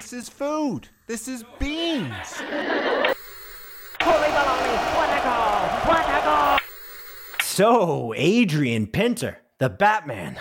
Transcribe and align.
This 0.00 0.12
is 0.12 0.28
food. 0.28 0.88
This 1.06 1.28
is 1.28 1.44
beans. 1.58 2.42
So, 7.42 8.12
Adrian 8.16 8.86
Pinter, 8.88 9.38
the 9.58 9.68
Batman, 9.68 10.38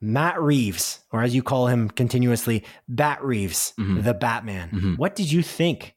Matt 0.00 0.40
Reeves, 0.40 1.00
or 1.12 1.22
as 1.22 1.34
you 1.34 1.42
call 1.42 1.66
him 1.66 1.90
continuously, 1.90 2.64
Bat 2.88 3.22
Reeves, 3.22 3.74
Mhm. 3.78 4.02
the 4.02 4.14
Batman. 4.14 4.70
Mhm. 4.70 4.98
What 4.98 5.14
did 5.14 5.30
you 5.30 5.42
think 5.42 5.94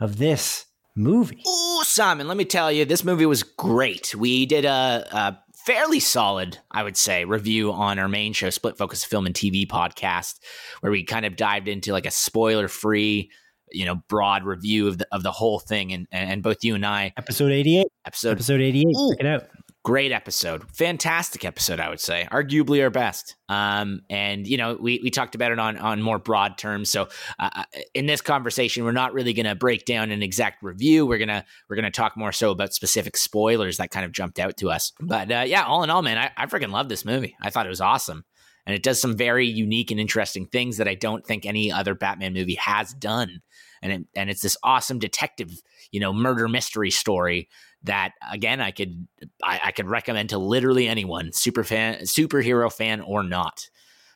of 0.00 0.18
this 0.18 0.66
movie? 0.96 1.42
Ooh, 1.46 1.84
Simon, 1.84 2.26
let 2.26 2.36
me 2.36 2.44
tell 2.44 2.72
you, 2.72 2.84
this 2.84 3.04
movie 3.04 3.26
was 3.26 3.42
great. 3.44 4.12
We 4.14 4.44
did 4.46 4.64
a, 4.64 5.06
a 5.12 5.38
fairly 5.70 6.00
solid, 6.00 6.58
I 6.72 6.82
would 6.82 6.96
say, 6.96 7.24
review 7.24 7.72
on 7.72 8.00
our 8.00 8.08
main 8.08 8.32
show, 8.32 8.50
Split 8.50 8.76
Focus 8.76 9.04
Film 9.04 9.24
and 9.26 9.34
TV 9.34 9.68
podcast, 9.68 10.40
where 10.80 10.90
we 10.90 11.04
kind 11.04 11.24
of 11.24 11.36
dived 11.36 11.68
into 11.68 11.92
like 11.92 12.06
a 12.06 12.10
spoiler 12.10 12.66
free, 12.66 13.30
you 13.70 13.84
know, 13.84 14.02
broad 14.08 14.42
review 14.42 14.88
of 14.88 14.98
the 14.98 15.06
of 15.12 15.22
the 15.22 15.30
whole 15.30 15.60
thing. 15.60 15.92
And 15.92 16.08
and 16.10 16.42
both 16.42 16.64
you 16.64 16.74
and 16.74 16.84
I, 16.84 17.12
Episode 17.16 17.52
88. 17.52 17.86
episode 18.04 18.32
Episode 18.32 18.60
88. 18.60 18.86
Ooh. 18.88 19.10
Check 19.12 19.20
it 19.20 19.26
out. 19.26 19.42
Great 19.82 20.12
episode 20.12 20.62
fantastic 20.76 21.44
episode 21.44 21.80
i 21.80 21.88
would 21.88 22.00
say 22.00 22.28
arguably 22.30 22.82
our 22.82 22.90
best. 22.90 23.36
Um 23.48 24.00
and 24.08 24.46
you 24.46 24.56
know 24.56 24.76
we 24.80 25.00
we 25.02 25.10
talked 25.10 25.34
about 25.34 25.52
it 25.52 25.58
on 25.58 25.76
on 25.78 26.02
more 26.02 26.18
broad 26.18 26.58
terms. 26.58 26.90
So 26.90 27.08
uh, 27.38 27.64
in 27.94 28.06
this 28.06 28.20
conversation 28.20 28.84
we're 28.84 28.92
not 28.92 29.12
really 29.12 29.32
going 29.32 29.46
to 29.46 29.54
break 29.54 29.84
down 29.84 30.10
an 30.10 30.22
exact 30.22 30.62
review. 30.62 31.06
We're 31.06 31.18
gonna 31.18 31.44
we're 31.68 31.76
gonna 31.76 31.90
talk 31.90 32.16
more 32.16 32.32
so 32.32 32.50
about 32.50 32.74
specific 32.74 33.16
spoilers 33.16 33.78
that 33.78 33.90
kind 33.90 34.04
of 34.04 34.12
jumped 34.12 34.38
out 34.38 34.56
to 34.58 34.70
us. 34.70 34.92
But 35.00 35.30
uh, 35.32 35.44
yeah 35.46 35.64
all 35.64 35.82
in 35.82 35.90
all 35.90 36.02
man 36.02 36.18
i, 36.18 36.30
I 36.36 36.46
freaking 36.46 36.70
love 36.70 36.88
this 36.88 37.04
movie. 37.04 37.36
I 37.40 37.50
thought 37.50 37.66
it 37.66 37.70
was 37.70 37.80
awesome. 37.80 38.24
And 38.66 38.76
it 38.76 38.82
does 38.82 39.00
some 39.00 39.16
very 39.16 39.46
unique 39.46 39.90
and 39.90 39.98
interesting 39.98 40.46
things 40.46 40.76
that 40.76 40.88
i 40.88 40.94
don't 40.94 41.26
think 41.26 41.46
any 41.46 41.72
other 41.72 41.94
batman 41.94 42.34
movie 42.34 42.56
has 42.56 42.92
done. 42.92 43.40
And 43.82 43.92
it, 43.92 44.02
and 44.14 44.28
it's 44.28 44.42
this 44.42 44.58
awesome 44.62 44.98
detective 44.98 45.50
you 45.90 46.00
know 46.00 46.12
murder 46.12 46.48
mystery 46.48 46.90
story 46.90 47.48
that 47.84 48.12
again 48.30 48.60
I 48.60 48.70
could 48.70 49.06
I, 49.42 49.60
I 49.66 49.72
could 49.72 49.86
recommend 49.86 50.30
to 50.30 50.38
literally 50.38 50.88
anyone, 50.88 51.32
super 51.32 51.64
fan, 51.64 52.00
superhero 52.02 52.72
fan 52.72 53.00
or 53.00 53.22
not. 53.22 53.68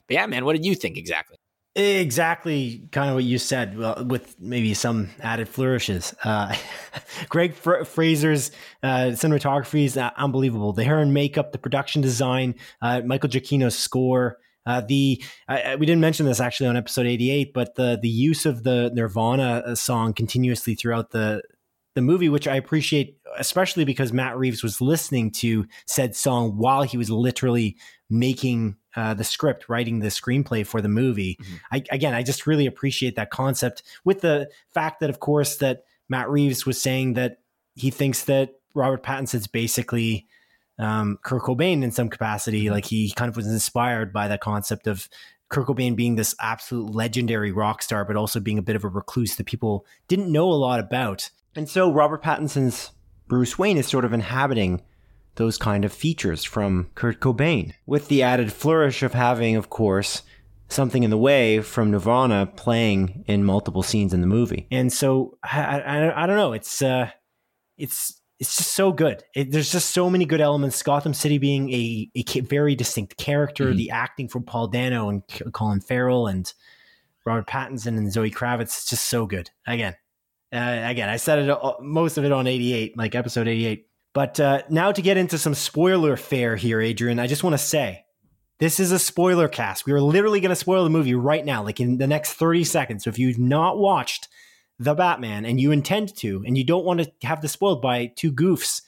But 0.07 0.15
yeah, 0.15 0.27
man, 0.27 0.45
what 0.45 0.55
did 0.55 0.67
you 0.67 0.75
think 0.75 0.97
exactly? 0.97 1.39
Exactly, 1.77 2.87
kind 2.93 3.09
of 3.09 3.17
what 3.17 3.25
you 3.25 3.37
said, 3.37 3.77
well, 3.77 4.05
with 4.05 4.37
maybe 4.39 4.75
some 4.75 5.11
added 5.21 5.49
flourishes. 5.49 6.15
Uh, 6.23 6.55
Greig 7.29 7.53
Fra- 7.53 7.85
Fraser's 7.85 8.53
uh, 8.85 9.11
cinematography 9.11 9.85
is 9.85 9.97
unbelievable. 9.97 10.73
The 10.73 10.85
hair 10.85 11.01
and 11.01 11.13
makeup, 11.13 11.51
the 11.51 11.59
production 11.59 12.01
design, 12.01 12.55
uh, 12.81 13.01
Michael 13.05 13.29
Giacchino's 13.29 13.77
score. 13.77 14.39
Uh, 14.67 14.83
the 14.83 15.23
we 15.49 15.85
didn't 15.85 16.01
mention 16.01 16.27
this 16.27 16.41
actually 16.41 16.69
on 16.69 16.77
episode 16.77 17.07
eighty 17.07 17.31
eight, 17.31 17.53
but 17.53 17.75
the 17.75 17.99
the 18.01 18.09
use 18.09 18.47
of 18.47 18.63
the 18.63 18.91
Nirvana 18.95 19.63
uh, 19.67 19.75
song 19.75 20.15
continuously 20.15 20.77
throughout 20.77 21.11
the 21.11 21.43
the 21.95 22.03
movie, 22.03 22.29
which 22.29 22.49
I 22.49 22.57
appreciate, 22.57 23.19
especially 23.39 23.85
because 23.85 24.13
Matt 24.13 24.37
Reeves 24.37 24.63
was 24.63 24.81
listening 24.81 25.31
to 25.33 25.67
said 25.87 26.17
song 26.17 26.57
while 26.57 26.83
he 26.83 26.97
was 26.97 27.11
literally 27.11 27.77
making 28.11 28.77
uh, 28.97 29.15
the 29.15 29.25
script, 29.25 29.69
writing 29.69 30.01
the 30.01 30.09
screenplay 30.09 30.67
for 30.67 30.81
the 30.81 30.89
movie. 30.89 31.39
Mhm. 31.41 31.61
I, 31.73 31.85
again, 31.91 32.15
I 32.15 32.23
just 32.23 32.47
really 32.47 32.67
appreciate 32.67 33.17
that 33.17 33.31
concept 33.31 33.83
with 34.05 34.21
the 34.21 34.51
fact 34.73 35.01
that, 35.01 35.11
of 35.11 35.21
course, 35.21 35.57
that 35.57 35.85
Matt 36.09 36.31
Reeves 36.31 36.67
was 36.67 36.81
saying 36.81 37.15
that 37.15 37.39
he 37.75 37.91
thinks 37.91 38.25
that 38.25 38.55
Robert 38.75 39.03
Pattinson's 39.03 39.47
basically 39.47 40.27
um, 40.79 41.19
Kurt 41.23 41.43
Cobain 41.43 41.83
in 41.83 41.93
some 41.93 42.09
capacity. 42.09 42.71
Like 42.71 42.85
he 42.85 43.13
kind 43.13 43.29
of 43.29 43.37
was 43.37 43.47
inspired 43.47 44.13
by 44.13 44.29
the 44.29 44.39
concept 44.39 44.87
of 44.87 45.09
Kurt 45.49 45.67
Cobain 45.67 45.95
being 45.95 46.17
this 46.17 46.35
absolute 46.41 46.95
legendary 46.95 47.53
rock 47.53 47.83
star, 47.83 48.05
but 48.05 48.17
also 48.17 48.41
being 48.41 48.59
a 48.59 48.63
bit 48.63 48.77
of 48.77 48.85
a 48.85 48.89
recluse 48.89 49.37
that 49.37 49.47
people 49.47 49.87
didn't 50.09 50.31
know 50.31 50.51
a 50.51 50.55
lot 50.55 50.81
about. 50.81 51.31
And 51.57 51.69
so 51.69 51.91
Robert 51.93 52.23
Pattinson's 52.23 52.91
Bruce 53.29 53.59
Wayne 53.59 53.79
is 53.79 53.87
sort 53.87 54.05
of 54.05 54.13
inhabiting 54.13 54.83
those 55.37 55.57
kind 55.59 55.85
of 55.85 55.93
features 55.93 56.45
from 56.45 56.91
Kurt 56.95 57.21
Cobain, 57.21 57.73
with 57.87 58.09
the 58.09 58.23
added 58.23 58.53
flourish 58.53 59.03
of 59.03 59.15
having, 59.15 59.57
of 59.57 59.69
course, 59.71 60.23
something 60.69 61.03
in 61.03 61.11
the 61.11 61.19
way 61.19 61.61
from 61.61 61.91
Nirvana 61.91 62.47
playing 62.47 63.25
in 63.27 63.45
multiple 63.45 63.83
scenes 63.83 64.15
in 64.15 64.21
the 64.21 64.27
movie. 64.27 64.67
And 64.71 64.93
so 64.93 65.37
I, 65.43 65.81
I, 65.81 66.25
I 66.25 66.27
don't 66.27 66.37
know. 66.37 66.53
It's 66.53 66.81
uh, 66.83 67.11
it's 67.77 68.21
it's 68.39 68.57
just 68.57 68.73
so 68.73 68.93
good. 68.93 69.23
It, 69.35 69.51
there's 69.53 69.71
just 69.73 69.91
so 69.91 70.09
many 70.11 70.25
good 70.25 70.41
elements. 70.41 70.83
Gotham 70.83 71.15
City 71.15 71.39
being 71.39 71.71
a, 71.73 72.11
a 72.15 72.41
very 72.41 72.75
distinct 72.75 73.17
character, 73.17 73.67
Mhm. 73.73 73.77
the 73.77 73.91
acting 73.91 74.29
from 74.29 74.43
Paul 74.45 74.69
Dano 74.69 75.09
and 75.09 75.23
Colin 75.53 75.81
Farrell 75.81 76.27
and 76.27 76.53
Robert 77.25 77.47
Pattinson 77.49 77.97
and 77.97 78.13
Zoe 78.13 78.31
Kravitz, 78.31 78.63
it's 78.63 78.91
just 78.91 79.07
so 79.09 79.25
good. 79.27 79.51
Again, 79.67 79.95
uh, 80.55 80.89
again, 80.89 81.09
I 81.09 81.17
said 81.17 81.41
it 81.41 81.51
uh, 81.51 81.75
most 81.81 82.19
of 82.19 82.25
it 82.25 82.33
on 82.33 82.47
88, 82.47 82.97
like 82.97 83.15
episode 83.15 83.49
88. 83.49 83.87
But 84.13 84.39
uh, 84.39 84.63
now 84.71 84.93
to 84.93 85.03
get 85.03 85.17
into 85.17 85.39
some 85.39 85.55
spoiler 85.55 86.17
fare 86.17 86.57
here, 86.57 86.81
Adrian, 86.81 87.19
I 87.19 87.27
just 87.27 87.43
want 87.43 87.55
to 87.55 87.59
say 87.59 88.05
this 88.61 88.79
is 88.79 88.93
a 88.93 88.99
spoiler 88.99 89.49
cast. 89.49 89.87
We 89.87 89.93
are 89.93 90.01
literally 90.01 90.41
going 90.41 90.51
to 90.51 90.57
spoil 90.57 90.85
the 90.85 90.91
movie 90.91 91.15
right 91.15 91.45
now, 91.45 91.65
like 91.65 91.81
in 91.81 91.99
the 91.99 92.07
next 92.07 92.35
30 92.35 92.65
seconds. 92.65 93.05
So 93.05 93.11
if 93.11 93.19
you've 93.19 93.39
not 93.39 93.79
watched 93.79 94.29
The 94.79 94.95
Batman 94.95 95.45
and 95.45 95.61
you 95.61 95.73
intend 95.73 96.15
to, 96.19 96.45
and 96.47 96.57
you 96.57 96.65
don't 96.65 96.85
want 96.85 97.01
to 97.01 97.11
have 97.27 97.43
this 97.43 97.53
spoiled 97.53 97.83
by 97.83 98.13
two 98.15 98.33
goofs 98.33 98.81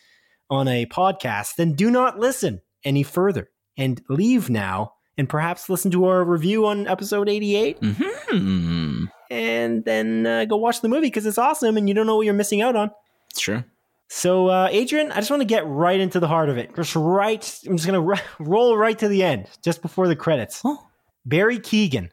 on 0.49 0.69
a 0.69 0.87
podcast, 0.87 1.57
then 1.57 1.73
do 1.73 1.91
not 1.91 2.21
listen 2.21 2.61
any 2.85 3.03
further 3.03 3.51
and 3.77 4.01
leave 4.09 4.49
now 4.49 4.93
and 5.19 5.29
perhaps 5.29 5.69
listen 5.69 5.91
to 5.91 6.05
our 6.05 6.25
review 6.25 6.67
on 6.67 6.87
episode 6.87 7.29
88 7.29 7.81
Mm-hmm. 7.81 9.05
And 9.31 9.85
then 9.85 10.27
uh, 10.27 10.45
go 10.45 10.57
watch 10.57 10.81
the 10.81 10.89
movie 10.89 11.09
because 11.09 11.27
it's 11.27 11.39
awesome 11.39 11.77
and 11.77 11.89
you 11.89 11.95
don't 11.95 12.07
know 12.07 12.17
what 12.17 12.25
you're 12.27 12.35
missing 12.35 12.63
out 12.63 12.77
on. 12.77 12.91
Sure. 13.37 13.65
So, 14.09 14.49
uh, 14.49 14.69
Adrian, 14.71 15.11
I 15.11 15.17
just 15.17 15.31
want 15.31 15.41
to 15.41 15.47
get 15.47 15.67
right 15.67 15.99
into 15.99 16.21
the 16.21 16.29
heart 16.29 16.49
of 16.49 16.59
it. 16.59 16.75
Just 16.77 16.95
right, 16.95 17.61
I'm 17.67 17.77
just 17.77 17.89
going 17.89 18.01
to 18.17 18.23
roll 18.39 18.77
right 18.77 18.99
to 18.99 19.09
the 19.09 19.23
end, 19.25 19.49
just 19.65 19.83
before 19.83 20.07
the 20.07 20.17
credits. 20.17 20.63
Oh. 20.65 20.79
Barry 21.25 21.59
Keoghan 21.59 22.11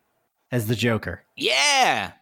as 0.52 0.68
the 0.68 0.76
Joker. 0.76 1.24
Yeah. 1.36 2.14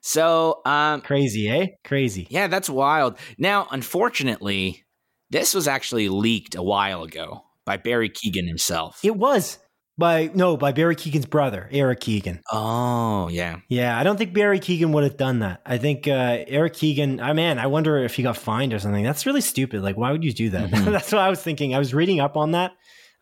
So, 0.00 0.62
um, 0.64 1.02
Crazy, 1.02 1.50
eh? 1.50 1.66
Crazy. 1.84 2.26
yeah, 2.30 2.46
that's 2.46 2.70
wild. 2.70 3.18
Now, 3.36 3.68
unfortunately, 3.70 4.84
this 5.28 5.54
was 5.54 5.68
actually 5.68 6.08
leaked 6.08 6.54
a 6.54 6.62
while 6.62 7.02
ago 7.02 7.44
by 7.66 7.76
Barry 7.76 8.08
Keoghan 8.08 8.48
himself. 8.48 9.00
It 9.04 9.16
was 9.16 9.58
by, 10.00 10.30
no, 10.34 10.56
by 10.56 10.72
Barry 10.72 10.96
Keoghan's 10.96 11.26
brother, 11.26 11.68
Eric 11.70 12.00
Keoghan. 12.00 12.40
oh, 12.50 13.28
yeah. 13.28 13.60
Yeah, 13.68 13.96
I 13.96 14.02
don't 14.02 14.16
think 14.16 14.34
Barry 14.34 14.58
Keoghan 14.58 14.92
would 14.92 15.04
have 15.04 15.16
done 15.16 15.38
that. 15.38 15.60
I 15.64 15.78
think 15.78 16.08
uh, 16.08 16.42
Eric 16.48 16.72
Keoghan, 16.74 17.20
I 17.22 17.32
man, 17.34 17.60
I 17.60 17.68
wonder 17.68 17.98
if 17.98 18.16
he 18.16 18.24
got 18.24 18.36
fined 18.36 18.74
or 18.74 18.80
something. 18.80 19.04
That's 19.04 19.26
really 19.26 19.40
stupid. 19.40 19.82
Like, 19.82 19.96
why 19.96 20.10
would 20.10 20.24
you 20.24 20.32
do 20.32 20.50
that? 20.50 20.70
Mhm. 20.70 20.84
That's 20.92 21.12
what 21.12 21.20
I 21.20 21.30
was 21.30 21.40
thinking. 21.40 21.72
I 21.74 21.78
was 21.78 21.94
reading 21.94 22.18
up 22.18 22.36
on 22.36 22.50
that. 22.50 22.72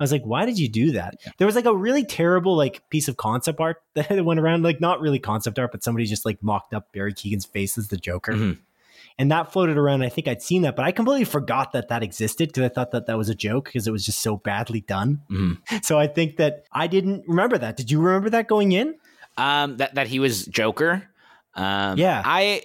I 0.00 0.05
was 0.05 0.12
like, 0.12 0.22
why 0.22 0.47
did 0.47 0.59
you 0.61 0.69
do 0.69 0.93
that? 0.93 1.16
There 1.39 1.47
was 1.47 1.56
like 1.56 1.65
a 1.66 1.75
really 1.77 2.05
terrible 2.05 2.56
like 2.56 2.89
piece 2.89 3.09
of 3.09 3.16
concept 3.16 3.59
art 3.60 3.78
that 3.95 4.25
went 4.25 4.39
around, 4.41 4.62
like 4.62 4.81
not 4.81 5.00
really 5.00 5.19
concept 5.19 5.59
art, 5.59 5.72
but 5.72 5.83
somebody 5.83 6.06
just 6.06 6.25
like 6.25 6.41
mocked 6.41 6.72
up 6.72 6.93
Barry 6.93 7.12
Keoghan's 7.12 7.45
face 7.47 7.77
as 7.77 7.89
the 7.89 7.97
Joker. 7.97 8.33
Mhm. 8.33 8.59
And 9.18 9.32
that 9.32 9.52
floated 9.52 9.76
around. 9.76 10.02
I 10.02 10.08
think 10.10 10.28
I'd 10.28 10.42
seen 10.42 10.62
that, 10.62 10.76
but 10.76 10.84
I 10.84 10.92
completely 10.92 11.24
forgot 11.24 11.72
that 11.72 11.88
that 11.88 12.02
existed 12.04 12.50
because 12.50 12.62
I 12.62 12.68
thought 12.68 12.92
that 12.92 13.06
that 13.06 13.18
was 13.18 13.28
a 13.28 13.34
joke 13.34 13.64
because 13.64 13.88
it 13.88 13.90
was 13.90 14.06
just 14.06 14.20
so 14.20 14.36
badly 14.36 14.80
done. 14.82 15.22
Mhm. 15.30 15.58
So 15.84 15.98
I 15.98 16.06
think 16.06 16.36
that 16.36 16.64
I 16.72 16.86
didn't 16.86 17.24
remember 17.26 17.58
that. 17.58 17.76
Did 17.76 17.90
you 17.90 18.00
remember 18.00 18.30
that 18.30 18.46
going 18.46 18.72
in? 18.72 18.94
Um, 19.36 19.76
that 19.78 19.94
that 19.96 20.06
he 20.06 20.18
was 20.20 20.46
Joker. 20.46 21.08
Um, 21.54 21.98
Yeah. 21.98 22.22
I 22.24 22.62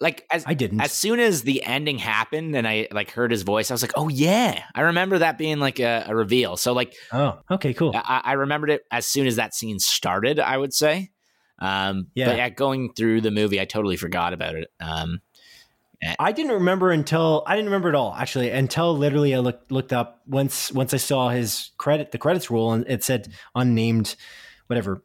like 0.00 0.24
as 0.30 0.44
I 0.46 0.54
didn't. 0.54 0.80
as 0.80 0.92
soon 0.92 1.18
as 1.20 1.42
the 1.42 1.64
ending 1.64 1.98
happened 1.98 2.54
and 2.54 2.68
I 2.68 2.86
like 2.92 3.10
heard 3.10 3.30
his 3.30 3.42
voice, 3.42 3.70
I 3.70 3.74
was 3.74 3.82
like, 3.82 3.92
oh 3.96 4.08
yeah, 4.08 4.62
I 4.74 4.82
remember 4.82 5.18
that 5.18 5.38
being 5.38 5.58
like 5.58 5.80
a, 5.80 6.04
a 6.06 6.14
reveal. 6.14 6.56
So 6.56 6.72
like 6.72 6.94
oh, 7.12 7.38
okay, 7.50 7.72
cool. 7.74 7.92
I, 7.94 8.20
I 8.24 8.32
remembered 8.34 8.70
it 8.70 8.82
as 8.92 9.06
soon 9.06 9.26
as 9.26 9.36
that 9.36 9.54
scene 9.54 9.78
started. 9.78 10.38
I 10.38 10.56
would 10.56 10.72
say, 10.74 11.10
um, 11.58 12.08
Yeah. 12.14 12.26
But 12.28 12.36
yeah, 12.36 12.48
going 12.50 12.92
through 12.94 13.22
the 13.22 13.30
movie, 13.32 13.60
I 13.60 13.64
totally 13.64 13.96
forgot 13.96 14.32
about 14.32 14.54
it. 14.54 14.70
Um, 14.80 15.20
Eh. 16.02 16.14
I 16.18 16.32
didn't 16.32 16.52
remember 16.52 16.90
until 16.90 17.42
I 17.46 17.56
didn't 17.56 17.66
remember 17.66 17.88
at 17.88 17.94
all 17.94 18.14
actually 18.14 18.50
until 18.50 18.96
literally 18.96 19.34
I 19.34 19.38
looked 19.38 19.72
looked 19.72 19.92
up 19.92 20.22
once 20.26 20.70
once 20.72 20.94
I 20.94 20.98
saw 20.98 21.30
his 21.30 21.70
credit 21.76 22.12
the 22.12 22.18
credits 22.18 22.50
roll 22.50 22.72
and 22.72 22.84
it 22.88 23.02
said 23.02 23.32
unnamed 23.54 24.14
whatever 24.68 25.02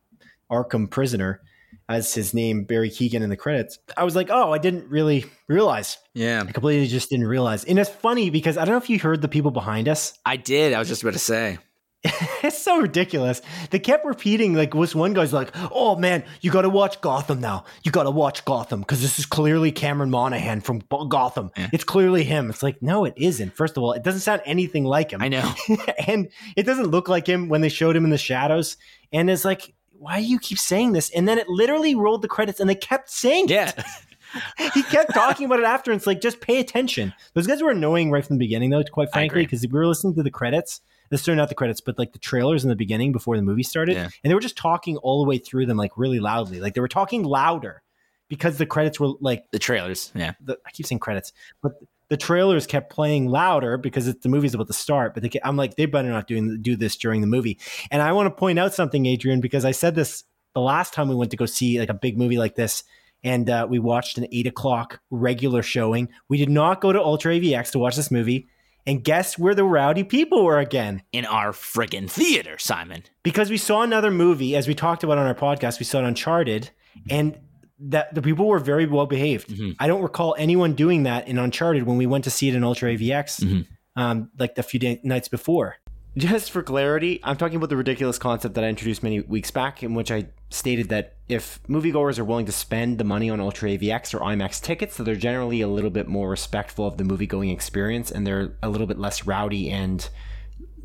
Arkham 0.52 0.90
prisoner 0.90 1.42
as 1.90 2.14
his 2.14 2.34
name 2.34 2.64
Barry 2.64 2.90
Keoghan 2.90 3.22
in 3.22 3.30
the 3.30 3.38
credits. 3.38 3.80
I 3.98 4.04
was 4.04 4.16
like, 4.16 4.30
oh, 4.30 4.52
I 4.52 4.58
didn't 4.58 4.90
really 4.90 5.26
realize. 5.48 5.98
yeah, 6.14 6.44
I 6.48 6.52
completely 6.52 6.88
just 6.88 7.10
didn't 7.10 7.28
realize. 7.28 7.64
And 7.66 7.78
it's 7.80 7.90
funny 7.90 8.30
because 8.30 8.58
I 8.58 8.66
don't 8.66 8.74
know 8.74 8.78
if 8.78 8.90
you 8.90 9.00
heard 9.00 9.22
the 9.22 9.28
people 9.28 9.52
behind 9.52 9.90
us. 9.90 10.18
I 10.26 10.38
did. 10.38 10.74
I 10.74 10.80
was 10.80 10.88
just 10.88 11.02
about 11.02 11.14
to 11.14 11.20
say. 11.20 11.58
it's 12.44 12.62
so 12.62 12.82
ridiculous. 12.82 13.42
They 13.70 13.80
kept 13.80 14.04
repeating, 14.06 14.54
like, 14.54 14.74
was 14.74 14.94
one 14.94 15.14
guy's 15.14 15.32
like, 15.32 15.52
"Oh 15.72 15.96
man, 15.96 16.26
you 16.42 16.52
got 16.52 16.64
to 16.64 16.70
watch 16.70 17.00
Gotham 17.00 17.40
now. 17.40 17.64
You 17.84 17.92
got 17.92 18.04
to 18.04 18.12
watch 18.12 18.44
Gotham 18.44 18.82
because 18.82 19.02
this 19.02 19.20
is 19.20 19.26
clearly 19.26 19.72
Cameron 19.72 20.10
Monaghan 20.10 20.60
from 20.60 20.82
Gotham. 21.08 21.52
Yeah. 21.56 21.70
It's 21.72 21.86
clearly 21.86 22.26
him." 22.26 22.50
It's 22.50 22.62
like, 22.62 22.82
no, 22.82 23.06
it 23.06 23.14
isn't. 23.16 23.56
First 23.56 23.78
of 23.78 23.84
all, 23.84 23.94
it 23.94 24.04
doesn't 24.04 24.20
sound 24.20 24.42
anything 24.44 24.84
like 24.84 25.12
him. 25.12 25.22
I 25.22 25.30
know, 25.30 25.54
and 26.08 26.28
it 26.58 26.64
doesn't 26.64 26.88
look 26.88 27.08
like 27.08 27.26
him 27.26 27.48
when 27.48 27.62
they 27.62 27.70
showed 27.70 27.96
him 27.96 28.04
in 28.04 28.10
the 28.10 28.18
shadows. 28.18 28.76
And 29.14 29.30
it's 29.30 29.46
like, 29.46 29.74
why 29.92 30.20
do 30.20 30.26
you 30.26 30.40
keep 30.40 30.60
saying 30.60 30.92
this? 30.92 31.10
And 31.12 31.26
then 31.26 31.38
it 31.38 31.48
literally 31.48 31.96
rolled 31.96 32.22
the 32.22 32.28
credits, 32.28 32.60
and 32.60 32.70
they 32.70 32.76
kept 32.76 33.10
saying, 33.10 33.48
"Yeah." 33.48 33.72
he 34.74 34.84
kept 34.84 35.14
talking 35.14 35.46
about 35.46 35.60
it 35.60 35.66
after. 35.66 35.92
And 35.92 35.98
it's 36.00 36.08
like, 36.08 36.20
just 36.20 36.42
pay 36.42 36.60
attention. 36.60 37.14
Those 37.34 37.48
guys 37.48 37.62
were 37.62 37.70
annoying 37.70 38.12
right 38.12 38.26
from 38.26 38.38
the 38.38 38.46
beginning, 38.46 38.72
though, 38.72 38.84
quite 38.84 39.12
frankly, 39.14 39.44
because 39.44 39.62
we 39.62 39.72
were 39.72 39.88
listening 39.88 40.16
to 40.16 40.24
the 40.24 40.32
credits 40.32 40.82
sorry, 41.16 41.36
not 41.36 41.50
the 41.50 41.56
credits, 41.56 41.82
but 41.82 41.98
like 41.98 42.14
the 42.14 42.20
trailers 42.20 42.64
in 42.64 42.70
the 42.70 42.76
beginning 42.76 43.12
before 43.12 43.36
the 43.36 43.42
movie 43.42 43.64
started, 43.64 43.96
yeah. 43.96 44.10
and 44.24 44.32
they 44.32 44.34
were 44.34 44.40
just 44.40 44.58
talking 44.58 44.98
all 44.98 45.24
the 45.24 45.30
way 45.30 45.38
through 45.38 45.66
them 45.66 45.78
like 45.78 45.98
really 45.98 46.20
loudly. 46.20 46.60
Like 46.60 46.74
they 46.74 46.82
were 46.82 46.88
talking 46.88 47.24
louder 47.24 47.82
because 48.28 48.58
the 48.58 48.66
credits 48.66 49.00
were 49.00 49.14
like 49.20 49.46
the 49.52 49.60
trailers. 49.60 50.12
Yeah, 50.16 50.34
the, 50.42 50.58
I 50.66 50.72
keep 50.72 50.86
saying 50.86 51.00
credits, 51.00 51.34
but 51.62 51.74
the 52.10 52.18
trailers 52.18 52.68
kept 52.68 52.92
playing 52.92 53.28
louder 53.28 53.78
because 53.78 54.08
it, 54.08 54.22
the 54.22 54.30
movie's 54.30 54.54
about 54.54 54.68
to 54.68 54.74
start. 54.74 55.14
But 55.14 55.24
they, 55.24 55.40
I'm 55.44 55.58
like, 55.58 55.76
they 55.76 55.86
better 55.86 56.10
not 56.10 56.28
doing 56.28 56.62
do 56.62 56.76
this 56.76 56.96
during 56.96 57.22
the 57.22 57.28
movie. 57.28 57.60
And 57.92 58.02
I 58.02 58.12
want 58.12 58.28
to 58.28 58.32
point 58.32 58.60
out 58.60 58.74
something, 58.74 59.06
Adrian, 59.06 59.42
because 59.42 59.66
I 59.66 59.72
said 59.72 59.96
this 59.96 60.24
the 60.54 60.62
last 60.62 60.94
time 60.94 61.10
we 61.10 61.16
went 61.16 61.32
to 61.32 61.38
go 61.38 61.46
see 61.46 61.80
like 61.80 61.90
a 61.90 61.94
big 61.96 62.18
movie 62.18 62.38
like 62.38 62.56
this 62.56 62.84
and 63.24 63.50
uh, 63.50 63.66
we 63.70 63.80
watched 63.80 64.18
an 64.18 64.28
eight 64.32 64.48
o'clock 64.48 65.00
regular 65.10 65.64
showing. 65.64 66.10
We 66.28 66.38
did 66.38 66.50
not 66.50 66.82
go 66.82 66.92
to 66.92 67.02
Ultra 67.02 67.34
AVX 67.34 67.72
to 67.72 67.80
watch 67.80 67.96
this 67.96 68.12
movie. 68.12 68.48
And 68.86 69.04
guess 69.04 69.38
where 69.38 69.56
the 69.56 69.64
rowdy 69.64 70.04
people 70.04 70.44
were 70.44 70.60
again? 70.60 71.04
In 71.12 71.26
our 71.26 71.52
friggin' 71.52 72.10
theater, 72.10 72.58
Simon. 72.58 73.04
Because 73.24 73.50
we 73.50 73.58
saw 73.58 73.82
another 73.82 74.12
movie, 74.12 74.56
as 74.56 74.68
we 74.68 74.76
talked 74.76 75.04
about 75.04 75.18
on 75.18 75.26
our 75.26 75.36
podcast, 75.36 75.80
we 75.80 75.86
saw 75.86 76.00
it 76.00 76.06
Uncharted, 76.06 76.70
and 77.10 77.40
that 77.80 78.14
the 78.14 78.22
people 78.22 78.48
were 78.48 78.60
very 78.60 78.86
well 78.86 79.06
behaved. 79.06 79.50
Mm-hmm. 79.50 79.72
I 79.80 79.88
don't 79.88 80.02
recall 80.02 80.36
anyone 80.38 80.74
doing 80.74 81.04
that 81.04 81.28
in 81.28 81.38
Uncharted 81.38 81.84
when 81.84 81.98
we 81.98 82.06
went 82.06 82.26
to 82.26 82.30
see 82.30 82.50
it 82.50 82.56
in 82.56 82.64
Ultra 82.64 82.96
AVX, 82.96 83.44
mm-hmm. 83.44 83.62
um, 84.02 84.30
like 84.38 84.56
the 84.56 84.64
few 84.64 84.80
day- 84.80 85.02
nights 85.04 85.28
before. 85.28 85.78
Just 86.16 86.52
for 86.52 86.62
clarity, 86.62 87.20
I'm 87.24 87.38
talking 87.38 87.56
about 87.56 87.70
the 87.70 87.78
ridiculous 87.78 88.20
concept 88.20 88.54
that 88.54 88.64
I 88.64 88.68
introduced 88.68 89.02
many 89.02 89.22
weeks 89.22 89.50
back, 89.50 89.82
in 89.82 89.96
which 89.96 90.12
I 90.12 90.28
stated 90.52 90.90
that 90.90 91.16
if 91.28 91.60
moviegoers 91.68 92.20
are 92.20 92.24
willing 92.24 92.46
to 92.46 92.52
spend 92.52 93.00
the 93.00 93.04
money 93.04 93.32
on 93.32 93.40
Ultra 93.40 93.70
AVX 93.70 94.14
or 94.14 94.20
IMAX 94.20 94.62
tickets, 94.62 94.96
so 94.96 95.04
they're 95.04 95.16
generally 95.16 95.62
a 95.62 95.68
little 95.68 95.90
bit 95.90 96.08
more 96.08 96.30
respectful 96.30 96.86
of 96.86 96.98
the 96.98 97.04
movie 97.04 97.26
going 97.26 97.50
experience 97.50 98.12
and 98.12 98.28
they're 98.28 98.56
a 98.62 98.70
little 98.70 98.86
bit 98.86 99.00
less 99.00 99.26
rowdy 99.26 99.72
and 99.72 100.08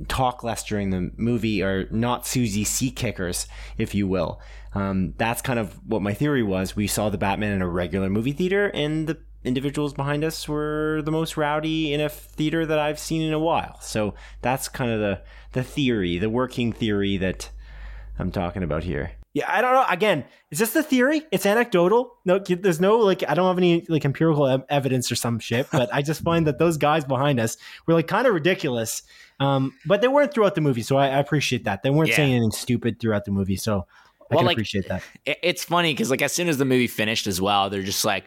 talk 0.07 0.43
less 0.43 0.65
during 0.65 0.91
the 0.91 1.11
movie 1.19 1.63
or 1.63 1.89
not 1.91 2.27
Susie 2.27 2.65
seat 2.65 2.97
kickers, 2.97 3.49
if 3.77 3.95
you 3.95 4.07
will. 4.07 4.41
Um, 4.75 5.13
that's 5.19 5.43
kind 5.43 5.59
of 5.59 5.75
what 5.87 6.01
my 6.01 6.15
theory 6.15 6.43
was. 6.43 6.75
We 6.75 6.87
saw 6.87 7.11
the 7.11 7.19
Batman 7.19 7.53
in 7.53 7.63
a 7.63 7.69
regular 7.69 8.09
movie 8.09 8.33
theater, 8.33 8.69
and 8.69 9.07
the 9.07 9.19
individuals 9.45 9.95
behind 9.95 10.25
us 10.25 10.49
were 10.49 11.03
the 11.05 11.11
most 11.11 11.37
rowdy 11.37 11.93
in 11.93 12.01
a 12.01 12.09
theater 12.09 12.67
that 12.67 12.79
I've 12.79 12.99
seen 12.99 13.23
in 13.23 13.33
a 13.33 13.39
while. 13.39 13.81
So 13.81 14.15
that's 14.43 14.69
kind 14.69 14.91
of 14.91 15.01
the 15.01 15.23
the 15.53 15.63
theory, 15.63 16.19
the 16.19 16.29
working 16.29 16.73
theory 16.73 17.17
that 17.19 17.51
I'm 18.19 18.31
talking 18.31 18.63
about 18.63 18.85
here. 18.85 19.13
Yeah, 19.35 19.45
I 19.49 19.61
don't 19.61 19.73
know. 19.73 19.85
Again, 19.89 20.25
is 20.51 20.59
this 20.59 20.73
the 20.73 20.83
theory? 20.83 21.23
It's 21.31 21.47
anecdotal. 21.47 22.17
No, 22.25 22.39
there's 22.39 22.81
no 22.81 22.99
like 22.99 23.23
I 23.29 23.35
don't 23.35 23.47
have 23.47 23.59
any 23.59 23.87
like 23.89 24.05
empirical 24.05 24.65
evidence 24.69 25.13
or 25.13 25.17
some 25.17 25.39
shit. 25.39 25.69
But 25.73 25.93
I 25.95 26.03
just 26.03 26.23
find 26.23 26.47
that 26.47 26.59
those 26.59 26.77
guys 26.77 27.05
behind 27.05 27.39
us 27.39 27.57
were 27.87 27.95
like 27.95 28.09
kind 28.09 28.27
of 28.27 28.35
ridiculous. 28.35 29.03
Um, 29.39 29.75
but 29.87 30.01
they 30.01 30.09
weren't 30.09 30.35
throughout 30.35 30.57
the 30.57 30.61
movie, 30.61 30.83
so 30.83 30.97
I, 30.97 31.07
I 31.09 31.19
appreciate 31.19 31.65
that. 31.65 31.83
They 31.85 31.91
weren't 31.91 32.09
yeah. 32.09 32.17
saying 32.17 32.33
anything 32.33 32.51
stupid 32.51 32.99
throughout 32.99 33.25
the 33.25 33.31
movie. 33.31 33.55
So 33.55 33.87
I 34.31 34.35
well, 34.35 34.41
can 34.41 34.47
like, 34.47 34.55
appreciate 34.57 34.89
that. 34.89 35.03
It's 35.25 35.65
funny 35.65 35.93
because 35.93 36.11
like 36.11 36.23
as 36.23 36.33
soon 36.33 36.49
as 36.49 36.59
the 36.59 36.65
movie 36.65 36.87
finished 36.87 37.27
as 37.27 37.41
well, 37.41 37.71
they're 37.71 37.83
just 37.83 38.05
like, 38.05 38.25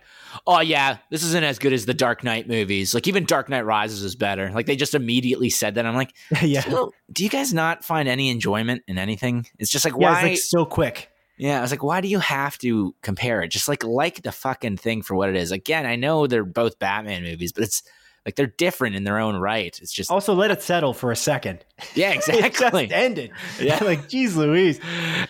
"Oh 0.47 0.59
yeah, 0.59 0.97
this 1.09 1.23
isn't 1.23 1.43
as 1.43 1.59
good 1.59 1.73
as 1.73 1.85
the 1.85 1.93
Dark 1.93 2.23
Knight 2.23 2.47
movies. 2.47 2.93
Like 2.93 3.07
even 3.07 3.25
Dark 3.25 3.49
Knight 3.49 3.65
Rises 3.65 4.01
is 4.03 4.15
better." 4.15 4.51
Like 4.51 4.65
they 4.65 4.75
just 4.75 4.95
immediately 4.95 5.49
said 5.49 5.75
that. 5.75 5.85
I'm 5.85 5.95
like, 5.95 6.13
"Yeah, 6.41 6.61
do, 6.61 6.91
do 7.11 7.23
you 7.23 7.29
guys 7.29 7.53
not 7.53 7.83
find 7.83 8.09
any 8.09 8.29
enjoyment 8.29 8.83
in 8.87 8.97
anything?" 8.97 9.45
It's 9.59 9.69
just 9.69 9.85
like 9.85 9.93
yeah, 9.99 10.11
why 10.11 10.21
like 10.23 10.37
so 10.37 10.65
quick. 10.65 11.11
Yeah, 11.37 11.57
I 11.57 11.61
was 11.61 11.71
like, 11.71 11.81
why 11.81 12.01
do 12.01 12.07
you 12.07 12.19
have 12.19 12.57
to 12.59 12.93
compare 13.01 13.41
it? 13.41 13.47
Just 13.47 13.67
like 13.67 13.83
like 13.83 14.21
the 14.21 14.31
fucking 14.31 14.77
thing 14.77 15.01
for 15.01 15.15
what 15.15 15.29
it 15.29 15.35
is. 15.35 15.51
Again, 15.51 15.87
I 15.87 15.95
know 15.95 16.27
they're 16.27 16.43
both 16.43 16.77
Batman 16.77 17.23
movies, 17.23 17.51
but 17.51 17.63
it's 17.63 17.81
like 18.25 18.35
they're 18.35 18.47
different 18.47 18.95
in 18.95 19.03
their 19.03 19.17
own 19.17 19.35
right. 19.35 19.77
It's 19.81 19.91
just 19.91 20.11
also 20.11 20.33
let 20.33 20.51
it 20.51 20.61
settle 20.61 20.93
for 20.93 21.11
a 21.11 21.15
second. 21.15 21.65
Yeah, 21.95 22.11
exactly. 22.43 22.83
it 22.85 22.91
ended. 22.91 23.31
Yeah, 23.59 23.83
like 23.83 24.07
geez, 24.07 24.37
Louise. 24.37 24.79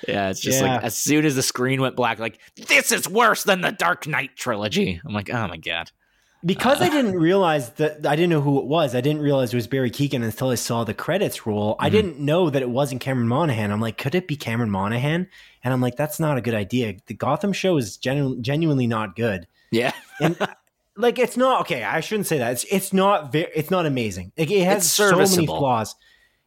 Yeah, 0.06 0.30
it's 0.30 0.42
just 0.42 0.62
yeah. 0.62 0.76
like 0.76 0.84
as 0.84 0.98
soon 0.98 1.26
as 1.26 1.36
the 1.36 1.42
screen 1.42 1.80
went 1.80 1.96
black, 1.96 2.20
like 2.20 2.40
this 2.68 2.92
is 2.92 3.08
worse 3.08 3.44
than 3.44 3.62
the 3.62 3.72
Dark 3.72 4.06
Knight 4.06 4.36
trilogy. 4.36 5.00
I'm 5.06 5.14
like, 5.14 5.34
oh 5.34 5.48
my 5.48 5.56
god. 5.58 5.92
Because 6.44 6.82
uh, 6.82 6.86
I 6.86 6.90
didn't 6.90 7.18
realize 7.18 7.70
that 7.74 8.06
I 8.06 8.16
didn't 8.16 8.32
know 8.32 8.42
who 8.42 8.60
it 8.60 8.66
was. 8.66 8.96
I 8.96 9.02
didn't 9.02 9.22
realize 9.22 9.54
it 9.54 9.56
was 9.56 9.68
Barry 9.68 9.92
Keoghan 9.92 10.24
until 10.24 10.50
I 10.50 10.56
saw 10.56 10.84
the 10.84 10.94
credits 10.94 11.48
roll. 11.48 11.76
Mm-hmm. 11.76 11.86
I 11.86 11.90
didn't 11.90 12.20
know 12.20 12.50
that 12.50 12.62
it 12.62 12.70
wasn't 12.70 13.00
Cameron 13.00 13.28
Monaghan. 13.28 13.72
I'm 13.72 13.82
like, 13.82 13.98
could 13.98 14.14
it 14.14 14.28
be 14.28 14.36
Cameron 14.36 14.72
Monaghan? 14.72 15.28
And 15.64 15.74
I'm 15.74 15.82
like, 15.82 15.96
that's 15.96 16.20
not 16.20 16.38
a 16.38 16.42
good 16.42 16.56
idea. 16.56 16.96
The 17.06 17.14
Gotham 17.14 17.54
show 17.54 17.78
is 17.78 17.96
genu- 17.96 18.42
genuinely 18.42 18.88
not 18.88 19.16
good. 19.16 19.48
Yeah. 19.72 19.94
and 20.20 20.36
like 20.98 21.20
it's 21.20 21.38
not 21.38 21.62
okay. 21.62 21.84
I 21.84 22.00
shouldn't 22.02 22.28
say 22.28 22.38
that. 22.40 22.52
It's 22.54 22.64
it's 22.66 22.94
not 22.94 23.32
very. 23.32 23.52
It's 23.56 23.72
not 23.72 23.86
amazing. 23.86 24.32
Like, 24.38 24.52
it 24.52 24.66
has 24.66 24.92
so 24.92 25.16
many 25.16 25.46
flaws. 25.46 25.96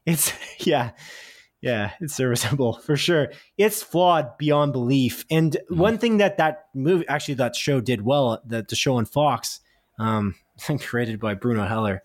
It's 0.06 0.32
yeah, 0.66 0.90
yeah. 1.60 1.92
It's 2.00 2.14
serviceable 2.14 2.74
for 2.86 2.96
sure. 2.96 3.32
It's 3.56 3.82
flawed 3.82 4.36
beyond 4.38 4.72
belief. 4.72 5.24
And 5.30 5.52
mm-hmm. 5.52 5.78
one 5.78 5.98
thing 5.98 6.18
that 6.18 6.38
that 6.38 6.66
movie 6.74 7.08
actually 7.08 7.34
that 7.34 7.56
show 7.56 7.80
did 7.80 8.02
well, 8.02 8.40
that 8.46 8.68
the 8.68 8.76
show 8.76 8.96
on 8.96 9.06
Fox, 9.06 9.60
um, 9.98 10.34
created 10.80 11.20
by 11.20 11.34
Bruno 11.34 11.64
Heller 11.66 12.02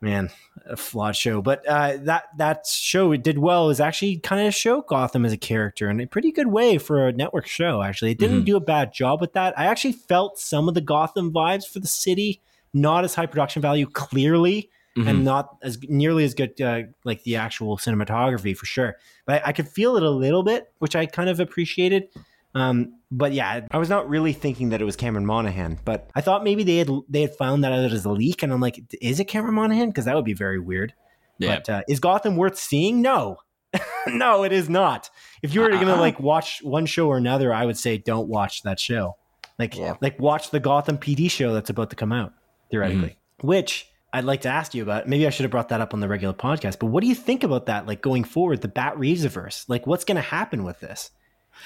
man, 0.00 0.30
a 0.66 0.76
flawed 0.76 1.16
show. 1.16 1.42
But 1.42 1.66
uh, 1.66 1.98
that 2.02 2.24
that 2.36 2.66
show 2.66 3.12
it 3.12 3.22
did 3.22 3.38
well 3.38 3.70
is 3.70 3.80
actually 3.80 4.18
kind 4.18 4.46
of 4.46 4.54
show 4.54 4.82
Gotham 4.82 5.24
as 5.24 5.32
a 5.32 5.36
character 5.36 5.90
in 5.90 6.00
a 6.00 6.06
pretty 6.06 6.32
good 6.32 6.48
way 6.48 6.78
for 6.78 7.08
a 7.08 7.12
network 7.12 7.46
show. 7.46 7.82
Actually, 7.82 8.12
it 8.12 8.18
didn't 8.18 8.38
mm-hmm. 8.38 8.46
do 8.46 8.56
a 8.56 8.60
bad 8.60 8.92
job 8.92 9.20
with 9.20 9.32
that. 9.34 9.58
I 9.58 9.66
actually 9.66 9.92
felt 9.92 10.38
some 10.38 10.68
of 10.68 10.74
the 10.74 10.80
Gotham 10.80 11.32
vibes 11.32 11.66
for 11.66 11.80
the 11.80 11.86
city, 11.86 12.40
not 12.72 13.04
as 13.04 13.14
high 13.14 13.26
production 13.26 13.62
value, 13.62 13.86
clearly. 13.86 14.70
Mm-hmm. 14.96 15.08
And 15.08 15.24
not 15.24 15.56
as 15.60 15.76
nearly 15.88 16.22
as 16.22 16.34
good, 16.34 16.60
uh, 16.60 16.82
like 17.02 17.24
the 17.24 17.34
actual 17.34 17.76
cinematography 17.78 18.56
for 18.56 18.64
sure. 18.64 18.94
But 19.26 19.42
I, 19.42 19.48
I 19.48 19.52
could 19.52 19.66
feel 19.66 19.96
it 19.96 20.04
a 20.04 20.10
little 20.10 20.44
bit, 20.44 20.72
which 20.78 20.94
I 20.94 21.06
kind 21.06 21.28
of 21.28 21.40
appreciated. 21.40 22.10
Um, 22.54 23.00
but 23.10 23.32
yeah, 23.32 23.66
I 23.70 23.78
was 23.78 23.88
not 23.88 24.08
really 24.08 24.32
thinking 24.32 24.70
that 24.70 24.80
it 24.80 24.84
was 24.84 24.96
Cameron 24.96 25.26
Monaghan, 25.26 25.78
but 25.84 26.10
I 26.14 26.20
thought 26.20 26.44
maybe 26.44 26.62
they 26.62 26.76
had 26.76 26.90
they 27.08 27.22
had 27.22 27.34
found 27.34 27.64
that 27.64 27.72
out 27.72 27.92
as 27.92 28.04
a 28.04 28.10
leak, 28.10 28.42
and 28.42 28.52
I'm 28.52 28.60
like, 28.60 28.80
is 29.00 29.20
it 29.20 29.24
Cameron 29.24 29.54
Monaghan? 29.54 29.88
Because 29.88 30.04
that 30.04 30.14
would 30.14 30.24
be 30.24 30.34
very 30.34 30.58
weird. 30.58 30.94
Yeah. 31.38 31.56
But 31.56 31.68
uh, 31.68 31.82
is 31.88 32.00
Gotham 32.00 32.36
worth 32.36 32.58
seeing? 32.58 33.02
No, 33.02 33.38
no, 34.06 34.44
it 34.44 34.52
is 34.52 34.68
not. 34.68 35.10
If 35.42 35.54
you 35.54 35.60
were 35.60 35.72
uh-uh. 35.72 35.80
gonna 35.80 35.96
like 35.96 36.20
watch 36.20 36.60
one 36.62 36.86
show 36.86 37.08
or 37.08 37.16
another, 37.16 37.52
I 37.52 37.66
would 37.66 37.78
say 37.78 37.98
don't 37.98 38.28
watch 38.28 38.62
that 38.62 38.78
show. 38.78 39.16
Like, 39.58 39.76
yeah. 39.76 39.94
like 40.00 40.18
watch 40.18 40.50
the 40.50 40.60
Gotham 40.60 40.98
PD 40.98 41.30
show 41.30 41.54
that's 41.54 41.70
about 41.70 41.90
to 41.90 41.96
come 41.96 42.12
out 42.12 42.32
theoretically. 42.70 43.10
Mm-hmm. 43.10 43.46
Which 43.46 43.88
I'd 44.12 44.24
like 44.24 44.42
to 44.42 44.48
ask 44.48 44.74
you 44.74 44.82
about. 44.82 45.08
Maybe 45.08 45.26
I 45.26 45.30
should 45.30 45.44
have 45.44 45.50
brought 45.50 45.68
that 45.68 45.80
up 45.80 45.94
on 45.94 46.00
the 46.00 46.08
regular 46.08 46.34
podcast. 46.34 46.78
But 46.78 46.86
what 46.86 47.02
do 47.02 47.08
you 47.08 47.14
think 47.14 47.42
about 47.42 47.66
that? 47.66 47.86
Like 47.86 48.00
going 48.00 48.24
forward, 48.24 48.62
the 48.62 48.68
Bat 48.68 48.98
Reeves 48.98 49.66
Like, 49.68 49.86
what's 49.86 50.04
going 50.04 50.16
to 50.16 50.22
happen 50.22 50.64
with 50.64 50.80
this? 50.80 51.10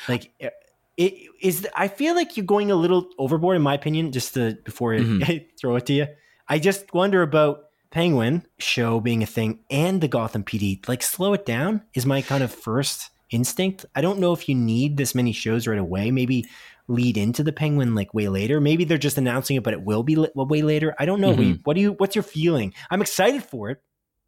Like, 0.09 0.31
it 0.99 1.15
is 1.41 1.67
I 1.77 1.89
feel 1.89 2.15
like 2.15 2.37
you're 2.37 2.45
going 2.45 2.71
a 2.71 2.75
little 2.75 3.09
overboard 3.19 3.57
in 3.57 3.63
my 3.63 3.75
opinion 3.75 4.13
just 4.13 4.35
to 4.35 4.59
before 4.65 4.93
mm-hmm. 4.93 5.23
I 5.23 5.47
throw 5.59 5.77
it 5.77 5.87
to 5.87 5.93
you. 5.93 6.07
I 6.49 6.59
just 6.59 6.93
wonder 6.93 7.23
about 7.23 7.67
Penguin 7.91 8.45
show 8.59 9.01
being 9.01 9.23
a 9.23 9.27
thing 9.27 9.61
and 9.71 10.01
the 10.01 10.09
Gotham 10.09 10.43
PD. 10.43 10.87
Like 10.89 11.03
slow 11.03 11.33
it 11.33 11.47
down 11.47 11.83
is 11.95 12.05
my 12.05 12.21
kind 12.21 12.43
of 12.43 12.53
first 12.53 13.11
instinct. 13.31 13.87
I 13.95 14.01
don't 14.01 14.19
know 14.19 14.33
if 14.33 14.49
you 14.49 14.57
need 14.57 14.97
this 14.97 15.15
many 15.15 15.33
shows 15.33 15.69
right 15.69 15.79
away. 15.79 16.11
Maybe 16.11 16.47
lead 16.89 17.17
into 17.17 17.45
the 17.45 17.53
Penguin 17.53 17.95
like 17.95 18.13
way 18.13 18.29
later. 18.29 18.61
Maybe 18.61 18.85
they're 18.85 18.99
just 18.99 19.19
announcing 19.19 19.57
it 19.57 19.63
but 19.63 19.75
it 19.75 19.83
will 19.83 20.03
be 20.03 20.17
way 20.35 20.63
later. 20.63 20.97
I 20.99 21.07
don't 21.07 21.21
know. 21.21 21.33
Mm-hmm. 21.33 21.61
What 21.63 21.75
do 21.75 21.81
you 21.81 21.93
what's 21.93 22.17
your 22.17 22.25
feeling? 22.25 22.75
I'm 22.91 23.03
excited 23.03 23.45
for 23.45 23.71
it, 23.71 23.81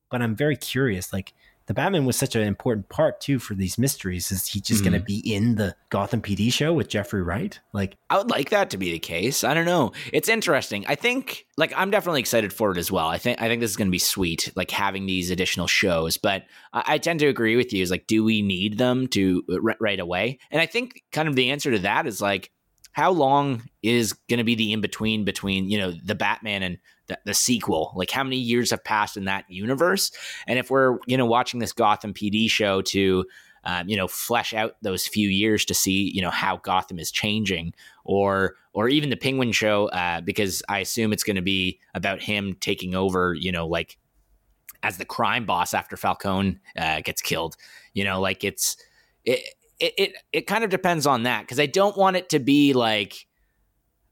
but 0.08 0.22
I'm 0.22 0.36
very 0.36 0.56
curious 0.56 1.12
like 1.12 1.34
the 1.70 1.74
Batman 1.74 2.04
was 2.04 2.16
such 2.16 2.34
an 2.34 2.42
important 2.42 2.88
part 2.88 3.20
too 3.20 3.38
for 3.38 3.54
these 3.54 3.78
mysteries. 3.78 4.32
Is 4.32 4.44
he 4.44 4.60
just 4.60 4.80
mm. 4.82 4.86
going 4.86 4.98
to 4.98 5.04
be 5.06 5.18
in 5.18 5.54
the 5.54 5.76
Gotham 5.88 6.20
PD 6.20 6.52
show 6.52 6.72
with 6.72 6.88
Jeffrey 6.88 7.22
Wright? 7.22 7.60
Like, 7.72 7.96
I 8.10 8.18
would 8.18 8.28
like 8.28 8.50
that 8.50 8.70
to 8.70 8.76
be 8.76 8.90
the 8.90 8.98
case. 8.98 9.44
I 9.44 9.54
don't 9.54 9.66
know. 9.66 9.92
It's 10.12 10.28
interesting. 10.28 10.84
I 10.88 10.96
think, 10.96 11.46
like, 11.56 11.72
I'm 11.76 11.92
definitely 11.92 12.18
excited 12.18 12.52
for 12.52 12.72
it 12.72 12.76
as 12.76 12.90
well. 12.90 13.06
I 13.06 13.18
think, 13.18 13.40
I 13.40 13.46
think 13.46 13.60
this 13.60 13.70
is 13.70 13.76
going 13.76 13.86
to 13.86 13.92
be 13.92 14.00
sweet, 14.00 14.50
like 14.56 14.72
having 14.72 15.06
these 15.06 15.30
additional 15.30 15.68
shows. 15.68 16.16
But 16.16 16.42
I, 16.72 16.82
I, 16.94 16.98
tend 16.98 17.20
to 17.20 17.28
agree 17.28 17.54
with 17.54 17.72
you. 17.72 17.84
Is 17.84 17.92
like, 17.92 18.08
do 18.08 18.24
we 18.24 18.42
need 18.42 18.76
them 18.76 19.06
to 19.06 19.44
r- 19.48 19.76
right 19.78 20.00
away? 20.00 20.40
And 20.50 20.60
I 20.60 20.66
think 20.66 21.04
kind 21.12 21.28
of 21.28 21.36
the 21.36 21.52
answer 21.52 21.70
to 21.70 21.78
that 21.78 22.04
is 22.04 22.20
like, 22.20 22.50
how 22.90 23.12
long 23.12 23.62
is 23.80 24.12
going 24.12 24.38
to 24.38 24.44
be 24.44 24.56
the 24.56 24.72
in 24.72 24.80
between 24.80 25.24
between 25.24 25.70
you 25.70 25.78
know 25.78 25.92
the 25.92 26.16
Batman 26.16 26.64
and 26.64 26.78
the, 27.24 27.34
sequel. 27.34 27.92
Like 27.96 28.10
how 28.10 28.24
many 28.24 28.36
years 28.36 28.70
have 28.70 28.84
passed 28.84 29.16
in 29.16 29.24
that 29.24 29.44
universe? 29.48 30.10
And 30.46 30.58
if 30.58 30.70
we're 30.70 30.98
you 31.06 31.16
know 31.16 31.26
watching 31.26 31.60
this 31.60 31.72
Gotham 31.72 32.14
PD 32.14 32.50
show 32.50 32.82
to 32.82 33.24
um, 33.64 33.88
you 33.88 33.96
know 33.96 34.08
flesh 34.08 34.54
out 34.54 34.76
those 34.82 35.06
few 35.06 35.28
years 35.28 35.64
to 35.66 35.74
see 35.74 36.10
you 36.14 36.22
know 36.22 36.30
how 36.30 36.56
Gotham 36.58 36.98
is 36.98 37.10
changing, 37.10 37.74
or 38.04 38.56
or 38.72 38.88
even 38.88 39.10
the 39.10 39.16
Penguin 39.16 39.52
show 39.52 39.88
uh, 39.88 40.20
because 40.20 40.62
I 40.68 40.78
assume 40.78 41.12
it's 41.12 41.24
going 41.24 41.36
to 41.36 41.42
be 41.42 41.80
about 41.94 42.22
him 42.22 42.56
taking 42.60 42.94
over. 42.94 43.34
You 43.34 43.52
know, 43.52 43.66
like 43.66 43.98
as 44.82 44.96
the 44.96 45.04
crime 45.04 45.44
boss 45.44 45.74
after 45.74 45.96
Falcone 45.96 46.58
uh, 46.76 47.00
gets 47.02 47.22
killed. 47.22 47.56
You 47.92 48.04
know, 48.04 48.20
like 48.20 48.44
it's 48.44 48.76
it 49.24 49.40
it 49.78 49.94
it, 49.96 50.12
it 50.32 50.46
kind 50.46 50.64
of 50.64 50.70
depends 50.70 51.06
on 51.06 51.24
that 51.24 51.42
because 51.42 51.60
I 51.60 51.66
don't 51.66 51.96
want 51.96 52.16
it 52.16 52.28
to 52.30 52.38
be 52.38 52.72
like 52.72 53.26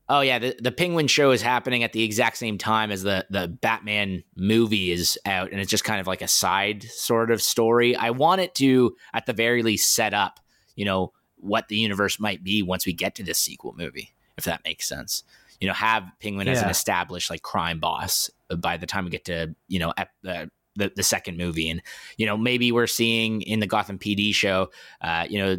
oh 0.09 0.21
yeah, 0.21 0.39
the, 0.39 0.57
the 0.61 0.73
Penguin 0.73 1.07
show 1.07 1.31
is 1.31 1.43
happening 1.43 1.83
at 1.83 1.93
the 1.93 2.03
exact 2.03 2.37
same 2.37 2.59
time 2.59 2.91
as 2.91 3.03
the 3.03 3.27
the 3.31 3.49
Batman 3.49 4.23
movie 4.37 4.91
is 4.91 5.19
out, 5.27 5.53
and 5.53 5.61
it's 5.61 5.71
just 5.71 5.85
kind 5.85 6.01
of 6.01 6.07
like 6.07 6.23
a 6.23 6.29
side 6.29 6.83
sort 6.85 7.31
of 7.31 7.43
story. 7.43 7.95
I 7.95 8.11
want 8.11 8.41
it 8.41 8.55
to, 8.57 8.97
at 9.13 9.27
the 9.27 9.33
very 9.33 9.63
least, 9.63 9.95
set 9.95 10.15
up, 10.15 10.41
you 10.77 10.85
know, 10.85 11.13
what 11.37 11.69
the 11.69 11.77
universe 11.77 12.19
might 12.19 12.43
be 12.43 12.63
once 12.63 12.87
we 12.87 12.93
get 12.93 13.15
to 13.17 13.23
this 13.23 13.39
sequel 13.39 13.75
movie, 13.77 14.15
if 14.37 14.45
that 14.45 14.65
makes 14.65 14.89
sense. 14.89 15.23
You 15.61 15.69
know, 15.69 15.75
have 15.75 16.05
Penguin 16.21 16.47
yeah. 16.47 16.55
as 16.55 16.63
an 16.63 16.71
established 16.71 17.31
like 17.31 17.43
crime 17.43 17.81
boss 17.81 18.31
by 18.57 18.77
the 18.77 18.87
time 18.87 19.05
we 19.05 19.11
get 19.11 19.25
to 19.27 19.55
you 19.67 19.79
know 19.79 19.93
ep- 19.97 20.11
uh, 20.27 20.47
the 20.77 20.93
the 20.95 21.03
second 21.03 21.37
movie, 21.37 21.69
and 21.69 21.83
you 22.17 22.27
know 22.27 22.37
maybe 22.37 22.73
we're 22.73 22.87
seeing 22.87 23.43
in 23.43 23.61
the 23.61 23.67
Gotham 23.67 23.99
PD 23.99 24.33
show, 24.33 24.71
uh, 25.03 25.27
you 25.29 25.39
know 25.39 25.57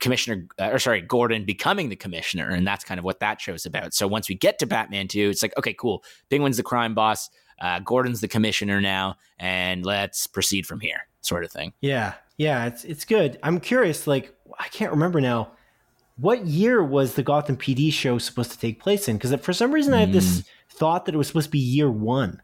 commissioner 0.00 0.46
uh, 0.58 0.70
or 0.72 0.78
sorry 0.78 1.00
gordon 1.00 1.44
becoming 1.44 1.88
the 1.88 1.96
commissioner 1.96 2.50
and 2.50 2.66
that's 2.66 2.84
kind 2.84 2.98
of 2.98 3.04
what 3.04 3.20
that 3.20 3.40
show's 3.40 3.66
about. 3.66 3.94
So 3.94 4.06
once 4.06 4.28
we 4.28 4.34
get 4.34 4.58
to 4.60 4.66
batman 4.66 5.08
2 5.08 5.30
it's 5.30 5.42
like 5.42 5.56
okay 5.58 5.74
cool. 5.74 6.04
Penguin's 6.30 6.56
the 6.56 6.62
crime 6.62 6.94
boss 6.94 7.30
uh, 7.60 7.80
gordon's 7.80 8.20
the 8.20 8.28
commissioner 8.28 8.80
now 8.80 9.16
and 9.38 9.84
let's 9.84 10.26
proceed 10.26 10.66
from 10.66 10.80
here 10.80 11.06
sort 11.20 11.44
of 11.44 11.50
thing. 11.50 11.72
Yeah 11.80 12.14
yeah 12.36 12.66
it's 12.66 12.84
it's 12.84 13.04
good. 13.04 13.38
I'm 13.42 13.60
curious 13.60 14.06
like 14.06 14.34
i 14.58 14.68
can't 14.68 14.92
remember 14.92 15.20
now 15.20 15.50
what 16.16 16.46
year 16.46 16.82
was 16.82 17.14
the 17.14 17.22
gotham 17.22 17.56
pd 17.56 17.92
show 17.92 18.18
supposed 18.18 18.52
to 18.52 18.58
take 18.58 18.80
place 18.80 19.08
in? 19.08 19.16
Because 19.16 19.34
for 19.40 19.52
some 19.52 19.72
reason 19.72 19.94
i 19.94 20.00
have 20.00 20.12
this 20.12 20.40
mm. 20.40 20.44
thought 20.70 21.06
that 21.06 21.14
it 21.14 21.18
was 21.18 21.26
supposed 21.26 21.46
to 21.46 21.50
be 21.50 21.58
year 21.58 21.90
one 21.90 22.40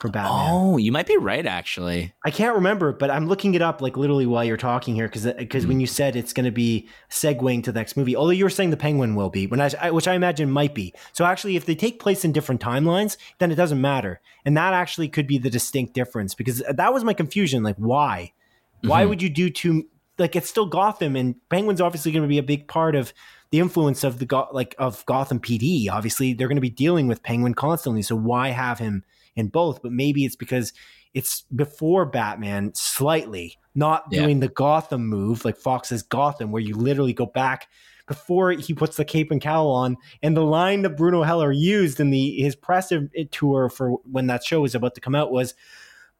for 0.00 0.08
Batman. 0.08 0.48
Oh, 0.50 0.76
you 0.78 0.90
might 0.90 1.06
be 1.06 1.16
right, 1.18 1.46
actually. 1.46 2.12
I 2.24 2.30
can't 2.30 2.54
remember, 2.54 2.92
but 2.92 3.10
I'm 3.10 3.28
looking 3.28 3.54
it 3.54 3.60
up 3.60 3.82
like 3.82 3.96
literally 3.96 4.26
while 4.26 4.42
you're 4.42 4.56
talking 4.56 4.94
here 4.94 5.06
because 5.06 5.24
because 5.24 5.66
mm. 5.66 5.68
when 5.68 5.80
you 5.80 5.86
said 5.86 6.16
it's 6.16 6.32
going 6.32 6.46
to 6.46 6.50
be 6.50 6.88
segueing 7.10 7.62
to 7.64 7.72
the 7.72 7.78
next 7.78 7.96
movie, 7.96 8.16
although 8.16 8.30
you 8.30 8.44
were 8.44 8.50
saying 8.50 8.70
the 8.70 8.76
Penguin 8.76 9.14
will 9.14 9.28
be, 9.28 9.46
when 9.46 9.60
I, 9.60 9.90
which 9.90 10.08
I 10.08 10.14
imagine 10.14 10.50
might 10.50 10.74
be. 10.74 10.94
So 11.12 11.24
actually, 11.24 11.56
if 11.56 11.66
they 11.66 11.74
take 11.74 12.00
place 12.00 12.24
in 12.24 12.32
different 12.32 12.60
timelines, 12.60 13.18
then 13.38 13.52
it 13.52 13.56
doesn't 13.56 13.80
matter, 13.80 14.20
and 14.44 14.56
that 14.56 14.72
actually 14.72 15.08
could 15.08 15.26
be 15.26 15.38
the 15.38 15.50
distinct 15.50 15.92
difference 15.92 16.34
because 16.34 16.62
that 16.68 16.92
was 16.92 17.04
my 17.04 17.14
confusion. 17.14 17.62
Like, 17.62 17.76
why? 17.76 18.32
Why 18.80 19.02
mm-hmm. 19.02 19.10
would 19.10 19.22
you 19.22 19.28
do 19.28 19.50
two? 19.50 19.86
Like, 20.18 20.34
it's 20.34 20.48
still 20.48 20.66
Gotham, 20.66 21.14
and 21.14 21.34
Penguin's 21.50 21.80
obviously 21.80 22.12
going 22.12 22.22
to 22.22 22.28
be 22.28 22.38
a 22.38 22.42
big 22.42 22.66
part 22.68 22.94
of 22.94 23.12
the 23.50 23.60
influence 23.60 24.02
of 24.02 24.18
the 24.18 24.46
like 24.52 24.74
of 24.78 25.04
Gotham 25.04 25.40
PD. 25.40 25.90
Obviously, 25.90 26.32
they're 26.32 26.48
going 26.48 26.56
to 26.56 26.62
be 26.62 26.70
dealing 26.70 27.06
with 27.06 27.22
Penguin 27.22 27.52
constantly. 27.54 28.02
So 28.02 28.16
why 28.16 28.48
have 28.48 28.78
him? 28.78 29.04
In 29.36 29.48
both, 29.48 29.82
but 29.82 29.92
maybe 29.92 30.24
it's 30.24 30.36
because 30.36 30.72
it's 31.14 31.42
before 31.54 32.06
Batman 32.06 32.72
slightly, 32.74 33.58
not 33.74 34.04
yeah. 34.10 34.22
doing 34.22 34.40
the 34.40 34.48
Gotham 34.48 35.06
move 35.06 35.44
like 35.44 35.56
Fox's 35.56 36.02
Gotham, 36.02 36.52
where 36.52 36.62
you 36.62 36.74
literally 36.74 37.12
go 37.12 37.26
back 37.26 37.68
before 38.06 38.52
he 38.52 38.74
puts 38.74 38.96
the 38.96 39.04
cape 39.04 39.30
and 39.30 39.40
cowl 39.40 39.70
on. 39.70 39.96
And 40.22 40.36
the 40.36 40.44
line 40.44 40.82
that 40.82 40.96
Bruno 40.96 41.22
Heller 41.22 41.52
used 41.52 42.00
in 42.00 42.10
the 42.10 42.40
his 42.40 42.56
press 42.56 42.92
eh, 42.92 43.24
tour 43.30 43.68
for 43.68 43.92
when 44.10 44.26
that 44.28 44.44
show 44.44 44.60
was 44.62 44.74
about 44.74 44.94
to 44.94 45.00
come 45.00 45.14
out 45.14 45.32
was, 45.32 45.54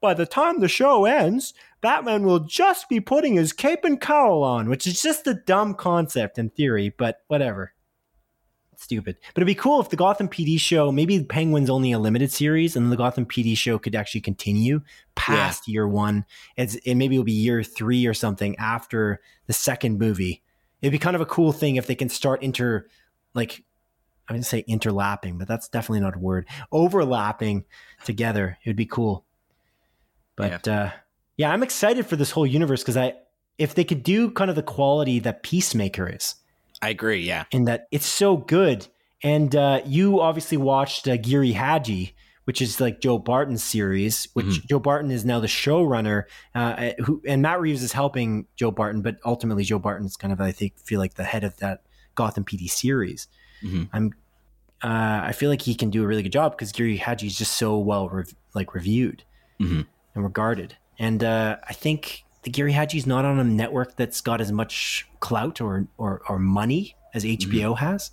"By 0.01 0.15
the 0.15 0.27
time 0.27 0.61
the 0.61 0.69
show 0.69 1.05
ends, 1.05 1.55
Batman 1.81 2.25
will 2.25 2.41
just 2.41 2.89
be 2.89 3.01
putting 3.01 3.35
his 3.35 3.53
cape 3.53 3.85
and 3.85 4.01
cowl 4.01 4.43
on," 4.43 4.69
which 4.69 4.87
is 4.87 5.03
just 5.03 5.27
a 5.27 5.35
dumb 5.35 5.75
concept 5.75 6.39
in 6.39 6.51
theory, 6.51 6.95
but 6.97 7.23
whatever 7.29 7.75
stupid. 8.81 9.17
But 9.35 9.43
it'd 9.43 9.47
be 9.47 9.55
cool 9.55 9.81
if 9.81 9.91
the 9.91 9.97
Gotham 9.97 10.29
PD 10.29 10.59
show, 10.59 10.91
maybe 10.91 11.23
Penguin's 11.23 11.71
only 11.71 11.93
a 11.93 11.99
limited 11.99 12.33
series, 12.33 12.77
and 12.77 12.91
the 12.91 12.97
Gotham 12.97 13.27
PD 13.27 13.57
show 13.57 13.79
could 13.79 13.95
actually 13.95 14.23
continue 14.23 14.81
past 15.15 15.69
yeah. 15.69 15.73
year 15.73 15.89
one. 15.89 16.25
It's, 16.57 16.77
and 16.87 16.99
maybe 16.99 17.17
it'll 17.17 17.25
be 17.25 17.33
year 17.33 17.63
three 17.63 18.07
or 18.07 18.15
something 18.15 18.57
after 18.57 19.21
the 19.47 19.53
second 19.53 19.99
movie. 19.99 20.43
It'd 20.81 20.93
be 20.93 20.99
kind 20.99 21.15
of 21.15 21.23
a 21.23 21.27
cool 21.27 21.53
thing 21.53 21.77
if 21.77 21.87
they 21.87 21.95
can 21.95 22.09
start 22.09 22.43
inter, 22.43 22.87
like, 23.35 23.63
I 24.29 24.33
wouldn't 24.33 24.47
say 24.47 24.65
interlapping, 24.69 25.39
but 25.39 25.49
that's 25.49 25.69
definitely 25.69 26.01
not 26.01 26.17
a 26.17 26.21
word. 26.21 26.47
Overlapping 26.73 27.65
together. 28.05 28.59
It 28.65 28.71
would 28.71 28.77
be 28.77 28.87
cool. 28.87 29.25
But 30.37 30.67
yeah, 30.67 30.73
uh, 30.73 30.91
yeah 31.37 31.51
I'm 31.51 31.63
excited 31.63 32.07
for 32.07 32.17
this 32.17 32.31
whole 32.31 32.47
universe 32.47 32.83
because 32.83 32.97
I, 32.97 33.15
if 33.59 33.75
they 33.75 33.85
could 33.85 34.03
do 34.03 34.31
kind 34.31 34.49
of 34.49 34.57
the 34.57 34.63
quality 34.63 35.19
that 35.19 35.43
Peacemaker 35.43 36.09
is, 36.09 36.37
I 36.83 36.91
agree. 36.91 37.21
Yeah, 37.21 37.45
in 37.51 37.65
that 37.65 37.87
it's 37.91 38.07
so 38.07 38.37
good. 38.37 38.87
And 39.23 39.55
uh, 39.55 39.83
you 39.85 40.21
obviously 40.21 40.57
watched 40.57 41.07
uh, 41.07 41.17
Giri 41.19 41.53
Haji, 41.53 42.15
which 42.45 42.63
is 42.63 42.81
like 42.81 43.01
Joe 43.01 43.19
Barton's 43.19 43.63
series, 43.63 44.29
which 44.33 44.47
mm-hmm. 44.47 44.67
Joe 44.67 44.79
Barton 44.79 45.11
is 45.11 45.25
now 45.25 45.41
the 45.41 45.47
showrunner. 45.47 46.25
Uh, 46.55 46.93
who 47.05 47.23
and 47.27 47.43
Matt 47.43 47.61
Reeves 47.61 47.83
is 47.83 47.93
helping 47.93 48.47
Joe 48.57 48.71
Barton, 48.71 49.03
but 49.03 49.17
ultimately 49.25 49.65
Joe 49.65 49.79
Barton's 49.79 50.17
kind 50.17 50.33
of 50.33 50.41
I 50.41 50.53
think 50.53 50.79
feel 50.79 51.01
like 51.01 51.15
the 51.15 51.25
head 51.25 51.45
of 51.45 51.57
that 51.59 51.83
Gotham 52.15 52.45
PD 52.45 52.71
series. 52.71 53.29
Mm-hmm. 53.63 53.85
I'm 53.93 54.13
uh, 54.83 55.21
I 55.25 55.33
feel 55.33 55.51
like 55.51 55.63
he 55.63 55.75
can 55.75 55.91
do 55.91 56.03
a 56.03 56.07
really 56.07 56.23
good 56.23 56.33
job 56.33 56.53
because 56.53 56.73
Giri 56.73 56.97
Haji 56.97 57.27
is 57.27 57.37
just 57.37 57.57
so 57.57 57.79
well 57.79 58.09
rev- 58.09 58.35
like 58.55 58.75
reviewed 58.75 59.25
mm-hmm. 59.61 59.83
and 60.15 60.25
regarded. 60.25 60.77
And 60.99 61.23
uh, 61.23 61.59
I 61.69 61.73
think 61.75 62.25
the 62.43 62.51
Giri 62.51 62.73
Haji's 62.73 63.07
not 63.07 63.25
on 63.25 63.39
a 63.39 63.45
network 63.45 63.97
that's 63.97 64.21
got 64.21 64.41
as 64.41 64.51
much 64.53 65.09
clout 65.21 65.61
or 65.61 65.87
or, 65.99 66.23
or 66.29 66.39
money 66.39 66.97
as 67.15 67.25
HBO 67.25 67.75
mm-hmm. 67.75 67.85
has. 67.85 68.13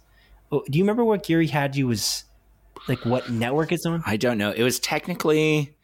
Oh, 0.52 0.64
do 0.70 0.78
you 0.78 0.84
remember 0.84 1.04
what 1.04 1.24
Giri 1.24 1.48
Haji 1.48 1.84
was 1.84 2.24
like? 2.88 3.06
What 3.06 3.30
network 3.30 3.72
it's 3.72 3.86
on? 3.86 4.04
I 4.06 4.18
don't 4.18 4.38
know. 4.38 4.52
It 4.52 4.64
was 4.64 4.80
technically 4.80 5.76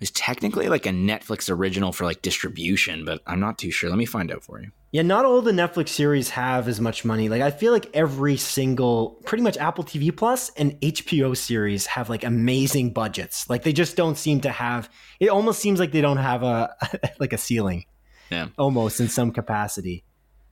was 0.00 0.10
technically 0.10 0.68
like 0.68 0.86
a 0.86 0.90
Netflix 0.90 1.50
original 1.50 1.92
for 1.92 2.04
like 2.04 2.22
distribution, 2.22 3.04
but 3.04 3.20
I'm 3.26 3.38
not 3.38 3.58
too 3.58 3.70
sure. 3.70 3.90
Let 3.90 3.98
me 3.98 4.06
find 4.06 4.32
out 4.32 4.42
for 4.42 4.60
you. 4.60 4.70
Yeah, 4.92 5.02
not 5.02 5.24
all 5.24 5.40
the 5.40 5.52
Netflix 5.52 5.90
series 5.90 6.30
have 6.30 6.66
as 6.66 6.80
much 6.80 7.04
money. 7.04 7.28
Like 7.28 7.42
I 7.42 7.50
feel 7.50 7.72
like 7.72 7.88
every 7.94 8.36
single 8.36 9.20
pretty 9.24 9.44
much 9.44 9.56
Apple 9.58 9.84
TV 9.84 10.14
Plus 10.16 10.50
and 10.56 10.80
HBO 10.80 11.36
series 11.36 11.86
have 11.86 12.08
like 12.08 12.24
amazing 12.24 12.92
budgets. 12.92 13.48
Like 13.48 13.62
they 13.62 13.72
just 13.72 13.94
don't 13.94 14.16
seem 14.16 14.40
to 14.40 14.50
have 14.50 14.90
it 15.20 15.28
almost 15.28 15.60
seems 15.60 15.78
like 15.78 15.92
they 15.92 16.00
don't 16.00 16.16
have 16.16 16.42
a 16.42 16.74
like 17.20 17.32
a 17.32 17.38
ceiling. 17.38 17.84
Yeah. 18.30 18.48
Almost 18.58 19.00
in 19.00 19.08
some 19.08 19.30
capacity. 19.30 20.02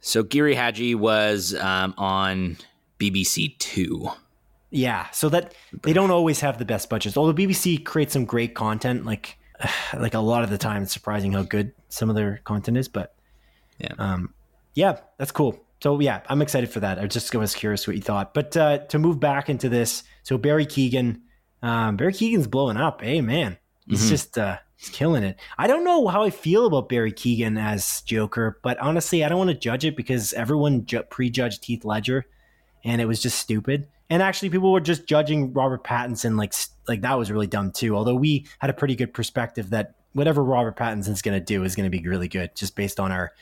So 0.00 0.22
Giri 0.22 0.54
Haji 0.54 0.94
was 0.94 1.54
um, 1.54 1.94
on 1.96 2.58
BBC 2.98 3.58
2. 3.58 4.08
Yeah, 4.70 5.08
so 5.10 5.28
that 5.30 5.54
they 5.82 5.92
don't 5.92 6.10
always 6.10 6.40
have 6.40 6.58
the 6.58 6.64
best 6.64 6.90
budgets. 6.90 7.16
Although 7.16 7.32
BBC 7.32 7.84
creates 7.84 8.12
some 8.12 8.26
great 8.26 8.54
content 8.54 9.06
like 9.06 9.37
like 9.98 10.14
a 10.14 10.20
lot 10.20 10.44
of 10.44 10.50
the 10.50 10.58
time 10.58 10.82
it's 10.82 10.92
surprising 10.92 11.32
how 11.32 11.42
good 11.42 11.72
some 11.88 12.10
of 12.10 12.16
their 12.16 12.40
content 12.44 12.76
is, 12.76 12.88
but 12.88 13.14
yeah. 13.78 13.94
Um, 13.98 14.34
yeah, 14.74 14.98
that's 15.16 15.32
cool. 15.32 15.58
So 15.82 16.00
yeah, 16.00 16.20
I'm 16.28 16.42
excited 16.42 16.70
for 16.70 16.80
that. 16.80 16.98
I 16.98 17.06
just 17.06 17.34
was 17.34 17.54
curious 17.54 17.86
what 17.86 17.96
you 17.96 18.02
thought. 18.02 18.34
But 18.34 18.56
uh, 18.56 18.78
to 18.78 18.98
move 18.98 19.20
back 19.20 19.48
into 19.48 19.68
this, 19.68 20.02
so 20.22 20.36
Barry 20.36 20.66
Keoghan, 20.66 21.20
um, 21.62 21.96
Barry 21.96 22.12
Keoghan's 22.12 22.46
blowing 22.46 22.76
up. 22.76 23.02
Hey 23.02 23.20
man, 23.20 23.58
he's 23.86 24.00
mm-hmm. 24.00 24.08
just 24.08 24.38
uh, 24.38 24.58
he's 24.76 24.88
killing 24.88 25.22
it. 25.22 25.36
I 25.56 25.66
don't 25.66 25.84
know 25.84 26.08
how 26.08 26.24
I 26.24 26.30
feel 26.30 26.66
about 26.66 26.88
Barry 26.88 27.12
Keoghan 27.12 27.60
as 27.60 28.02
Joker, 28.02 28.58
but 28.62 28.78
honestly, 28.78 29.24
I 29.24 29.28
don't 29.28 29.38
want 29.38 29.50
to 29.50 29.56
judge 29.56 29.84
it 29.84 29.96
because 29.96 30.32
everyone 30.32 30.84
ju- 30.86 31.02
prejudged 31.02 31.64
Heath 31.64 31.84
Ledger, 31.84 32.26
and 32.84 33.00
it 33.00 33.06
was 33.06 33.22
just 33.22 33.38
stupid. 33.38 33.86
And 34.10 34.22
actually, 34.22 34.50
people 34.50 34.72
were 34.72 34.80
just 34.80 35.06
judging 35.06 35.52
Robert 35.52 35.84
Pattinson 35.84 36.38
like 36.38 36.54
like 36.86 37.02
that 37.02 37.18
was 37.18 37.30
really 37.30 37.46
dumb 37.46 37.72
too. 37.72 37.96
Although 37.96 38.14
we 38.14 38.46
had 38.58 38.70
a 38.70 38.74
pretty 38.74 38.96
good 38.96 39.12
perspective 39.12 39.70
that 39.70 39.94
whatever 40.12 40.42
Robert 40.42 40.76
Pattinson's 40.76 41.22
going 41.22 41.38
to 41.38 41.44
do 41.44 41.62
is 41.64 41.76
going 41.76 41.90
to 41.90 41.96
be 41.96 42.06
really 42.06 42.28
good, 42.28 42.54
just 42.56 42.74
based 42.74 42.98
on 42.98 43.12
our 43.12 43.32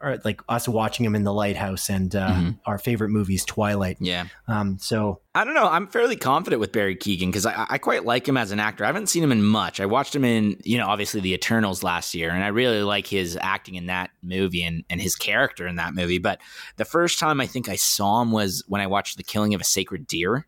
or 0.00 0.18
like 0.24 0.40
us 0.48 0.68
watching 0.68 1.04
him 1.04 1.14
in 1.14 1.24
the 1.24 1.32
lighthouse 1.32 1.88
and 1.88 2.14
uh, 2.14 2.28
mm-hmm. 2.28 2.50
our 2.66 2.78
favorite 2.78 3.10
movies 3.10 3.44
twilight. 3.44 3.96
Yeah. 4.00 4.26
Um 4.48 4.78
so 4.78 5.20
i 5.34 5.44
don't 5.44 5.54
know. 5.54 5.68
I'm 5.68 5.86
fairly 5.88 6.16
confident 6.16 6.60
with 6.60 6.72
barry 6.72 6.96
keoghan 6.96 7.26
because 7.26 7.46
I, 7.46 7.66
I 7.70 7.78
quite 7.78 8.04
like 8.04 8.26
him 8.28 8.36
as 8.36 8.50
an 8.50 8.60
actor. 8.60 8.84
I 8.84 8.88
haven't 8.88 9.08
seen 9.08 9.22
him 9.22 9.32
in 9.32 9.42
much. 9.42 9.80
I 9.80 9.86
watched 9.86 10.14
him 10.14 10.24
in 10.24 10.60
you 10.64 10.78
know 10.78 10.86
obviously 10.86 11.20
the 11.20 11.34
eternals 11.34 11.82
last 11.82 12.14
year 12.14 12.30
and 12.30 12.42
i 12.42 12.48
really 12.48 12.82
like 12.82 13.06
his 13.06 13.38
acting 13.40 13.74
in 13.74 13.86
that 13.86 14.10
movie 14.22 14.62
and, 14.62 14.84
and 14.90 15.00
his 15.00 15.16
character 15.16 15.66
in 15.66 15.76
that 15.76 15.94
movie. 15.94 16.18
But 16.18 16.40
the 16.76 16.84
first 16.84 17.18
time 17.18 17.40
i 17.40 17.46
think 17.46 17.68
i 17.68 17.76
saw 17.76 18.22
him 18.22 18.32
was 18.32 18.64
when 18.68 18.80
i 18.80 18.86
watched 18.86 19.16
the 19.16 19.24
killing 19.24 19.54
of 19.54 19.60
a 19.60 19.64
sacred 19.64 20.06
deer 20.06 20.46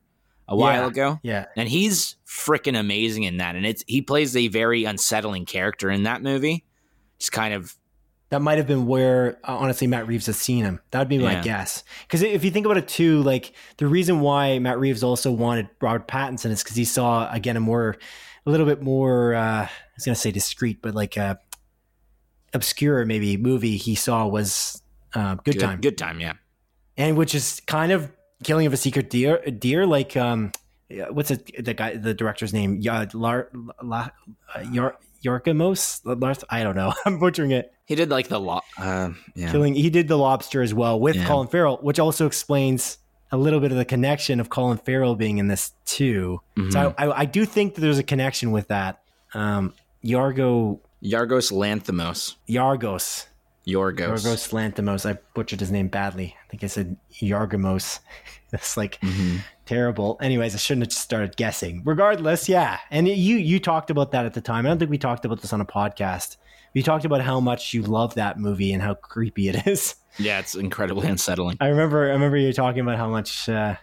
a 0.49 0.57
while 0.57 0.83
yeah, 0.83 0.89
ago. 0.89 1.21
Yeah. 1.23 1.45
And 1.57 1.69
he's 1.69 2.17
freaking 2.27 2.79
amazing 2.79 3.25
in 3.25 3.37
that 3.37 3.55
and 3.55 3.67
it's 3.67 3.85
he 3.87 4.03
plays 4.03 4.35
a 4.35 4.49
very 4.49 4.85
unsettling 4.85 5.45
character 5.45 5.91
in 5.91 6.05
that 6.05 6.23
movie. 6.23 6.65
Just 7.19 7.33
kind 7.33 7.53
of 7.53 7.77
that 8.31 8.41
might 8.43 8.59
have 8.59 8.67
been 8.67 8.87
where 8.87 9.39
uh, 9.45 9.57
honestly 9.57 9.87
Matt 9.87 10.07
Reeves 10.07 10.27
has 10.27 10.37
seen 10.37 10.65
him. 10.65 10.81
That 10.91 10.99
would 10.99 11.09
be 11.09 11.19
my 11.19 11.33
Yeah. 11.33 11.43
guess. 11.43 11.83
Because 12.07 12.23
if 12.23 12.45
you 12.45 12.51
think 12.51 12.67
about 12.67 12.77
it 12.77 12.89
too, 12.89 13.23
like 13.23 13.53
the 13.79 13.87
reason 13.87 14.21
why 14.21 14.59
Matt 14.59 14.79
Reeves 14.79 15.03
also 15.03 15.31
wanted 15.33 15.69
Robert 15.81 16.07
Pattinson 16.09 16.51
is 16.51 16.63
because 16.63 16.77
he 16.77 16.85
saw 16.85 17.31
again 17.33 17.57
a 17.57 17.61
more, 17.61 17.97
a 18.47 18.51
little 18.51 18.67
bit 18.67 18.83
more. 18.83 19.35
Uh, 19.35 19.63
I 19.65 19.71
was 19.97 20.05
gonna 20.05 20.15
say 20.15 20.31
discreet, 20.31 20.83
but 20.83 20.95
like 20.95 21.17
a 21.17 21.39
obscure 22.55 23.05
maybe 23.05 23.37
movie 23.37 23.77
he 23.77 23.95
saw 23.95 24.27
was 24.27 24.83
uh, 25.15 25.35
Good, 25.37 25.59
Time, 25.61 25.81
Good 25.81 25.99
time. 25.99 26.21
Yeah. 26.21 26.35
and 26.97 27.17
which 27.17 27.35
is 27.35 27.61
kind 27.67 27.93
of 27.93 28.11
killing 28.45 28.67
of 28.67 28.73
a 28.73 28.77
sacred 28.77 29.09
deer. 29.09 29.39
Deer 29.51 29.87
like 29.87 30.17
um, 30.17 30.53
what's 31.11 31.31
it? 31.31 31.65
The 31.65 31.75
guy, 31.75 31.97
the 31.97 32.15
director's 32.15 32.53
name, 32.53 32.79
yeah, 32.81 33.05
Lar, 33.13 33.49
La, 33.83 34.11
uh, 34.55 34.61
Yor, 34.71 34.97
Yorkamos. 35.25 36.01
Lars- 36.05 36.45
I 36.49 36.63
don't 36.63 36.77
know. 36.77 36.93
I'm 37.07 37.19
butchering 37.19 37.51
it. 37.53 37.73
He 37.87 37.95
did 37.95 38.11
like 38.11 38.29
the 38.29 38.39
law. 38.39 38.61
Uh, 38.79 39.11
yeah. 39.35 39.51
Killing. 39.51 39.75
He 39.75 39.91
did 39.91 40.09
the 40.09 40.17
lobster 40.19 40.63
as 40.63 40.75
well 40.75 40.99
with 41.01 41.17
Yeah. 41.17 41.27
Colin 41.27 41.49
Farrell, 41.49 41.79
which 41.81 41.99
also 41.99 42.27
explains 42.27 42.99
a 43.33 43.37
little 43.37 43.61
bit 43.61 43.71
of 43.73 43.79
the 43.79 43.85
connection 43.85 44.41
of 44.41 44.49
Colin 44.51 44.79
Farrell 44.79 45.15
being 45.15 45.39
in 45.39 45.49
this 45.49 45.73
too. 45.85 46.41
Mhm. 46.57 46.73
So 46.73 46.95
I, 46.99 47.07
I, 47.07 47.19
I 47.21 47.25
do 47.25 47.45
think 47.45 47.75
that 47.75 47.81
there's 47.81 47.99
a 47.99 48.03
connection 48.03 48.53
with 48.53 48.69
that. 48.69 49.01
Um, 49.35 49.75
Yargo 50.05 50.81
Yargos 51.03 51.53
Lanthimos. 51.53 52.35
Yargos. 52.49 53.27
Yorgos. 53.67 53.99
Yorgos 54.23 54.53
Lanthimos. 54.53 55.09
I 55.09 55.19
butchered 55.35 55.61
his 55.61 55.71
name 55.71 55.89
badly. 55.89 56.35
I 56.43 56.49
think 56.51 56.65
I 56.65 56.67
said 56.69 56.97
Yargamos. 57.21 58.01
It's 58.51 58.79
like 58.79 58.99
Mhm. 59.03 59.41
Terrible. 59.69 60.17
Anyways, 60.23 60.55
I 60.55 60.59
shouldn't 60.59 60.85
have 60.85 60.91
just 60.91 61.03
started 61.03 61.37
guessing. 61.37 61.83
Regardless, 61.85 62.49
yeah. 62.49 62.79
And 62.91 63.07
you 63.07 63.37
you 63.37 63.61
talked 63.61 63.91
about 63.91 64.13
that 64.13 64.25
at 64.25 64.35
the 64.35 64.41
time. 64.41 64.65
I 64.65 64.71
don't 64.71 64.79
think 64.79 64.91
we 64.91 64.99
talked 64.99 65.25
about 65.25 65.43
this 65.43 65.53
on 65.53 65.61
a 65.61 65.67
podcast. 65.67 66.39
We 66.75 66.83
talked 66.83 67.05
about 67.05 67.21
how 67.21 67.39
much 67.41 67.75
you 67.75 67.83
love 67.83 68.15
that 68.15 68.39
movie 68.39 68.73
and 68.73 68.83
how 68.83 68.95
creepy 68.95 69.49
it 69.49 69.67
is. 69.67 69.95
Yeah, 70.19 70.39
it's 70.39 70.55
incredibly 70.55 71.07
unsettling. 71.09 71.59
I 71.61 71.69
remember 71.69 72.09
I 72.09 72.13
remember 72.13 72.39
you 72.39 72.53
talking 72.53 72.81
about 72.81 72.97
how 72.97 73.09
much 73.09 73.49
uh 73.49 73.77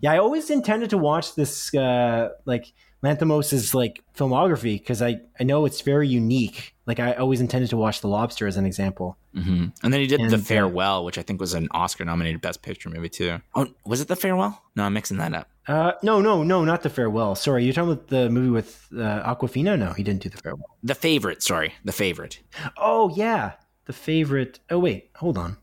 yeah, 0.00 0.12
I 0.12 0.18
always 0.18 0.50
intended 0.50 0.90
to 0.90 0.98
watch 0.98 1.34
this 1.34 1.74
uh 1.74 2.30
like 2.46 2.72
Lanthimos's 3.06 3.74
like 3.74 4.02
filmography 4.16 4.78
because 4.78 5.00
I 5.02 5.20
I 5.40 5.44
know 5.44 5.64
it's 5.66 5.80
very 5.80 6.08
unique. 6.08 6.74
Like 6.86 7.00
I 7.00 7.14
always 7.14 7.40
intended 7.40 7.70
to 7.70 7.76
watch 7.76 8.00
The 8.00 8.08
Lobster 8.08 8.46
as 8.46 8.56
an 8.56 8.66
example. 8.66 9.16
hmm 9.34 9.66
And 9.82 9.92
then 9.92 10.00
he 10.00 10.06
did 10.06 10.20
And, 10.20 10.30
The 10.30 10.36
uh, 10.36 10.40
Farewell, 10.40 11.04
which 11.04 11.18
I 11.18 11.22
think 11.22 11.40
was 11.40 11.54
an 11.54 11.68
Oscar 11.70 12.04
nominated 12.04 12.40
Best 12.40 12.62
Picture 12.62 12.90
movie 12.90 13.08
too. 13.08 13.40
Oh, 13.54 13.66
was 13.84 14.00
it 14.00 14.08
The 14.08 14.16
Farewell? 14.16 14.62
No, 14.76 14.84
I'm 14.84 14.92
mixing 14.92 15.18
that 15.18 15.32
up. 15.34 15.48
Uh 15.68 15.92
no, 16.02 16.20
no, 16.20 16.42
no, 16.42 16.64
not 16.64 16.82
The 16.82 16.90
Farewell. 16.90 17.34
Sorry, 17.34 17.64
you're 17.64 17.74
talking 17.74 17.92
about 17.92 18.08
the 18.08 18.28
movie 18.30 18.50
with 18.50 18.86
uh, 18.94 19.34
Awkwafina? 19.34 19.78
No, 19.78 19.92
he 19.92 20.02
didn't 20.02 20.22
do 20.22 20.28
The 20.28 20.38
Farewell. 20.38 20.68
The 20.82 20.94
Favorite, 20.94 21.42
sorry. 21.42 21.74
The 21.84 21.92
Favorite. 21.92 22.40
Oh 22.76 23.10
yeah, 23.16 23.52
The 23.86 23.92
Favorite. 23.92 24.60
Oh 24.70 24.78
wait, 24.78 25.10
hold 25.16 25.38
on. 25.38 25.56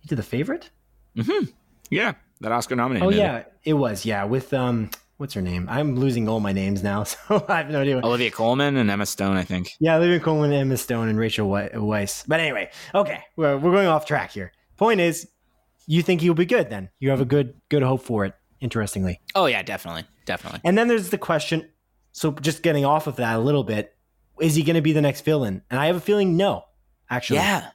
He 0.00 0.08
did 0.08 0.16
The 0.18 0.22
Favorite? 0.36 0.70
Yeah, 1.90 2.14
that 2.40 2.52
Oscar 2.52 2.76
nominated. 2.76 3.04
Oh 3.06 3.10
movie. 3.10 3.18
yeah, 3.18 3.44
it 3.64 3.74
was. 3.74 4.04
Yeah, 4.06 4.24
with 4.24 4.52
um 4.54 4.90
what's 5.22 5.34
her 5.34 5.40
name? 5.40 5.68
I'm 5.70 5.94
losing 5.94 6.28
all 6.28 6.40
my 6.40 6.52
names 6.52 6.82
now, 6.82 7.04
so 7.04 7.44
I 7.48 7.58
have 7.58 7.70
no 7.70 7.80
idea. 7.82 8.00
Olivia 8.02 8.32
Colman 8.32 8.76
and 8.76 8.90
Emma 8.90 9.06
Stone, 9.06 9.36
I 9.36 9.44
think. 9.44 9.76
Yeah, 9.78 9.94
Olivia 9.96 10.18
Colman, 10.18 10.52
Emma 10.52 10.76
Stone, 10.76 11.08
and 11.08 11.16
Rachel 11.16 11.48
Wei- 11.48 11.70
Weisz. 11.74 12.24
But 12.26 12.40
anyway, 12.40 12.70
okay, 12.92 13.20
we're, 13.36 13.56
we're 13.56 13.70
going 13.70 13.86
off 13.86 14.04
track 14.04 14.32
here. 14.32 14.50
Point 14.76 15.00
is, 15.00 15.28
you 15.86 16.02
think 16.02 16.20
he'll 16.22 16.34
be 16.34 16.44
good 16.44 16.70
then? 16.70 16.88
You 16.98 17.10
have 17.10 17.20
a 17.20 17.24
good 17.24 17.54
good 17.68 17.84
hope 17.84 18.02
for 18.02 18.24
it. 18.24 18.34
Interestingly, 18.60 19.20
Oh 19.36 19.46
yeah, 19.46 19.62
definitely, 19.62 20.04
definitely. 20.24 20.60
and 20.64 20.76
then 20.76 20.88
there's 20.88 21.10
the 21.10 21.18
question. 21.18 21.68
So 22.10 22.32
just 22.32 22.62
getting 22.64 22.84
off 22.84 23.06
of 23.06 23.16
that 23.16 23.36
a 23.36 23.38
little 23.38 23.62
bit, 23.64 23.94
is 24.40 24.56
he 24.56 24.64
going 24.64 24.74
to 24.76 24.82
be 24.82 24.92
the 24.92 25.00
next 25.00 25.20
villain? 25.24 25.62
And 25.70 25.78
I 25.80 25.86
have 25.86 25.96
a 25.96 26.00
feeling 26.00 26.36
no. 26.36 26.64
Actually, 27.08 27.38
Yeah, 27.38 27.68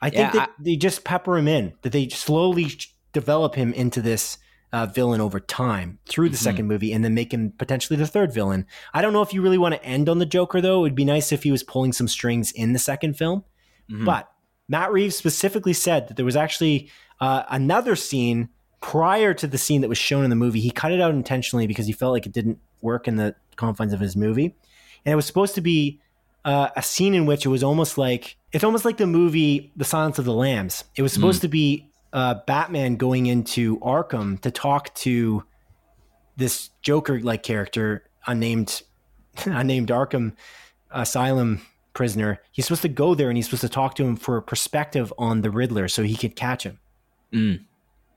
I 0.00 0.10
think 0.10 0.32
Yeah, 0.34 0.40
that 0.40 0.50
they 0.60 0.76
just 0.76 1.02
pepper 1.04 1.36
him 1.36 1.48
in, 1.48 1.74
that 1.82 1.90
they 1.92 2.08
slowly 2.10 2.70
develop 3.12 3.54
him 3.56 3.72
into 3.72 4.00
this 4.00 4.38
uh, 4.72 4.86
villain 4.86 5.20
over 5.20 5.38
time 5.40 5.98
through 6.08 6.28
the 6.28 6.36
Mhm. 6.36 6.40
second 6.40 6.66
movie 6.66 6.92
and 6.92 7.04
then 7.04 7.14
make 7.14 7.32
him 7.32 7.52
potentially 7.56 7.96
the 7.96 8.06
third 8.06 8.32
villain. 8.34 8.66
I 8.92 9.00
don't 9.02 9.12
know 9.12 9.22
if 9.22 9.32
you 9.32 9.40
really 9.42 9.58
want 9.58 9.74
to 9.74 9.84
end 9.84 10.08
on 10.08 10.18
the 10.18 10.26
Joker, 10.26 10.60
though. 10.60 10.78
It 10.78 10.82
would 10.82 10.94
be 10.94 11.04
nice 11.04 11.32
if 11.32 11.44
he 11.44 11.50
was 11.52 11.62
pulling 11.62 11.92
some 11.92 12.08
strings 12.08 12.50
in 12.52 12.72
the 12.72 12.78
second 12.78 13.16
film. 13.16 13.44
Mhm. 13.90 14.04
But 14.04 14.28
Matt 14.68 14.90
Reeves 14.92 15.14
specifically 15.16 15.72
said 15.72 16.08
that 16.08 16.16
there 16.16 16.24
was 16.26 16.36
actually 16.36 16.90
uh, 17.20 17.44
another 17.48 17.96
scene 17.96 18.50
prior 18.82 19.32
to 19.32 19.46
the 19.46 19.56
scene 19.56 19.80
that 19.80 19.88
was 19.88 19.96
shown 19.96 20.22
in 20.24 20.28
the 20.28 20.36
movie. 20.36 20.60
He 20.60 20.70
cut 20.70 20.92
it 20.92 21.00
out 21.00 21.14
intentionally 21.14 21.66
because 21.66 21.86
he 21.86 21.92
felt 21.94 22.12
like 22.12 22.26
it 22.26 22.32
didn't 22.32 22.58
work 22.82 23.08
in 23.08 23.16
the 23.16 23.34
confines 23.56 23.94
of 23.94 24.00
his 24.00 24.14
movie. 24.16 24.54
And 25.06 25.12
it 25.12 25.16
was 25.16 25.24
supposed 25.24 25.54
to 25.54 25.62
be 25.62 26.00
uh, 26.44 26.68
a 26.76 26.82
scene 26.82 27.14
in 27.14 27.24
which 27.26 27.46
it 27.46 27.48
was 27.48 27.62
almost 27.64 27.96
like 27.96 28.36
it's 28.52 28.62
almost 28.64 28.84
like 28.84 28.98
the 28.98 29.06
movie 29.06 29.72
The 29.76 29.84
Silence 29.84 30.18
of 30.18 30.24
the 30.26 30.34
Lambs. 30.34 30.84
It 30.94 31.02
was 31.02 31.12
supposed 31.12 31.40
to 31.40 31.48
be 31.48 31.88
uh, 32.12 32.36
Batman 32.46 32.96
going 32.96 33.26
into 33.26 33.78
Arkham 33.80 34.40
to 34.40 34.50
talk 34.50 34.94
to 34.96 35.44
this 36.36 36.70
Joker 36.82 37.20
like 37.20 37.42
character, 37.42 38.04
unnamed, 38.26 38.82
unnamed 39.44 39.88
Arkham 39.88 40.34
Asylum 40.90 41.62
prisoner. 41.92 42.40
He's 42.52 42.66
supposed 42.66 42.82
to 42.82 42.88
go 42.88 43.14
there 43.14 43.28
and 43.28 43.36
he's 43.36 43.46
supposed 43.46 43.62
to 43.62 43.68
talk 43.68 43.94
to 43.96 44.04
him 44.04 44.16
for 44.16 44.36
a 44.36 44.42
perspective 44.42 45.12
on 45.18 45.40
the 45.40 45.50
Riddler 45.50 45.88
so 45.88 46.02
he 46.02 46.14
could 46.14 46.36
catch 46.36 46.64
him. 46.64 46.78
Mm. 47.32 47.64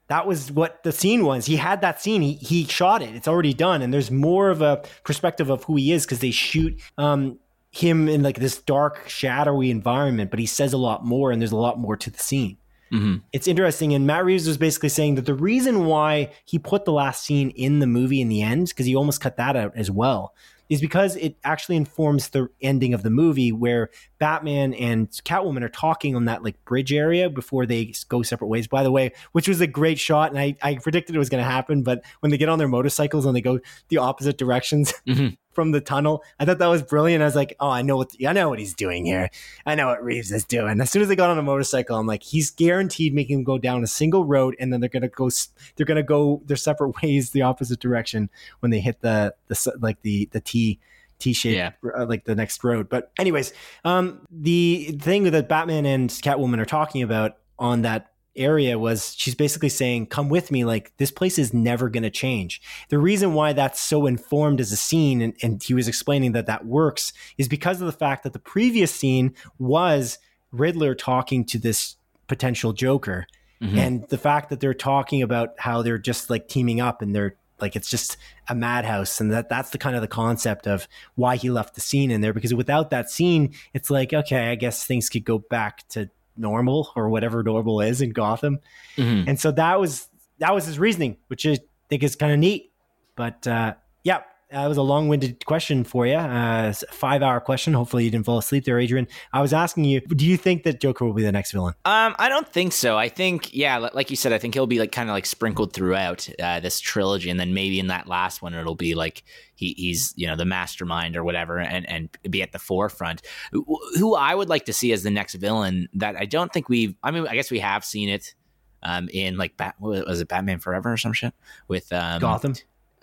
That 0.10 0.26
was 0.26 0.52
what 0.52 0.84
the 0.84 0.92
scene 0.92 1.24
was. 1.24 1.46
He 1.46 1.56
had 1.56 1.82
that 1.82 2.02
scene. 2.02 2.22
He 2.22 2.34
he 2.34 2.66
shot 2.66 3.02
it. 3.02 3.16
It's 3.16 3.28
already 3.28 3.54
done, 3.54 3.84
and 3.84 3.94
there's 3.94 4.10
more 4.10 4.50
of 4.50 4.62
a 4.62 4.84
perspective 5.04 5.50
of 5.50 5.64
who 5.66 5.76
he 5.76 5.92
is 5.92 6.04
because 6.04 6.20
they 6.20 6.32
shoot 6.32 6.82
um, 6.98 7.38
him 7.70 8.10
in 8.10 8.24
like 8.24 8.40
this 8.40 8.60
dark, 8.60 9.08
shadowy 9.08 9.70
environment. 9.70 10.32
But 10.32 10.40
he 10.40 10.48
says 10.48 10.74
a 10.74 10.80
lot 10.80 11.06
more, 11.06 11.32
and 11.32 11.40
there's 11.40 11.52
a 11.52 11.58
lot 11.58 11.78
more 11.78 11.96
to 11.96 12.10
the 12.10 12.18
scene. 12.18 12.58
Mhm. 12.92 13.22
It's 13.34 13.48
interesting, 13.48 13.94
and 13.94 14.08
Matt 14.08 14.26
Reeves 14.26 14.48
was 14.48 14.58
basically 14.58 14.90
saying 14.90 15.16
that 15.16 15.26
the 15.26 15.34
reason 15.36 15.86
why 15.86 16.32
he 16.46 16.58
put 16.60 16.86
the 16.86 16.92
last 16.94 17.24
scene 17.24 17.52
in 17.52 17.80
the 17.80 17.88
movie 17.88 18.22
in 18.22 18.30
the 18.30 18.42
end, 18.42 18.68
because 18.70 18.86
he 18.86 18.96
almost 18.96 19.22
cut 19.22 19.38
that 19.38 19.56
out 19.56 19.74
as 19.76 19.92
well, 19.92 20.34
is 20.70 20.82
because 20.82 21.16
it 21.16 21.36
actually 21.44 21.76
informs 21.76 22.30
the 22.30 22.48
ending 22.62 22.94
of 22.94 23.02
the 23.02 23.10
movie 23.10 23.52
where 23.52 23.90
Batman 24.20 24.74
and 24.76 25.10
Catwoman 25.10 25.64
are 25.64 25.70
talking 25.70 26.16
on 26.16 26.26
that 26.26 26.44
like 26.44 26.64
bridge 26.66 26.94
area 26.94 27.28
before 27.28 27.66
they 27.66 27.92
go 28.08 28.22
separate 28.22 28.48
ways. 28.50 28.68
By 28.68 28.84
the 28.84 28.92
way, 28.92 29.12
which 29.32 29.48
was 29.48 29.62
a 29.62 29.68
great 29.68 29.98
shot, 29.98 30.30
and 30.30 30.40
I, 30.40 30.56
I 30.62 30.76
predicted 30.76 31.16
it 31.16 31.20
was 31.20 31.30
going 31.30 31.44
to 31.44 31.50
happen. 31.50 31.82
But 31.82 32.04
when 32.20 32.30
they 32.30 32.38
get 32.38 32.50
on 32.50 32.60
their 32.60 32.68
motorcycles 32.68 33.26
and 33.26 33.36
they 33.36 33.42
go 33.42 33.60
the 33.88 33.98
opposite 33.98 34.38
directions 34.38 34.94
Mhm. 35.08 35.38
From 35.60 35.72
the 35.72 35.82
tunnel, 35.82 36.24
I 36.40 36.46
thought 36.46 36.60
that 36.60 36.68
was 36.68 36.82
brilliant. 36.82 37.22
I 37.22 37.26
was 37.26 37.36
like, 37.36 37.54
oh, 37.60 37.70
I 37.70 37.82
know 37.82 37.98
what 37.98 38.14
I 38.26 38.32
know 38.32 38.48
what 38.48 38.60
he's 38.60 38.74
doing 38.74 39.04
here. 39.04 39.30
I 39.66 39.76
know 39.76 39.88
what 39.88 40.02
Reeves 40.02 40.32
is 40.32 40.46
doing. 40.46 40.80
As 40.80 40.90
soon 40.90 41.02
as 41.02 41.10
they 41.10 41.18
got 41.18 41.30
on 41.30 41.38
a 41.38 41.42
motorcycle, 41.42 41.98
I'm 41.98 42.08
like, 42.08 42.24
he's 42.24 42.50
guaranteed 42.50 43.14
making 43.14 43.40
them 43.40 43.44
go 43.44 43.58
down 43.58 43.84
a 43.84 43.88
single 43.88 44.24
road, 44.24 44.56
and 44.58 44.72
then 44.72 44.80
they're 44.80 44.90
gonna 44.90 45.10
go. 45.10 45.30
They're 45.76 45.86
gonna 45.86 46.02
go 46.02 46.42
their 46.46 46.56
separate 46.56 46.94
ways, 47.04 47.32
the 47.32 47.42
opposite 47.42 47.82
direction 47.82 48.30
when 48.62 48.70
they 48.72 48.80
hit 48.80 49.02
the 49.02 49.36
the 49.48 49.74
like 49.82 50.02
the 50.04 50.30
the 50.32 50.40
T 50.40 50.80
T 51.20 51.34
shape, 51.34 51.56
Yeah. 51.58 51.72
uh, 51.98 52.06
like 52.06 52.24
the 52.24 52.36
next 52.36 52.64
road. 52.64 52.88
But 52.88 53.12
anyways, 53.20 53.52
um, 53.84 54.22
the 54.32 54.98
thing 55.02 55.24
that 55.24 55.50
Batman 55.50 55.86
and 55.86 56.10
Catwoman 56.10 56.60
are 56.60 56.66
talking 56.66 57.04
about 57.04 57.36
on 57.60 57.82
that 57.82 58.14
area 58.36 58.78
was 58.80 59.14
she's 59.18 59.36
basically 59.36 59.70
saying, 59.70 60.08
"Come 60.08 60.30
with 60.30 60.52
me. 60.52 60.66
Like 60.66 60.94
this 60.98 61.12
place 61.12 61.38
is 61.40 61.54
never 61.54 61.90
going 61.90 62.04
to 62.04 62.10
change." 62.10 62.62
The 62.90 63.00
reason 63.00 63.34
why 63.34 63.54
that's 63.54 63.80
so 63.80 64.06
informed 64.06 64.60
as 64.62 64.72
a 64.72 64.78
scene, 64.78 65.22
and, 65.22 65.34
and 65.42 65.62
he 65.64 65.74
was 65.74 65.88
explaining 65.88 66.32
that 66.34 66.46
that 66.48 66.66
works, 66.66 67.14
is 67.38 67.48
because 67.48 67.82
of 67.82 67.86
the 67.88 67.92
fact 67.94 68.24
that 68.24 68.34
the 68.34 68.40
previous 68.40 68.94
scene 68.94 69.34
was 69.58 70.20
Riddler 70.52 70.96
talking 70.96 71.46
to 71.46 71.58
this 71.60 71.96
potential 72.28 72.74
Joker, 72.74 73.28
Mhm. 73.62 73.78
and 73.78 74.08
the 74.10 74.18
fact 74.18 74.50
that 74.50 74.60
they're 74.62 74.74
talking 74.74 75.22
about 75.22 75.50
how 75.58 75.82
they're 75.82 75.98
just 75.98 76.30
like 76.30 76.48
teaming 76.48 76.80
up 76.80 77.02
and 77.02 77.14
they're 77.16 77.36
like 77.60 77.76
it's 77.76 77.90
just 77.90 78.16
a 78.48 78.56
madhouse 78.56 79.20
and 79.20 79.34
that 79.34 79.50
that's 79.50 79.72
the 79.72 79.78
kind 79.78 79.98
of 79.98 80.02
the 80.02 80.08
concept 80.08 80.66
of 80.66 80.88
why 81.16 81.36
he 81.36 81.50
left 81.50 81.76
the 81.76 81.82
scene 81.82 82.10
in 82.10 82.22
there 82.22 82.32
because 82.32 82.54
without 82.54 82.90
that 82.90 83.10
scene 83.12 83.54
it's 83.74 83.90
like 83.90 84.14
okay 84.14 84.50
i 84.50 84.56
guess 84.56 84.86
things 84.86 85.10
could 85.10 85.26
go 85.26 85.40
back 85.40 85.86
to 85.90 86.10
normal 86.40 86.92
or 86.96 87.10
whatever 87.10 87.44
normal 87.44 87.82
is 87.82 88.02
in 88.02 88.12
gotham 88.12 88.60
Mhm. 88.98 89.28
and 89.28 89.40
so 89.40 89.52
that 89.52 89.80
was 89.80 90.08
that 90.40 90.54
was 90.56 90.66
his 90.66 90.80
reasoning 90.80 91.18
which 91.28 91.46
i 91.46 91.58
think 91.90 92.02
is 92.04 92.16
kind 92.16 92.32
of 92.32 92.40
neat 92.40 92.72
but 93.16 93.46
uh 93.48 93.74
yeah 94.04 94.22
that 94.52 94.68
was 94.68 94.78
a 94.78 94.82
long-winded 94.82 95.46
question 95.46 95.84
for 95.84 96.08
you 96.08 96.16
uh 96.16 96.74
five-hour 96.92 97.40
question 97.40 97.74
hopefully 97.74 98.04
you 98.04 98.12
didn't 98.12 98.26
fall 98.26 98.38
asleep 98.38 98.66
there 98.66 98.80
adrian 98.80 99.08
i 99.34 99.42
was 99.42 99.54
asking 99.54 99.84
you 99.86 100.02
do 100.02 100.26
you 100.26 100.38
think 100.38 100.64
that 100.64 100.80
joker 100.80 101.06
will 101.06 101.14
be 101.14 101.24
the 101.24 101.32
next 101.32 101.52
villain 101.52 101.74
Um, 101.86 102.16
I 102.20 102.30
don't 102.30 102.48
think 102.48 102.74
so. 102.74 102.98
I 102.98 103.10
think, 103.10 103.54
yeah, 103.54 103.78
like 103.78 104.10
you 104.10 104.16
said, 104.16 104.34
I 104.34 104.38
think 104.38 104.54
he'll 104.54 104.68
be 104.68 104.80
like 104.80 104.92
kind 104.92 105.10
of 105.10 105.14
like 105.14 105.26
sprinkled 105.26 105.74
throughout 105.74 106.28
uh, 106.42 106.60
this 106.60 106.80
trilogy, 106.80 107.30
and 107.30 107.40
then 107.40 107.54
maybe 107.54 107.80
in 107.80 107.88
that 107.88 108.08
last 108.08 108.42
one, 108.42 108.54
it'll 108.54 108.76
be 108.76 108.96
like 108.96 109.24
he, 109.56 109.74
he's 109.78 110.14
you 110.16 110.28
know 110.28 110.36
the 110.36 110.46
mastermind 110.46 111.16
or 111.16 111.24
whatever, 111.24 111.60
and 111.60 111.90
and 111.90 112.10
be 112.30 112.42
at 112.42 112.52
the 112.52 112.60
forefront. 112.60 113.22
Who 113.52 113.66
who 113.98 114.16
I 114.16 114.36
would 114.36 114.50
like 114.50 114.66
to 114.66 114.74
see 114.74 114.92
as 114.92 115.04
the 115.04 115.10
next 115.12 115.36
villain 115.36 115.88
that 115.94 116.16
I 116.16 116.26
don't 116.26 116.52
think 116.52 116.70
we've. 116.70 116.96
I 117.04 117.12
mean, 117.12 117.28
I 117.28 117.36
guess 117.36 117.50
we 117.52 117.60
have 117.60 117.84
seen 117.86 118.10
it, 118.10 118.36
um, 118.84 119.10
in 119.14 119.38
like 119.38 119.58
Bat, 119.58 119.76
was 119.80 120.22
it 120.22 120.28
Batman 120.28 120.60
Forever 120.60 120.94
or 120.94 120.98
some 120.98 121.14
shit 121.14 121.34
with 121.68 121.92
um 121.94 122.20
gotham 122.22 122.54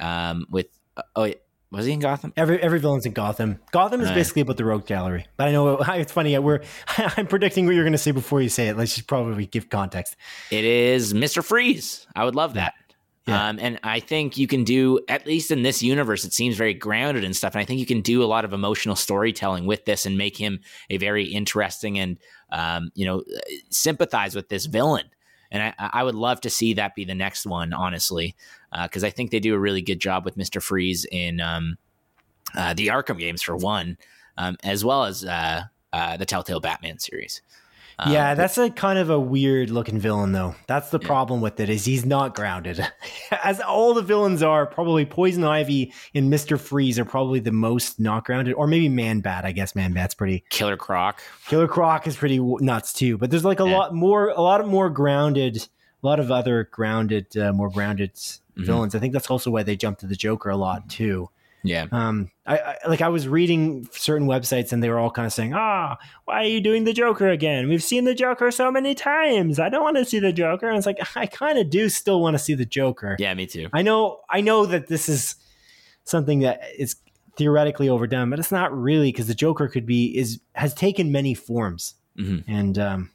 um 0.00 0.46
with 0.50 0.68
uh, 0.96 1.02
oh 1.16 1.32
Was 1.70 1.86
he 1.86 1.92
in 1.92 2.00
Gotham? 2.00 2.32
Every 2.36 2.60
every 2.62 2.78
villain's 2.78 3.06
in 3.06 3.12
Gotham. 3.12 3.60
Gotham 3.72 4.00
is 4.00 4.10
basically 4.10 4.42
about 4.42 4.56
the 4.56 4.64
rogue 4.64 4.86
gallery. 4.86 5.26
But 5.36 5.48
I 5.48 5.52
know 5.52 5.78
it's 5.88 6.12
funny. 6.12 6.38
We're 6.38 6.62
I'm 6.98 7.26
predicting 7.26 7.66
what 7.66 7.74
you're 7.74 7.84
going 7.84 7.92
to 7.92 7.98
say 7.98 8.12
before 8.12 8.40
you 8.40 8.48
say 8.48 8.68
it. 8.68 8.76
Let's 8.76 8.94
just 8.94 9.06
probably 9.06 9.46
give 9.46 9.68
context. 9.68 10.16
It 10.50 10.64
is 10.64 11.12
Mr. 11.12 11.44
Freeze. 11.44 12.06
I 12.14 12.24
would 12.24 12.34
love 12.34 12.54
that. 12.54 12.74
Yeah. 13.26 13.48
Um, 13.48 13.58
and 13.60 13.80
I 13.82 13.98
think 13.98 14.38
you 14.38 14.46
can 14.46 14.62
do, 14.62 15.00
at 15.08 15.26
least 15.26 15.50
in 15.50 15.62
this 15.62 15.82
universe, 15.82 16.24
it 16.24 16.32
seems 16.32 16.56
very 16.56 16.74
grounded 16.74 17.24
and 17.24 17.34
stuff. 17.34 17.54
And 17.54 17.60
I 17.60 17.64
think 17.64 17.80
you 17.80 17.86
can 17.86 18.00
do 18.00 18.22
a 18.22 18.26
lot 18.26 18.44
of 18.44 18.52
emotional 18.52 18.94
storytelling 18.94 19.66
with 19.66 19.84
this 19.84 20.06
and 20.06 20.16
make 20.16 20.36
him 20.36 20.60
a 20.90 20.98
very 20.98 21.24
interesting 21.24 21.98
and, 21.98 22.18
um, 22.52 22.90
you 22.94 23.04
know, 23.04 23.24
sympathize 23.70 24.36
with 24.36 24.48
this 24.48 24.66
villain. 24.66 25.06
And 25.50 25.62
I, 25.62 25.74
I 25.78 26.02
would 26.02 26.14
love 26.14 26.40
to 26.42 26.50
see 26.50 26.74
that 26.74 26.94
be 26.94 27.04
the 27.04 27.14
next 27.14 27.46
one, 27.46 27.72
honestly, 27.72 28.34
because 28.82 29.04
I 29.04 29.10
think 29.10 29.30
they 29.30 29.40
do 29.40 29.54
a 29.54 29.58
really 29.58 29.82
good 29.82 30.00
job 30.00 30.24
with 30.24 30.36
Mr. 30.36 30.62
Freeze 30.62 31.06
in 31.10 31.40
um, 31.40 31.78
uh, 32.54 32.74
the 32.74 32.88
Arkham 32.88 33.18
games, 33.18 33.42
for 33.42 33.56
one, 33.56 33.98
um, 34.36 34.56
as 34.62 34.84
well 34.84 35.04
as 35.04 35.24
uh, 35.24 35.62
uh, 35.92 36.16
the 36.16 36.26
Telltale 36.26 36.60
Batman 36.60 36.98
series. 36.98 37.42
Um, 37.98 38.12
yeah, 38.12 38.34
that's 38.34 38.58
a 38.58 38.68
kind 38.68 38.98
of 38.98 39.08
a 39.08 39.18
weird 39.18 39.70
looking 39.70 39.98
villain, 39.98 40.32
though. 40.32 40.54
That's 40.66 40.90
the 40.90 40.98
problem 40.98 41.40
with 41.40 41.58
it 41.60 41.70
is 41.70 41.86
he's 41.86 42.04
not 42.04 42.34
grounded, 42.34 42.86
as 43.44 43.58
all 43.60 43.94
the 43.94 44.02
villains 44.02 44.42
are. 44.42 44.66
Probably 44.66 45.06
Poison 45.06 45.44
Ivy 45.44 45.94
and 46.14 46.28
Mister 46.28 46.58
Freeze 46.58 46.98
are 46.98 47.06
probably 47.06 47.40
the 47.40 47.52
most 47.52 47.98
not 47.98 48.24
grounded, 48.26 48.52
or 48.54 48.66
maybe 48.66 48.90
Man 48.90 49.20
Bat. 49.20 49.46
I 49.46 49.52
guess 49.52 49.74
Man 49.74 49.94
Bat's 49.94 50.14
pretty. 50.14 50.44
Killer 50.50 50.76
Croc. 50.76 51.22
Killer 51.48 51.66
Croc 51.68 52.06
is 52.06 52.16
pretty 52.16 52.38
nuts 52.38 52.92
too. 52.92 53.16
But 53.16 53.30
there's 53.30 53.44
like 53.46 53.60
a 53.60 53.66
Yeah. 53.66 53.76
lot 53.78 53.94
more, 53.94 54.28
a 54.28 54.42
lot 54.42 54.60
of 54.60 54.66
more 54.66 54.90
grounded, 54.90 55.56
a 56.02 56.06
lot 56.06 56.20
of 56.20 56.30
other 56.30 56.68
grounded, 56.70 57.34
uh, 57.38 57.54
more 57.54 57.70
grounded 57.70 58.12
Mhm. 58.14 58.36
villains. 58.66 58.94
I 58.94 58.98
think 58.98 59.14
that's 59.14 59.30
also 59.30 59.50
why 59.50 59.62
they 59.62 59.74
jump 59.76 59.98
to 60.00 60.06
the 60.06 60.16
Joker 60.16 60.50
a 60.50 60.56
lot 60.56 60.90
too. 60.90 61.30
Yeah. 61.66 61.86
Um, 61.92 62.30
I, 62.46 62.58
I 62.58 62.76
like 62.88 63.00
I 63.00 63.08
was 63.08 63.26
reading 63.28 63.88
certain 63.92 64.26
websites 64.28 64.72
and 64.72 64.82
they 64.82 64.88
were 64.88 64.98
all 64.98 65.10
kind 65.10 65.26
of 65.26 65.32
saying, 65.32 65.52
"Ah, 65.54 65.98
why 66.24 66.36
are 66.42 66.44
you 66.48 66.60
doing 66.60 66.84
the 66.84 66.92
Joker 66.92 67.28
again? 67.28 67.68
We've 67.68 67.82
seen 67.82 68.04
the 68.04 68.14
Joker 68.14 68.50
so 68.50 68.70
many 68.70 68.94
times. 68.94 69.58
I 69.58 69.68
don't 69.68 69.82
want 69.82 69.96
to 69.96 70.04
see 70.04 70.18
the 70.20 70.32
Joker." 70.32 70.68
And 70.68 70.76
it's 70.76 70.86
like 70.86 70.98
I 71.16 71.26
kind 71.26 71.58
of 71.58 71.68
do 71.70 71.88
still 71.88 72.20
want 72.20 72.34
to 72.34 72.38
see 72.38 72.54
the 72.54 72.64
Joker. 72.66 73.16
Yeah, 73.18 73.34
me 73.34 73.46
too. 73.46 73.68
I 73.72 73.82
know, 73.82 74.20
I 74.30 74.40
know 74.40 74.66
that 74.66 74.86
this 74.88 75.08
is 75.08 75.36
something 76.04 76.40
that 76.40 76.60
is 76.78 76.96
theoretically 77.36 77.88
overdone, 77.88 78.30
but 78.30 78.38
it's 78.38 78.52
not 78.52 78.72
really 78.76 79.10
because 79.12 79.26
the 79.26 79.34
Joker 79.34 79.68
could 79.68 79.84
be 79.86 80.16
is 80.16 80.40
has 80.54 80.72
taken 80.72 81.12
many 81.12 81.34
forms, 81.34 81.94
Mhm. 82.18 82.44
and 82.48 82.78
um, 82.78 83.10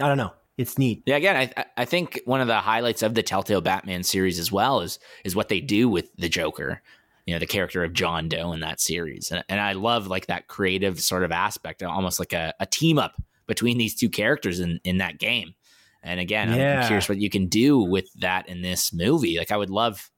I 0.00 0.08
don't 0.08 0.18
know. 0.18 0.32
It's 0.58 0.76
neat. 0.76 1.02
Yeah, 1.06 1.16
again, 1.16 1.50
I 1.56 1.64
I 1.78 1.84
think 1.86 2.20
one 2.26 2.40
of 2.42 2.46
the 2.46 2.58
highlights 2.60 3.02
of 3.02 3.14
the 3.14 3.22
Telltale 3.22 3.62
Batman 3.62 4.02
series 4.02 4.38
as 4.38 4.52
well 4.52 4.80
is 4.80 4.98
is 5.24 5.34
what 5.34 5.48
they 5.48 5.60
do 5.60 5.88
with 5.88 6.10
the 6.16 6.28
Joker. 6.28 6.82
You 7.26 7.34
know, 7.34 7.38
the 7.38 7.46
character 7.46 7.84
of 7.84 7.92
John 7.92 8.28
Doe 8.28 8.52
in 8.52 8.60
that 8.60 8.80
series, 8.80 9.30
and, 9.30 9.44
and 9.48 9.60
I 9.60 9.72
love 9.74 10.08
like 10.08 10.26
that 10.26 10.48
creative 10.48 11.00
sort 11.00 11.22
of 11.22 11.30
aspect, 11.30 11.82
almost 11.82 12.18
like 12.18 12.32
a, 12.32 12.52
a 12.58 12.66
team 12.66 12.98
up 12.98 13.14
between 13.46 13.78
these 13.78 13.94
two 13.94 14.08
characters 14.10 14.58
in 14.60 14.80
in 14.84 14.98
that 14.98 15.18
game. 15.18 15.54
And 16.02 16.18
again, 16.18 16.48
I'm- 16.50 16.58
I'm 16.80 16.86
curious 16.88 17.08
what 17.08 17.18
you 17.18 17.30
can 17.30 17.46
do 17.46 17.78
with 17.78 18.12
that 18.14 18.48
in 18.48 18.60
this 18.62 18.92
movie. 18.92 19.38
Like, 19.38 19.52
I 19.52 19.56
would 19.56 19.70
love. 19.70 20.10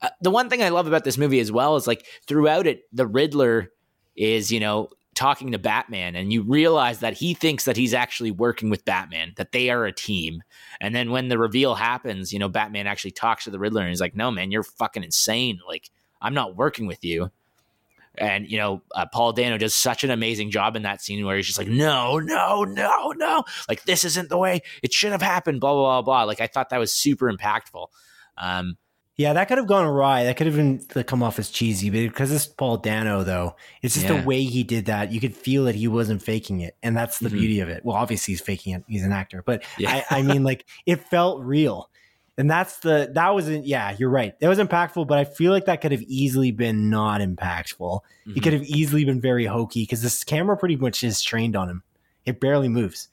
Uh, 0.00 0.10
the 0.20 0.30
one 0.30 0.48
thing 0.48 0.62
I 0.62 0.68
love 0.68 0.86
about 0.86 1.02
this 1.02 1.18
movie 1.18 1.40
as 1.40 1.50
well 1.50 1.74
is 1.74 1.88
like 1.88 2.06
throughout 2.28 2.68
it, 2.68 2.82
the 2.92 3.06
Riddler 3.06 3.72
is 4.14 4.52
you 4.52 4.60
know 4.60 4.90
talking 5.16 5.50
to 5.50 5.58
Batman, 5.58 6.14
and 6.14 6.32
you 6.32 6.42
realize 6.42 7.00
that 7.00 7.14
he 7.14 7.34
thinks 7.34 7.64
that 7.64 7.76
he's 7.76 7.94
actually 7.94 8.30
working 8.30 8.70
with 8.70 8.84
Batman, 8.84 9.32
that 9.38 9.50
they 9.50 9.70
are 9.70 9.84
a 9.86 9.92
team. 9.92 10.44
And 10.80 10.94
then 10.94 11.10
when 11.10 11.26
the 11.26 11.36
reveal 11.38 11.74
happens, 11.74 12.32
you 12.32 12.38
know, 12.38 12.48
Batman 12.48 12.86
actually 12.86 13.10
talks 13.10 13.42
to 13.44 13.50
the 13.50 13.58
Riddler, 13.58 13.80
and 13.80 13.88
he's 13.90 14.00
like, 14.00 14.14
"No, 14.14 14.30
man, 14.30 14.52
you're 14.52 14.62
fucking 14.62 15.02
insane. 15.02 15.58
Like, 15.66 15.90
I'm 16.20 16.34
not 16.34 16.56
working 16.56 16.86
with 16.86 17.04
you." 17.04 17.30
And 18.16 18.50
you 18.50 18.58
know, 18.58 18.82
uh, 18.94 19.06
Paul 19.06 19.32
Dano 19.32 19.58
does 19.58 19.74
such 19.74 20.02
an 20.02 20.10
amazing 20.10 20.50
job 20.50 20.74
in 20.74 20.82
that 20.82 21.00
scene 21.00 21.24
where 21.24 21.36
he's 21.36 21.46
just 21.46 21.58
like, 21.58 21.68
"No, 21.68 22.18
no, 22.18 22.64
no, 22.64 23.12
no! 23.16 23.44
Like 23.68 23.84
this 23.84 24.04
isn't 24.04 24.28
the 24.28 24.38
way 24.38 24.62
it 24.82 24.92
should 24.92 25.12
have 25.12 25.22
happened." 25.22 25.60
Blah 25.60 25.72
blah 25.72 25.82
blah 26.00 26.02
blah. 26.02 26.22
Like 26.24 26.40
I 26.40 26.46
thought 26.48 26.70
that 26.70 26.78
was 26.78 26.92
super 26.92 27.32
impactful. 27.32 27.86
Um, 28.36 28.76
Yeah, 29.16 29.32
that 29.32 29.46
could 29.48 29.58
have 29.58 29.66
gone 29.66 29.84
awry. 29.84 30.24
That 30.24 30.36
could 30.36 30.46
have 30.46 30.54
been 30.56 30.78
come 31.04 31.22
off 31.24 31.38
as 31.40 31.50
cheesy, 31.50 31.90
but 31.90 31.98
because 32.08 32.30
it's 32.32 32.46
Paul 32.46 32.76
Dano, 32.78 33.24
though, 33.24 33.56
it's 33.82 33.94
just 33.94 34.06
Yeah. 34.08 34.20
the 34.20 34.26
way 34.26 34.42
he 34.44 34.62
did 34.64 34.86
that. 34.86 35.10
You 35.12 35.18
could 35.20 35.36
feel 35.36 35.64
that 35.64 35.74
he 35.74 35.86
wasn't 35.88 36.22
faking 36.22 36.60
it, 36.60 36.76
and 36.84 36.96
that's 36.96 37.18
the 37.18 37.28
Mhm. 37.28 37.32
beauty 37.32 37.60
of 37.60 37.68
it. 37.68 37.84
Well, 37.84 37.96
obviously 37.96 38.32
he's 38.32 38.40
faking 38.40 38.74
it; 38.74 38.84
he's 38.88 39.02
an 39.04 39.12
actor, 39.12 39.42
but 39.44 39.64
Yeah. 39.76 40.02
I, 40.10 40.18
I 40.18 40.22
mean, 40.22 40.42
like 40.50 40.66
it 40.86 41.04
felt 41.08 41.40
real, 41.42 41.90
and 42.38 42.48
that's 42.50 42.78
the 42.78 43.10
that 43.14 43.34
wasn't. 43.34 43.66
Yeah, 43.66 43.94
you're 43.98 44.08
right. 44.08 44.38
That 44.40 44.48
was 44.48 44.58
impactful, 44.58 45.06
but 45.06 45.18
I 45.18 45.24
feel 45.24 45.52
like 45.52 45.66
that 45.66 45.80
could 45.82 45.92
have 45.92 46.02
easily 46.02 46.52
been 46.52 46.88
not 46.88 47.20
impactful. 47.20 48.00
It 48.26 48.30
mhm. 48.30 48.42
could 48.42 48.52
have 48.54 48.62
easily 48.62 49.04
been 49.04 49.20
very 49.20 49.44
hokey 49.44 49.82
because 49.82 50.00
this 50.02 50.24
camera 50.24 50.56
pretty 50.56 50.76
much 50.76 51.04
is 51.04 51.20
trained 51.20 51.56
on 51.56 51.68
him. 51.68 51.82
It 52.24 52.40
barely 52.40 52.68
moves, 52.68 53.08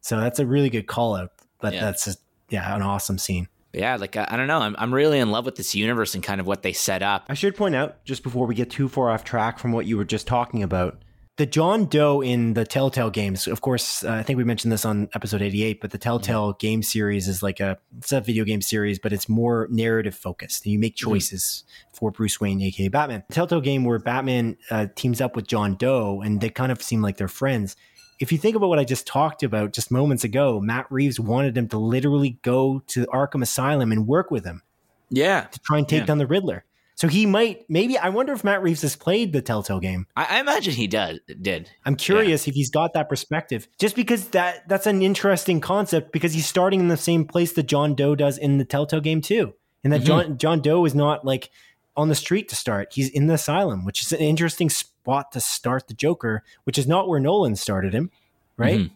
so 0.00 0.18
that's 0.18 0.38
a 0.40 0.46
really 0.46 0.70
good 0.70 0.86
call 0.86 1.14
out. 1.14 1.30
But 1.60 1.74
Yeah. 1.74 1.82
that's 1.82 2.06
just, 2.06 2.20
yeah, 2.48 2.74
an 2.74 2.82
awesome 2.82 3.18
scene. 3.18 3.46
yeah, 3.74 3.96
like 3.96 4.16
I, 4.16 4.26
I 4.30 4.36
don't 4.36 4.46
know, 4.48 4.58
I'm 4.58 4.74
I'm 4.78 4.92
really 4.92 5.18
in 5.18 5.30
love 5.30 5.44
with 5.44 5.56
this 5.56 5.74
universe 5.74 6.14
and 6.14 6.22
kind 6.24 6.40
of 6.40 6.46
what 6.46 6.62
they 6.62 6.72
set 6.72 7.02
up. 7.02 7.26
I 7.28 7.34
should 7.34 7.54
point 7.56 7.74
out, 7.74 8.04
just 8.04 8.22
before 8.22 8.46
we 8.46 8.54
get 8.54 8.70
too 8.70 8.88
far 8.88 9.10
off 9.10 9.22
track 9.22 9.58
from 9.58 9.72
what 9.72 9.86
you 9.86 9.96
were 9.96 10.04
just 10.04 10.26
talking 10.26 10.62
about, 10.62 11.02
the 11.36 11.46
John 11.46 11.86
Doe 11.86 12.20
in 12.20 12.52
the 12.54 12.64
Telltale 12.66 13.08
games, 13.10 13.46
of 13.46 13.62
course, 13.62 14.04
uh, 14.04 14.10
I 14.12 14.22
think 14.22 14.36
we 14.36 14.44
mentioned 14.44 14.70
this 14.70 14.84
on 14.84 15.08
episode 15.14 15.40
88, 15.40 15.80
but 15.80 15.90
the 15.90 15.96
Telltale 15.98 16.52
game 16.54 16.82
series 16.82 17.26
is 17.26 17.42
like 17.42 17.58
a, 17.58 17.78
it's 17.98 18.12
a 18.12 18.20
video 18.20 18.44
game 18.44 18.60
series, 18.60 18.98
but 18.98 19.12
it's 19.14 19.28
more 19.30 19.66
narrative 19.70 20.14
focused. 20.14 20.66
And 20.66 20.72
you 20.74 20.78
make 20.78 20.94
choices 20.94 21.64
for 21.94 22.10
Bruce 22.10 22.38
Wayne, 22.40 22.60
aka 22.60 22.88
Batman. 22.88 23.24
The 23.28 23.34
Telltale 23.34 23.62
game 23.62 23.84
where 23.84 23.98
Batman 23.98 24.58
uh, 24.70 24.88
teams 24.94 25.20
up 25.22 25.34
with 25.34 25.46
John 25.46 25.74
Doe 25.76 26.20
and 26.22 26.40
they 26.40 26.50
kind 26.50 26.70
of 26.70 26.82
seem 26.82 27.00
like 27.00 27.16
they're 27.16 27.28
friends. 27.28 27.76
If 28.20 28.30
you 28.30 28.36
think 28.38 28.54
about 28.54 28.68
what 28.68 28.78
I 28.78 28.84
just 28.84 29.06
talked 29.06 29.42
about 29.42 29.72
just 29.72 29.90
moments 29.90 30.22
ago, 30.24 30.60
Matt 30.60 30.86
Reeves 30.90 31.18
wanted 31.18 31.56
him 31.56 31.66
to 31.68 31.78
literally 31.78 32.38
go 32.42 32.82
to 32.88 33.06
Arkham 33.06 33.42
Asylum 33.42 33.90
and 33.90 34.06
work 34.06 34.30
with 34.30 34.44
him 34.44 34.62
Yeah, 35.10 35.40
to 35.44 35.58
try 35.60 35.78
and 35.78 35.88
take 35.88 36.00
Yeah. 36.00 36.06
down 36.06 36.18
the 36.18 36.26
Riddler. 36.26 36.64
So 37.02 37.08
he 37.08 37.26
might, 37.26 37.68
maybe, 37.68 37.98
I 37.98 38.10
wonder 38.10 38.32
if 38.32 38.44
Matt 38.44 38.62
Reeves 38.62 38.82
has 38.82 38.94
played 38.94 39.32
the 39.32 39.42
Telltale 39.42 39.80
game. 39.80 40.06
I, 40.14 40.36
I 40.36 40.40
imagine 40.40 40.72
he 40.74 40.86
does 40.86 41.18
did. 41.40 41.68
I'm 41.84 41.96
curious 41.96 42.46
if 42.46 42.54
he's 42.54 42.70
got 42.70 42.92
that 42.92 43.08
perspective, 43.08 43.66
just 43.80 43.96
because 43.96 44.28
that 44.28 44.68
that's 44.68 44.86
an 44.86 45.02
interesting 45.02 45.60
concept 45.60 46.12
because 46.12 46.32
he's 46.32 46.46
starting 46.46 46.78
in 46.78 46.86
the 46.86 46.96
same 46.96 47.24
place 47.26 47.54
that 47.54 47.64
John 47.64 47.96
Doe 47.96 48.14
does 48.14 48.38
in 48.38 48.58
the 48.58 48.64
Telltale 48.64 49.00
game 49.00 49.20
too, 49.20 49.52
and 49.82 49.92
that 49.92 50.02
Mhm. 50.02 50.04
John 50.04 50.38
John 50.38 50.60
Doe 50.60 50.84
is 50.84 50.94
not 50.94 51.24
like 51.24 51.50
on 51.96 52.08
the 52.08 52.14
street 52.14 52.48
to 52.50 52.54
start; 52.54 52.92
he's 52.92 53.08
in 53.08 53.26
the 53.26 53.34
asylum, 53.34 53.84
which 53.84 54.02
is 54.02 54.12
an 54.12 54.20
interesting 54.20 54.70
spot 54.70 55.32
to 55.32 55.40
start 55.40 55.88
the 55.88 55.94
Joker, 55.94 56.44
which 56.62 56.78
is 56.78 56.86
not 56.86 57.08
where 57.08 57.18
Nolan 57.18 57.56
started 57.56 57.92
him, 57.94 58.12
right? 58.56 58.78
Mhm. 58.78 58.90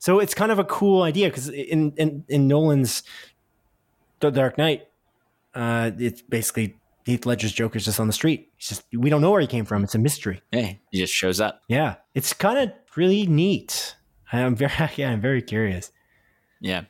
So 0.00 0.18
it's 0.18 0.34
kind 0.34 0.50
of 0.50 0.58
a 0.58 0.64
cool 0.64 1.02
idea 1.04 1.28
because 1.28 1.48
in, 1.48 1.92
in 1.96 2.24
in 2.26 2.48
Nolan's 2.48 3.04
The 4.18 4.32
Dark 4.32 4.58
Knight, 4.58 4.88
uh, 5.54 5.92
it's 5.96 6.22
basically 6.22 6.74
Heath 7.04 7.26
Ledger's 7.26 7.52
Joker's 7.52 7.84
just 7.84 8.00
on 8.00 8.06
the 8.06 8.12
street. 8.12 8.50
He's 8.56 8.68
just 8.68 8.84
we 8.92 9.10
don't 9.10 9.20
know 9.20 9.30
where 9.30 9.40
he 9.40 9.46
came 9.46 9.64
from. 9.64 9.84
It's 9.84 9.94
a 9.94 9.98
mystery. 9.98 10.42
Hey, 10.50 10.80
he 10.90 10.98
just 10.98 11.12
shows 11.12 11.40
up. 11.40 11.62
Yeah, 11.68 11.96
it's 12.14 12.32
kind 12.32 12.58
of 12.58 12.72
really 12.96 13.26
neat. 13.26 13.96
I'm 14.32 14.56
very 14.56 14.72
yeah, 14.96 15.10
I'm 15.10 15.20
very 15.20 15.42
curious. 15.42 15.90
Yeah. 16.60 16.84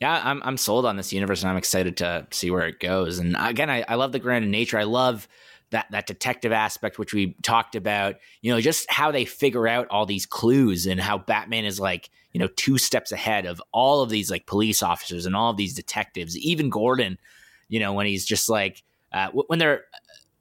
Yeah, 0.00 0.22
I'm 0.24 0.40
I'm 0.44 0.56
sold 0.56 0.86
on 0.86 0.96
this 0.96 1.12
universe 1.12 1.42
and 1.42 1.50
I'm 1.50 1.58
excited 1.58 1.98
to 1.98 2.26
see 2.30 2.50
where 2.50 2.66
it 2.66 2.80
goes. 2.80 3.18
And 3.18 3.36
again, 3.38 3.68
I, 3.68 3.84
I 3.86 3.96
love 3.96 4.12
the 4.12 4.18
grounded 4.18 4.50
nature. 4.50 4.78
I 4.78 4.84
love 4.84 5.28
that 5.70 5.86
that 5.90 6.06
detective 6.06 6.52
aspect 6.52 6.98
which 6.98 7.12
we 7.12 7.36
talked 7.42 7.74
about, 7.74 8.16
you 8.40 8.52
know, 8.52 8.60
just 8.60 8.90
how 8.90 9.10
they 9.10 9.24
figure 9.24 9.68
out 9.68 9.88
all 9.90 10.06
these 10.06 10.26
clues 10.26 10.86
and 10.86 11.00
how 11.00 11.18
Batman 11.18 11.64
is 11.64 11.78
like, 11.78 12.08
you 12.32 12.40
know, 12.40 12.48
two 12.56 12.78
steps 12.78 13.12
ahead 13.12 13.44
of 13.44 13.60
all 13.72 14.02
of 14.02 14.08
these 14.08 14.30
like 14.30 14.46
police 14.46 14.82
officers 14.82 15.26
and 15.26 15.36
all 15.36 15.50
of 15.50 15.58
these 15.58 15.74
detectives, 15.74 16.38
even 16.38 16.70
Gordon, 16.70 17.18
you 17.68 17.78
know, 17.78 17.92
when 17.92 18.06
he's 18.06 18.24
just 18.24 18.48
like 18.48 18.82
uh, 19.12 19.30
when 19.30 19.58
they're 19.58 19.84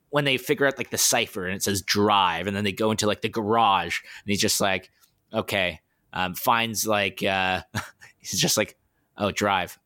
when 0.09 0.25
they 0.25 0.37
figure 0.37 0.65
out 0.65 0.77
like 0.77 0.89
the 0.89 0.97
cipher 0.97 1.45
and 1.45 1.55
it 1.55 1.63
says 1.63 1.81
drive 1.81 2.47
and 2.47 2.55
then 2.55 2.63
they 2.63 2.71
go 2.71 2.91
into 2.91 3.05
like 3.07 3.21
the 3.21 3.29
garage 3.29 3.99
and 4.01 4.29
he's 4.31 4.41
just 4.41 4.59
like, 4.59 4.89
okay, 5.33 5.79
um, 6.13 6.33
finds 6.33 6.87
like 6.87 7.23
uh, 7.23 7.61
he's 8.19 8.39
just 8.39 8.57
like, 8.57 8.77
oh, 9.17 9.31
drive. 9.31 9.77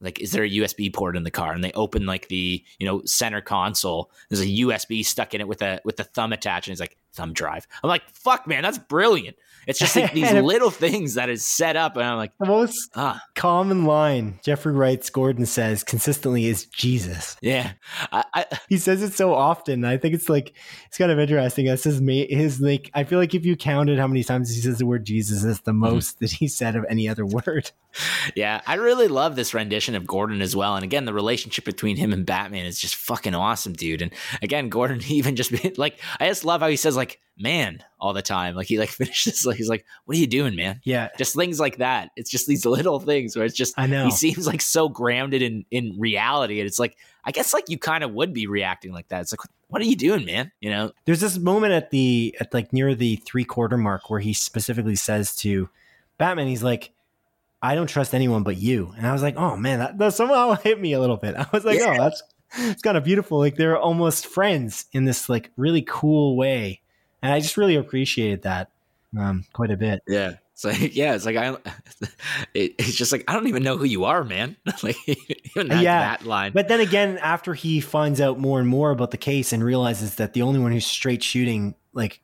Like, 0.00 0.20
is 0.20 0.32
there 0.32 0.44
a 0.44 0.50
USB 0.50 0.92
port 0.92 1.16
in 1.16 1.22
the 1.22 1.30
car? 1.30 1.52
And 1.52 1.62
they 1.62 1.72
open 1.72 2.06
like 2.06 2.28
the 2.28 2.64
you 2.78 2.86
know 2.86 3.02
center 3.04 3.40
console. 3.40 4.10
There's 4.28 4.40
a 4.40 4.46
USB 4.46 5.04
stuck 5.04 5.32
in 5.32 5.40
it 5.40 5.48
with 5.48 5.62
a 5.62 5.80
with 5.84 5.98
a 6.00 6.04
thumb 6.04 6.32
attached, 6.32 6.66
and 6.66 6.72
he's 6.72 6.80
like 6.80 6.96
thumb 7.12 7.32
drive. 7.32 7.66
I'm 7.82 7.88
like, 7.88 8.02
fuck, 8.10 8.46
man, 8.46 8.62
that's 8.62 8.78
brilliant. 8.78 9.36
It's 9.66 9.78
just 9.78 9.94
like 9.94 10.12
these 10.14 10.32
little 10.32 10.70
things 10.70 11.14
that 11.14 11.28
is 11.28 11.46
set 11.46 11.76
up, 11.76 11.96
and 11.96 12.04
I'm 12.04 12.16
like, 12.16 12.32
The 12.38 12.46
most 12.46 12.90
ah, 12.96 13.22
common 13.34 13.84
line 13.84 14.40
Jeffrey 14.42 14.72
Wright's 14.72 15.10
Gordon 15.10 15.46
says 15.46 15.84
consistently 15.84 16.46
is 16.46 16.66
Jesus. 16.66 17.36
yeah. 17.40 17.72
I, 18.10 18.24
I, 18.34 18.46
He 18.68 18.78
says 18.78 19.02
it 19.02 19.12
so 19.12 19.34
often. 19.34 19.84
I 19.84 19.96
think 19.98 20.14
it's 20.14 20.28
like 20.28 20.54
it's 20.86 20.98
kind 20.98 21.12
of 21.12 21.18
interesting. 21.18 21.66
That's 21.66 21.84
his 21.84 22.00
his 22.00 22.60
like. 22.60 22.90
I 22.94 23.04
feel 23.04 23.18
like 23.18 23.34
if 23.34 23.44
you 23.44 23.56
counted 23.56 23.98
how 23.98 24.06
many 24.06 24.24
times 24.24 24.54
he 24.54 24.60
says 24.60 24.78
the 24.78 24.86
word 24.86 25.04
Jesus, 25.04 25.44
it's 25.44 25.60
the 25.60 25.72
most 25.72 26.18
that 26.20 26.32
he 26.32 26.48
said 26.48 26.76
of 26.76 26.84
any 26.88 27.08
other 27.08 27.24
word. 27.24 27.70
yeah, 28.34 28.60
I 28.66 28.74
really 28.74 29.08
love 29.08 29.36
this 29.36 29.54
rendition 29.54 29.94
of 29.94 30.06
Gordon 30.06 30.40
as 30.40 30.56
well. 30.56 30.74
And 30.74 30.84
again, 30.84 31.04
the 31.04 31.14
relationship 31.14 31.64
between 31.64 31.96
him 31.96 32.12
and 32.12 32.24
Batman 32.24 32.66
is 32.66 32.78
just 32.78 32.94
fucking 32.94 33.34
awesome, 33.34 33.74
dude. 33.74 34.02
And 34.02 34.12
again, 34.40 34.68
Gordon 34.68 35.00
even 35.08 35.36
just 35.36 35.52
like 35.78 36.00
I 36.18 36.28
just 36.28 36.44
love 36.44 36.60
how 36.60 36.68
he 36.68 36.76
says 36.76 36.96
like 36.96 37.01
man 37.38 37.82
all 37.98 38.12
the 38.12 38.22
time. 38.22 38.54
Like 38.54 38.66
he 38.66 38.78
like 38.78 38.88
finishes 38.90 39.44
like 39.46 39.56
he's 39.56 39.68
like, 39.68 39.84
What 40.04 40.16
are 40.16 40.20
you 40.20 40.26
doing, 40.26 40.54
man? 40.54 40.80
Yeah. 40.84 41.08
Just 41.18 41.34
things 41.34 41.58
like 41.58 41.78
that. 41.78 42.10
It's 42.16 42.30
just 42.30 42.46
these 42.46 42.64
little 42.66 43.00
things 43.00 43.36
where 43.36 43.44
it's 43.44 43.56
just 43.56 43.74
I 43.76 43.86
know 43.86 44.04
he 44.04 44.10
seems 44.10 44.46
like 44.46 44.60
so 44.60 44.88
grounded 44.88 45.42
in 45.42 45.64
in 45.70 45.98
reality. 45.98 46.60
And 46.60 46.66
it's 46.66 46.78
like 46.78 46.96
I 47.24 47.30
guess 47.32 47.54
like 47.54 47.68
you 47.68 47.78
kind 47.78 48.04
of 48.04 48.12
would 48.12 48.32
be 48.32 48.46
reacting 48.46 48.92
like 48.92 49.08
that. 49.08 49.22
It's 49.22 49.32
like 49.32 49.40
what 49.68 49.80
are 49.80 49.86
you 49.86 49.96
doing, 49.96 50.26
man? 50.26 50.52
You 50.60 50.68
know? 50.70 50.92
There's 51.06 51.20
this 51.20 51.38
moment 51.38 51.72
at 51.72 51.90
the 51.90 52.36
at 52.40 52.52
like 52.52 52.72
near 52.72 52.94
the 52.94 53.16
three 53.16 53.44
quarter 53.44 53.78
mark 53.78 54.10
where 54.10 54.20
he 54.20 54.34
specifically 54.34 54.96
says 54.96 55.34
to 55.36 55.70
Batman, 56.18 56.46
he's 56.46 56.62
like, 56.62 56.92
I 57.62 57.74
don't 57.74 57.86
trust 57.86 58.14
anyone 58.14 58.42
but 58.42 58.56
you. 58.58 58.92
And 58.98 59.06
I 59.06 59.12
was 59.12 59.22
like, 59.22 59.36
oh 59.36 59.56
man, 59.56 59.78
that, 59.78 59.98
that 59.98 60.14
somehow 60.14 60.52
hit 60.62 60.80
me 60.80 60.92
a 60.92 61.00
little 61.00 61.16
bit. 61.16 61.34
I 61.38 61.46
was 61.52 61.64
like, 61.64 61.78
Yeah. 61.78 61.94
oh, 61.98 62.02
that's 62.02 62.22
it's 62.54 62.82
kind 62.82 62.98
of 62.98 63.04
beautiful. 63.04 63.38
Like 63.38 63.56
they're 63.56 63.78
almost 63.78 64.26
friends 64.26 64.84
in 64.92 65.06
this 65.06 65.30
like 65.30 65.50
really 65.56 65.82
cool 65.88 66.36
way. 66.36 66.81
And 67.22 67.32
I 67.32 67.40
just 67.40 67.56
really 67.56 67.76
appreciated 67.76 68.42
that 68.42 68.70
um, 69.16 69.44
quite 69.52 69.70
a 69.70 69.76
bit. 69.76 70.02
Yeah. 70.06 70.34
It's 70.52 70.64
like, 70.64 70.94
yeah, 70.94 71.14
it's 71.14 71.24
like 71.24 71.36
I, 71.36 71.50
it, 72.54 72.74
it's 72.78 72.94
just 72.94 73.12
like 73.12 73.24
I 73.28 73.34
don't 73.34 73.48
even 73.48 73.62
know 73.62 73.76
who 73.76 73.84
you 73.84 74.04
are, 74.04 74.24
man. 74.24 74.56
like 74.82 74.96
even 75.06 75.68
that, 75.68 75.82
Yeah, 75.82 76.00
that 76.00 76.26
line. 76.26 76.52
But 76.52 76.68
then 76.68 76.80
again, 76.80 77.18
after 77.18 77.54
he 77.54 77.80
finds 77.80 78.20
out 78.20 78.38
more 78.38 78.58
and 78.58 78.68
more 78.68 78.90
about 78.90 79.10
the 79.10 79.16
case 79.16 79.52
and 79.52 79.64
realizes 79.64 80.16
that 80.16 80.34
the 80.34 80.42
only 80.42 80.60
one 80.60 80.72
who's 80.72 80.86
straight 80.86 81.22
shooting, 81.22 81.74
like 81.92 82.20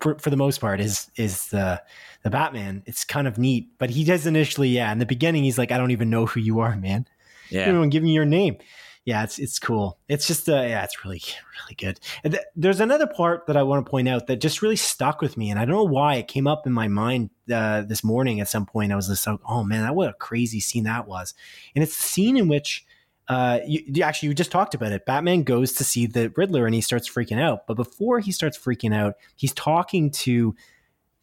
for, 0.00 0.18
for 0.18 0.30
the 0.30 0.36
most 0.36 0.60
part, 0.60 0.80
is 0.80 1.10
is 1.16 1.48
the 1.48 1.82
the 2.22 2.30
Batman. 2.30 2.82
It's 2.86 3.04
kind 3.04 3.26
of 3.26 3.38
neat. 3.38 3.68
But 3.78 3.90
he 3.90 4.04
does 4.04 4.26
initially, 4.26 4.68
yeah. 4.68 4.90
In 4.92 4.98
the 4.98 5.06
beginning, 5.06 5.44
he's 5.44 5.58
like, 5.58 5.72
"I 5.72 5.78
don't 5.78 5.90
even 5.90 6.10
know 6.10 6.26
who 6.26 6.40
you 6.40 6.60
are, 6.60 6.76
man. 6.76 7.06
You 7.50 7.60
yeah. 7.60 7.68
even 7.68 7.90
give 7.90 8.02
me 8.02 8.12
your 8.12 8.24
name." 8.24 8.56
Yeah, 9.04 9.22
it's 9.22 9.38
it's 9.38 9.58
cool. 9.58 9.98
It's 10.08 10.26
just 10.26 10.48
uh, 10.48 10.52
yeah, 10.54 10.82
it's 10.82 11.04
really 11.04 11.20
really 11.60 11.74
good. 11.76 12.00
Th- 12.24 12.42
there's 12.56 12.80
another 12.80 13.06
part 13.06 13.46
that 13.48 13.56
I 13.56 13.62
want 13.62 13.84
to 13.84 13.90
point 13.90 14.08
out 14.08 14.26
that 14.28 14.36
just 14.40 14.62
really 14.62 14.76
stuck 14.76 15.20
with 15.20 15.36
me, 15.36 15.50
and 15.50 15.58
I 15.60 15.66
don't 15.66 15.74
know 15.74 15.84
why 15.84 16.14
it 16.14 16.26
came 16.26 16.46
up 16.46 16.66
in 16.66 16.72
my 16.72 16.88
mind 16.88 17.28
uh, 17.52 17.82
this 17.82 18.02
morning 18.02 18.40
at 18.40 18.48
some 18.48 18.64
point. 18.64 18.92
I 18.92 18.96
was 18.96 19.08
just 19.08 19.26
like, 19.26 19.40
"Oh 19.46 19.62
man, 19.62 19.82
that 19.82 19.94
what 19.94 20.08
a 20.08 20.14
crazy 20.14 20.58
scene 20.58 20.84
that 20.84 21.06
was!" 21.06 21.34
And 21.74 21.82
it's 21.84 21.94
the 21.94 22.02
scene 22.02 22.38
in 22.38 22.48
which 22.48 22.86
uh, 23.28 23.60
you, 23.66 23.82
you- 23.86 24.02
actually 24.02 24.30
you 24.30 24.34
just 24.34 24.50
talked 24.50 24.74
about 24.74 24.92
it. 24.92 25.04
Batman 25.04 25.42
goes 25.42 25.74
to 25.74 25.84
see 25.84 26.06
the 26.06 26.32
Riddler 26.34 26.64
and 26.64 26.74
he 26.74 26.80
starts 26.80 27.06
freaking 27.08 27.38
out. 27.40 27.66
But 27.66 27.74
before 27.74 28.20
he 28.20 28.32
starts 28.32 28.56
freaking 28.58 28.94
out, 28.94 29.16
he's 29.36 29.52
talking 29.52 30.10
to 30.12 30.54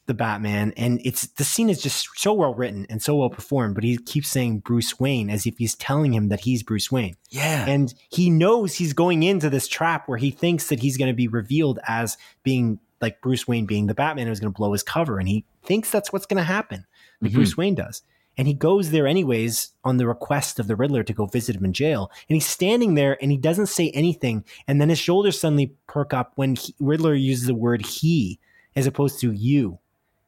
the 0.08 0.14
Batman, 0.14 0.74
and 0.76 1.00
it's 1.06 1.28
the 1.28 1.44
scene 1.44 1.70
is 1.70 1.82
just 1.82 2.08
so 2.18 2.34
well 2.34 2.54
written 2.54 2.86
and 2.90 3.02
so 3.02 3.16
well 3.16 3.30
performed. 3.30 3.76
But 3.76 3.84
he 3.84 3.98
keeps 3.98 4.30
saying 4.30 4.60
Bruce 4.60 5.00
Wayne 5.00 5.30
as 5.30 5.46
if 5.46 5.58
he's 5.58 5.76
telling 5.76 6.14
him 6.14 6.30
that 6.30 6.42
he's 6.42 6.64
Bruce 6.64 6.92
Wayne, 6.92 7.16
Yeah. 7.30 7.66
and 7.68 7.94
he 8.10 8.30
knows 8.30 8.76
he's 8.76 8.94
going 8.94 9.24
into 9.24 9.50
this 9.50 9.68
trap 9.68 10.08
where 10.08 10.18
he 10.18 10.32
thinks 10.32 10.68
that 10.68 10.80
he's 10.80 10.98
going 10.98 11.12
to 11.12 11.16
be 11.16 11.28
revealed 11.28 11.80
as 11.88 12.18
being 12.44 12.80
like 13.00 13.22
Bruce 13.22 13.48
Wayne 13.48 13.66
being 13.66 13.88
the 13.88 13.94
Batman 13.96 14.28
who's 14.28 14.40
going 14.40 14.52
to 14.54 14.58
blow 14.58 14.74
his 14.74 14.84
cover, 14.84 15.18
and 15.20 15.28
he 15.30 15.46
thinks 15.64 15.90
that's 15.92 16.12
what's 16.12 16.26
going 16.26 16.38
to 16.38 16.44
happen, 16.44 16.86
like 17.22 17.32
Mhm. 17.32 17.36
Bruce 17.36 17.56
Wayne 17.58 17.76
does. 17.76 18.02
And 18.38 18.48
he 18.48 18.54
goes 18.54 18.92
there 18.92 19.08
anyways 19.08 19.72
on 19.84 19.98
the 19.98 20.08
request 20.08 20.58
of 20.58 20.68
the 20.68 20.76
Riddler 20.76 21.04
to 21.04 21.14
go 21.14 21.26
visit 21.26 21.56
him 21.56 21.66
in 21.66 21.74
jail. 21.74 22.10
And 22.30 22.36
he's 22.36 22.46
standing 22.46 22.96
there 22.96 23.18
and 23.22 23.30
he 23.30 23.38
doesn't 23.38 23.66
say 23.68 23.90
anything. 23.92 24.46
And 24.68 24.80
then 24.80 24.88
his 24.88 25.00
shoulders 25.00 25.38
suddenly 25.40 25.74
perk 25.86 26.14
up 26.14 26.32
when 26.36 26.56
he, 26.56 26.74
Riddler 26.80 27.14
uses 27.14 27.46
the 27.48 27.54
word 27.54 27.86
he 27.86 28.40
as 28.74 28.88
opposed 28.88 29.20
to 29.20 29.34
you 29.34 29.80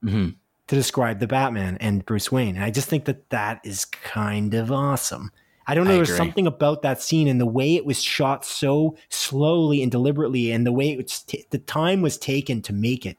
hmm 0.03 0.29
to 0.67 0.75
describe 0.75 1.19
the 1.19 1.27
Batman 1.27 1.77
and 1.81 2.05
Bruce 2.05 2.31
Wayne. 2.31 2.55
And 2.55 2.63
I 2.63 2.71
just 2.71 2.87
think 2.87 3.03
that 3.05 3.29
that 3.31 3.59
is 3.65 3.83
kind 3.83 4.53
of 4.53 4.71
awesome. 4.71 5.29
I 5.67 5.75
don't 5.75 5.87
know. 5.87 5.93
I 5.93 5.95
There's 5.97 6.09
agree. 6.09 6.17
something 6.17 6.47
about 6.47 6.81
that 6.81 7.01
scene 7.01 7.27
and 7.27 7.39
the 7.39 7.45
way 7.45 7.75
it 7.75 7.85
was 7.85 8.01
shot 8.01 8.45
so 8.45 8.95
slowly 9.09 9.81
and 9.81 9.91
deliberately, 9.91 10.51
and 10.51 10.65
the 10.65 10.71
way 10.71 10.91
it 10.91 10.97
was 10.97 11.21
t- 11.21 11.45
the 11.51 11.57
time 11.57 12.01
was 12.01 12.17
taken 12.17 12.61
to 12.63 12.73
make 12.73 13.05
it. 13.05 13.17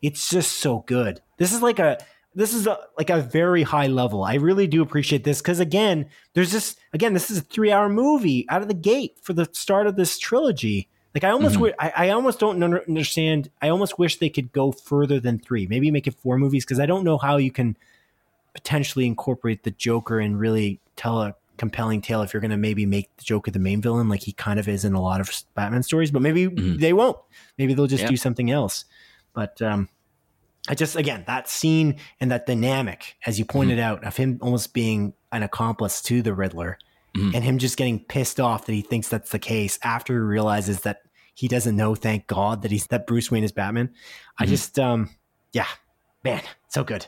It's 0.00 0.28
just 0.28 0.52
so 0.52 0.80
good. 0.80 1.20
This 1.38 1.52
is 1.52 1.62
like 1.62 1.78
a 1.78 1.98
this 2.34 2.54
is 2.54 2.66
a, 2.66 2.78
like 2.96 3.10
a 3.10 3.20
very 3.20 3.62
high 3.62 3.88
level. 3.88 4.24
I 4.24 4.34
really 4.34 4.66
do 4.66 4.80
appreciate 4.82 5.24
this 5.24 5.42
because 5.42 5.60
again, 5.60 6.08
there's 6.34 6.50
just 6.50 6.78
again, 6.92 7.12
this 7.14 7.30
is 7.30 7.38
a 7.38 7.42
three 7.42 7.70
hour 7.70 7.88
movie 7.88 8.46
out 8.48 8.62
of 8.62 8.68
the 8.68 8.74
gate 8.74 9.18
for 9.22 9.32
the 9.32 9.48
start 9.52 9.86
of 9.86 9.96
this 9.96 10.18
trilogy. 10.18 10.88
Like 11.14 11.24
I 11.24 11.30
almost, 11.30 11.56
Mhm. 11.56 11.72
I, 11.78 11.92
I 11.96 12.08
almost 12.10 12.38
don't 12.40 12.62
understand. 12.62 13.50
I 13.60 13.68
almost 13.68 13.98
wish 13.98 14.18
they 14.18 14.30
could 14.30 14.52
go 14.52 14.72
further 14.72 15.20
than 15.20 15.38
three. 15.38 15.66
Maybe 15.66 15.90
make 15.90 16.06
it 16.06 16.14
four 16.14 16.38
movies 16.38 16.64
because 16.64 16.80
I 16.80 16.86
don't 16.86 17.04
know 17.04 17.18
how 17.18 17.36
you 17.36 17.50
can 17.50 17.76
potentially 18.54 19.06
incorporate 19.06 19.62
the 19.64 19.70
Joker 19.70 20.18
and 20.20 20.38
really 20.38 20.80
tell 20.96 21.22
a 21.22 21.34
compelling 21.58 22.00
tale 22.00 22.22
if 22.22 22.32
you're 22.32 22.40
going 22.40 22.50
to 22.50 22.56
maybe 22.56 22.86
make 22.86 23.14
the 23.18 23.24
Joker 23.24 23.50
the 23.50 23.58
main 23.58 23.80
villain, 23.82 24.08
like 24.08 24.22
he 24.22 24.32
kind 24.32 24.58
of 24.58 24.68
is 24.68 24.84
in 24.84 24.94
a 24.94 25.00
lot 25.02 25.20
of 25.20 25.30
Batman 25.54 25.82
stories. 25.82 26.10
But 26.10 26.22
maybe 26.22 26.46
Mhm. 26.48 26.78
they 26.80 26.92
won't. 26.92 27.18
Maybe 27.58 27.74
they'll 27.74 27.86
just 27.86 28.06
do 28.06 28.16
something 28.16 28.50
else. 28.50 28.84
But 29.34 29.60
um, 29.62 29.88
I 30.68 30.74
just 30.74 30.96
again 30.96 31.24
that 31.26 31.48
scene 31.48 31.96
and 32.20 32.30
that 32.30 32.46
dynamic, 32.46 33.16
as 33.26 33.38
you 33.38 33.44
pointed 33.44 33.78
out, 33.78 34.04
of 34.04 34.16
him 34.16 34.38
almost 34.40 34.72
being 34.72 35.12
an 35.30 35.42
accomplice 35.42 36.00
to 36.02 36.22
the 36.22 36.34
Riddler, 36.34 36.78
Mhm. 37.16 37.34
and 37.34 37.44
him 37.44 37.58
just 37.58 37.76
getting 37.76 38.00
pissed 38.04 38.40
off 38.40 38.64
that 38.66 38.72
he 38.72 38.80
thinks 38.80 39.08
that's 39.08 39.30
the 39.30 39.38
case 39.38 39.78
after 39.82 40.14
he 40.14 40.18
realizes 40.20 40.80
that 40.80 41.02
he 41.34 41.46
doesn't 41.48 41.76
know. 41.76 41.94
Thank 41.94 42.26
God 42.26 42.62
that 42.62 42.70
he's 42.70 42.86
that 42.88 43.06
Bruce 43.06 43.30
Wayne 43.30 43.44
is 43.44 43.52
Batman. 43.52 43.90
I 44.38 44.44
Mhm. 44.46 44.48
just 44.48 44.78
um, 44.78 45.10
yeah, 45.52 45.66
man, 46.24 46.42
so 46.68 46.84
good. 46.84 47.06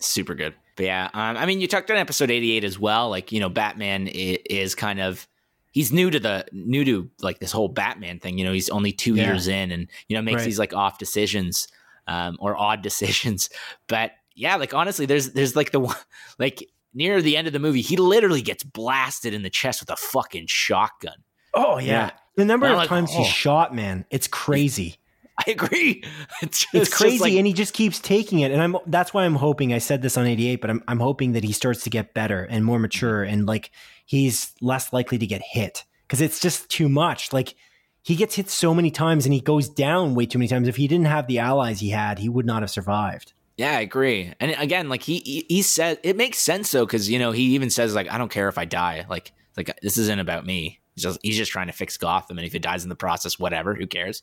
super 0.00 0.34
good. 0.34 0.54
But 0.76 0.86
yeah, 0.86 1.08
um, 1.14 1.36
I 1.36 1.46
mean, 1.46 1.60
you 1.60 1.68
talked 1.68 1.90
on 1.90 1.96
episode 1.96 2.30
88 2.30 2.64
as 2.64 2.78
well. 2.78 3.08
Like, 3.08 3.32
you 3.32 3.40
know, 3.40 3.48
Batman 3.48 4.06
is, 4.08 4.38
is 4.50 4.74
kind 4.74 5.00
of 5.00 5.26
he's 5.72 5.92
new 5.92 6.10
to 6.10 6.18
the 6.20 6.44
new 6.52 6.84
to 6.84 7.10
like 7.20 7.38
this 7.38 7.52
whole 7.52 7.68
Batman 7.68 8.18
thing. 8.20 8.38
You 8.38 8.44
know, 8.44 8.52
he's 8.52 8.68
only 8.70 8.92
two 8.92 9.14
Yeah. 9.14 9.26
years 9.26 9.46
in, 9.48 9.70
and 9.70 9.88
you 10.08 10.16
know, 10.16 10.22
makes 10.22 10.38
Right. 10.38 10.44
these 10.46 10.58
like 10.58 10.74
off 10.74 10.98
decisions 10.98 11.68
um, 12.06 12.36
or 12.40 12.56
odd 12.56 12.82
decisions. 12.88 13.48
But 13.88 14.12
yeah, 14.34 14.56
like 14.56 14.74
honestly, 14.74 15.06
there's 15.06 15.30
there's 15.32 15.54
like 15.56 15.70
the 15.70 15.80
one 15.80 15.96
like 16.38 16.68
near 16.94 17.20
the 17.20 17.36
end 17.36 17.46
of 17.46 17.52
the 17.52 17.58
movie, 17.58 17.80
he 17.80 17.96
literally 17.96 18.42
gets 18.42 18.62
blasted 18.62 19.34
in 19.34 19.42
the 19.42 19.50
chest 19.50 19.80
with 19.80 19.90
a 19.90 19.96
fucking 19.96 20.46
shotgun. 20.48 21.16
Oh 21.52 21.78
yeah, 21.78 21.84
Yeah. 21.86 22.10
the 22.36 22.44
number 22.44 22.66
I'm 22.66 22.72
of 22.72 22.78
like, 22.78 22.88
times 22.88 23.10
oh. 23.12 23.18
he's 23.18 23.28
shot, 23.28 23.74
man, 23.74 24.04
it's 24.10 24.26
crazy. 24.28 24.96
I 25.46 25.50
agree. 25.50 26.04
It's, 26.42 26.60
just, 26.60 26.74
it's 26.74 26.96
crazy 26.96 27.18
like- 27.18 27.32
and 27.34 27.46
he 27.46 27.52
just 27.52 27.74
keeps 27.74 27.98
taking 27.98 28.40
it 28.40 28.50
and 28.52 28.60
i'm 28.62 28.76
that's 28.86 29.12
why 29.14 29.24
i'm 29.24 29.34
hoping 29.36 29.72
i 29.72 29.78
said 29.78 30.02
this 30.02 30.16
on 30.16 30.26
88 30.26 30.60
but 30.60 30.68
i'm, 30.70 30.82
I'm 30.86 31.00
hoping 31.00 31.32
that 31.32 31.42
he 31.44 31.52
starts 31.52 31.82
to 31.84 31.90
get 31.90 32.12
better 32.14 32.44
and 32.44 32.64
more 32.64 32.78
mature 32.78 33.22
and 33.22 33.46
like 33.46 33.70
he's 34.04 34.52
less 34.60 34.92
likely 34.92 35.16
to 35.18 35.26
get 35.26 35.40
hit 35.42 35.84
because 36.06 36.20
it's 36.20 36.38
just 36.40 36.68
too 36.68 36.88
much 36.88 37.32
like 37.32 37.54
he 38.02 38.14
gets 38.16 38.34
hit 38.34 38.50
so 38.50 38.74
many 38.74 38.90
times 38.90 39.24
and 39.26 39.32
he 39.32 39.40
goes 39.40 39.68
down 39.68 40.14
way 40.14 40.26
too 40.26 40.38
many 40.38 40.48
times 40.48 40.68
if 40.68 40.76
he 40.76 40.86
didn't 40.86 41.06
have 41.06 41.26
the 41.26 41.38
allies 41.38 41.80
he 41.80 41.90
had 41.90 42.18
he 42.18 42.28
would 42.28 42.46
not 42.46 42.62
have 42.62 42.70
survived 42.70 43.32
Yeah, 43.56 43.76
I 43.76 43.80
agree. 43.80 44.32
And 44.40 44.50
again, 44.58 44.88
like 44.88 45.02
he 45.02 45.18
he, 45.20 45.46
he 45.48 45.62
said, 45.62 45.98
it 46.02 46.16
makes 46.16 46.38
sense 46.38 46.72
though, 46.72 46.84
because 46.86 47.08
you 47.08 47.18
know 47.18 47.30
he 47.32 47.54
even 47.54 47.70
says 47.70 47.94
like, 47.94 48.10
I 48.10 48.18
don't 48.18 48.30
care 48.30 48.48
if 48.48 48.58
I 48.58 48.64
die. 48.64 49.06
Like 49.08 49.32
like 49.56 49.78
this 49.80 49.96
isn't 49.98 50.18
about 50.18 50.44
me. 50.44 50.80
He's 50.94 51.04
just 51.04 51.20
he's 51.22 51.36
just 51.36 51.52
trying 51.52 51.68
to 51.68 51.72
fix 51.72 51.96
Gotham, 51.96 52.38
and 52.38 52.46
if 52.46 52.52
he 52.52 52.58
dies 52.58 52.82
in 52.82 52.88
the 52.88 52.96
process, 52.96 53.38
whatever, 53.38 53.74
who 53.74 53.86
cares? 53.86 54.22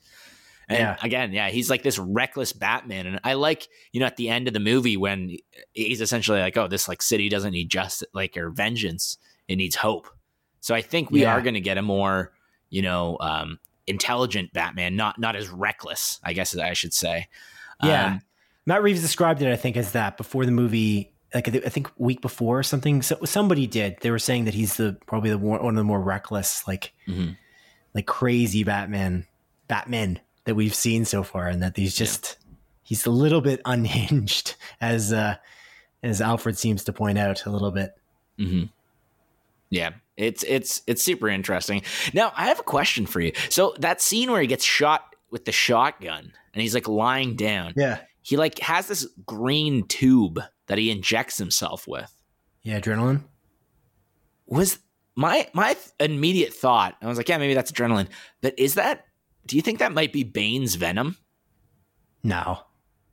And 0.69 0.79
Yeah. 0.79 0.97
again, 1.01 1.33
yeah, 1.33 1.49
he's 1.49 1.69
like 1.69 1.83
this 1.83 1.97
reckless 1.99 2.53
Batman, 2.53 3.07
and 3.07 3.19
I 3.23 3.33
like 3.33 3.67
you 3.93 3.99
know 4.01 4.05
at 4.05 4.17
the 4.17 4.29
end 4.29 4.47
of 4.47 4.53
the 4.53 4.59
movie 4.59 4.97
when 4.97 5.37
he's 5.73 6.01
essentially 6.01 6.39
like, 6.41 6.57
oh, 6.57 6.67
this 6.67 6.87
like 6.87 7.01
city 7.01 7.29
doesn't 7.29 7.51
need 7.53 7.69
justice, 7.69 8.07
like 8.13 8.35
or 8.37 8.49
vengeance, 8.49 9.17
it 9.47 9.55
needs 9.55 9.75
hope. 9.75 10.07
So 10.59 10.75
I 10.75 10.81
think 10.81 11.09
we 11.09 11.21
Yeah. 11.21 11.33
are 11.33 11.41
going 11.41 11.55
to 11.55 11.61
get 11.61 11.77
a 11.77 11.81
more 11.81 12.33
you 12.69 12.81
know 12.81 13.17
um, 13.21 13.59
intelligent 13.87 14.51
Batman, 14.53 14.95
not 14.97 15.19
not 15.19 15.35
as 15.37 15.49
reckless, 15.49 16.19
I 16.23 16.33
guess 16.33 16.55
I 16.57 16.73
should 16.73 16.93
say. 16.93 17.27
Yeah. 17.81 18.05
Um, 18.07 18.21
matt 18.65 18.83
reeves 18.83 19.01
described 19.01 19.41
it 19.41 19.51
i 19.51 19.55
think 19.55 19.77
as 19.77 19.91
that 19.91 20.17
before 20.17 20.45
the 20.45 20.51
movie 20.51 21.13
like 21.33 21.47
i 21.47 21.69
think 21.69 21.89
week 21.97 22.21
before 22.21 22.59
or 22.59 22.63
something 22.63 23.01
so 23.01 23.17
somebody 23.25 23.67
did 23.67 23.97
they 24.01 24.11
were 24.11 24.19
saying 24.19 24.45
that 24.45 24.53
he's 24.53 24.77
the 24.77 24.97
probably 25.05 25.29
the 25.29 25.37
more, 25.37 25.59
one 25.59 25.75
of 25.75 25.77
the 25.77 25.83
more 25.83 26.01
reckless 26.01 26.67
like 26.67 26.93
mhm. 27.07 27.37
like 27.93 28.05
crazy 28.05 28.63
Batman, 28.63 29.25
Batman 29.67 30.19
that 30.45 30.55
we've 30.55 30.75
seen 30.75 31.05
so 31.05 31.23
far, 31.23 31.47
and 31.47 31.61
that 31.61 31.77
he's 31.77 31.95
just 31.95 32.37
he's 32.83 33.05
a 33.05 33.11
little 33.11 33.41
bit 33.41 33.61
unhinged, 33.65 34.55
as 34.79 35.13
uh, 35.13 35.35
as 36.03 36.21
Alfred 36.21 36.57
seems 36.57 36.83
to 36.85 36.93
point 36.93 37.17
out 37.17 37.45
a 37.45 37.49
little 37.49 37.71
bit. 37.71 37.91
hmm 38.37 38.63
Yeah, 39.69 39.91
it's 40.17 40.43
it's 40.47 40.81
it's 40.87 41.03
super 41.03 41.29
interesting. 41.29 41.83
Now, 42.13 42.33
I 42.35 42.47
have 42.47 42.59
a 42.59 42.63
question 42.63 43.05
for 43.05 43.19
you. 43.19 43.33
So 43.49 43.75
that 43.79 44.01
scene 44.01 44.31
where 44.31 44.41
he 44.41 44.47
gets 44.47 44.65
shot 44.65 45.15
with 45.29 45.45
the 45.45 45.51
shotgun 45.51 46.33
and 46.53 46.61
he's 46.61 46.73
like 46.73 46.87
lying 46.87 47.35
down, 47.35 47.73
Yeah, 47.75 47.99
he 48.21 48.37
like 48.37 48.59
has 48.59 48.87
this 48.87 49.07
green 49.25 49.87
tube 49.87 50.39
that 50.67 50.77
he 50.77 50.91
injects 50.91 51.37
himself 51.37 51.87
with. 51.87 52.11
yeah, 52.63 52.79
adrenaline. 52.79 53.23
Was 54.45 54.79
my 55.15 55.47
my 55.53 55.75
immediate 55.99 56.53
thought? 56.53 56.95
I 57.01 57.07
was 57.07 57.17
like, 57.17 57.29
yeah, 57.29 57.37
maybe 57.37 57.53
that's 57.53 57.71
adrenaline. 57.71 58.07
But 58.41 58.57
is 58.57 58.75
that? 58.75 59.05
Do 59.47 59.55
you 59.55 59.61
think 59.61 59.79
that 59.79 59.91
might 59.93 60.13
be 60.13 60.23
Bane's 60.23 60.75
venom? 60.75 61.17
No, 62.23 62.59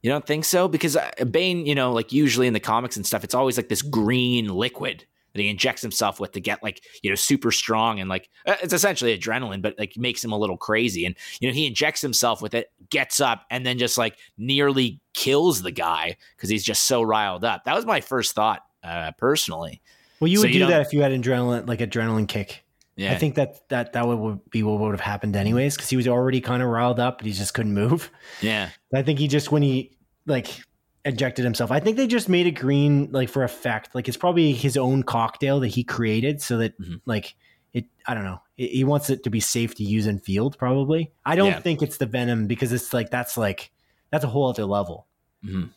You 0.03 0.11
don't 0.11 0.27
think 0.27 0.44
so? 0.44 0.68
Because 0.68 0.94
uh, 0.94 1.11
Bane, 1.31 1.64
you 1.64 1.75
know, 1.75 1.92
like 1.92 2.12
usually 2.12 2.47
in 2.47 2.53
the 2.53 2.61
comics 2.61 2.97
and 2.97 3.07
stuff, 3.07 3.25
it's 3.25 3.35
always 3.35 3.57
like 3.57 3.71
this 3.71 3.81
green 3.81 4.49
liquid 4.49 5.07
that 5.38 5.42
he 5.42 5.48
injects 5.48 5.81
himself 5.81 6.20
with 6.20 6.33
to 6.33 6.40
get 6.40 6.62
like 6.62 6.83
you 7.03 7.11
know 7.11 7.16
super 7.16 7.51
strong 7.51 8.01
and 8.01 8.11
like 8.11 8.29
uh, 8.46 8.57
it's 8.62 8.74
essentially 8.74 9.16
adrenaline, 9.18 9.62
but 9.62 9.74
like 9.79 9.96
makes 9.96 10.22
him 10.22 10.33
a 10.33 10.38
little 10.38 10.57
crazy. 10.57 11.07
And 11.07 11.14
you 11.40 11.48
know 11.48 11.55
he 11.55 11.66
injects 11.66 12.03
himself 12.03 12.42
with 12.42 12.55
it, 12.55 12.70
gets 12.90 13.20
up, 13.20 13.46
and 13.51 13.64
then 13.64 13.79
just 13.79 13.96
like 13.96 14.18
nearly 14.37 15.01
kills 15.14 15.62
the 15.62 15.70
guy 15.70 16.16
because 16.37 16.51
he's 16.51 16.64
just 16.64 16.85
so 16.85 17.03
riled 17.03 17.44
up. 17.44 17.64
That 17.64 17.74
was 17.74 17.87
my 17.87 18.01
first 18.01 18.35
thought 18.35 18.62
uh, 18.83 19.12
personally. 19.12 19.81
Well, 20.20 20.29
you 20.29 20.38
So 20.38 20.42
would 20.42 20.55
you 20.55 20.61
do 20.61 20.66
that 20.66 20.83
if 20.83 20.92
you 20.92 21.03
had 21.03 21.12
adrenaline, 21.12 21.68
like 21.68 21.79
adrenaline 21.79 22.29
kick. 22.29 22.64
Yeah, 22.96 23.12
I 23.12 23.16
think 23.16 23.37
that 23.37 23.68
that 23.68 23.92
that 23.92 24.09
would 24.09 24.51
be 24.51 24.64
what 24.64 24.81
would 24.81 24.90
have 24.90 25.01
happened 25.01 25.37
anyways, 25.37 25.77
because 25.77 25.88
he 25.88 25.96
was 25.96 26.09
already 26.09 26.40
kind 26.40 26.62
of 26.62 26.68
riled 26.68 26.98
up, 26.98 27.18
but 27.18 27.27
he 27.27 27.33
just 27.33 27.55
couldn't 27.55 27.74
move. 27.74 28.11
yeah, 28.40 28.70
I 28.92 29.03
think 29.03 29.20
he 29.20 29.29
just 29.29 29.53
when 29.53 29.62
he 29.62 29.96
like 30.27 30.61
ejected 31.04 31.44
himself. 31.44 31.70
I 31.70 31.80
think 31.80 31.96
they 31.96 32.06
just 32.06 32.28
made 32.28 32.46
it 32.46 32.52
green 32.52 33.08
like 33.12 33.28
for 33.28 33.44
effect. 33.44 33.94
Like 33.94 34.08
it's 34.08 34.16
probably 34.16 34.52
his 34.52 34.76
own 34.76 35.02
cocktail 35.02 35.61
that 35.61 35.68
he 35.68 35.84
created, 35.84 36.42
so 36.42 36.58
that 36.58 36.78
Mhm. 36.80 37.00
like 37.06 37.34
it. 37.72 37.87
I 38.06 38.14
don't 38.14 38.24
know. 38.24 38.40
It, 38.56 38.70
he 38.70 38.84
wants 38.84 39.08
it 39.11 39.22
to 39.24 39.30
be 39.30 39.40
safe 39.40 39.74
to 39.76 39.84
use 39.84 40.06
in 40.06 40.18
field. 40.18 40.58
Probably. 40.58 41.12
I 41.24 41.37
don't 41.37 41.48
Yeah. 41.52 41.61
think 41.61 41.82
it's 41.82 41.98
the 41.98 42.06
venom 42.06 42.46
because 42.46 42.72
it's 42.72 42.92
like 42.92 43.11
that's 43.11 43.37
like 43.37 43.70
that's 44.11 44.24
a 44.24 44.28
whole 44.28 44.48
other 44.48 44.64
level. 44.64 45.06
Mhm. 45.44 45.70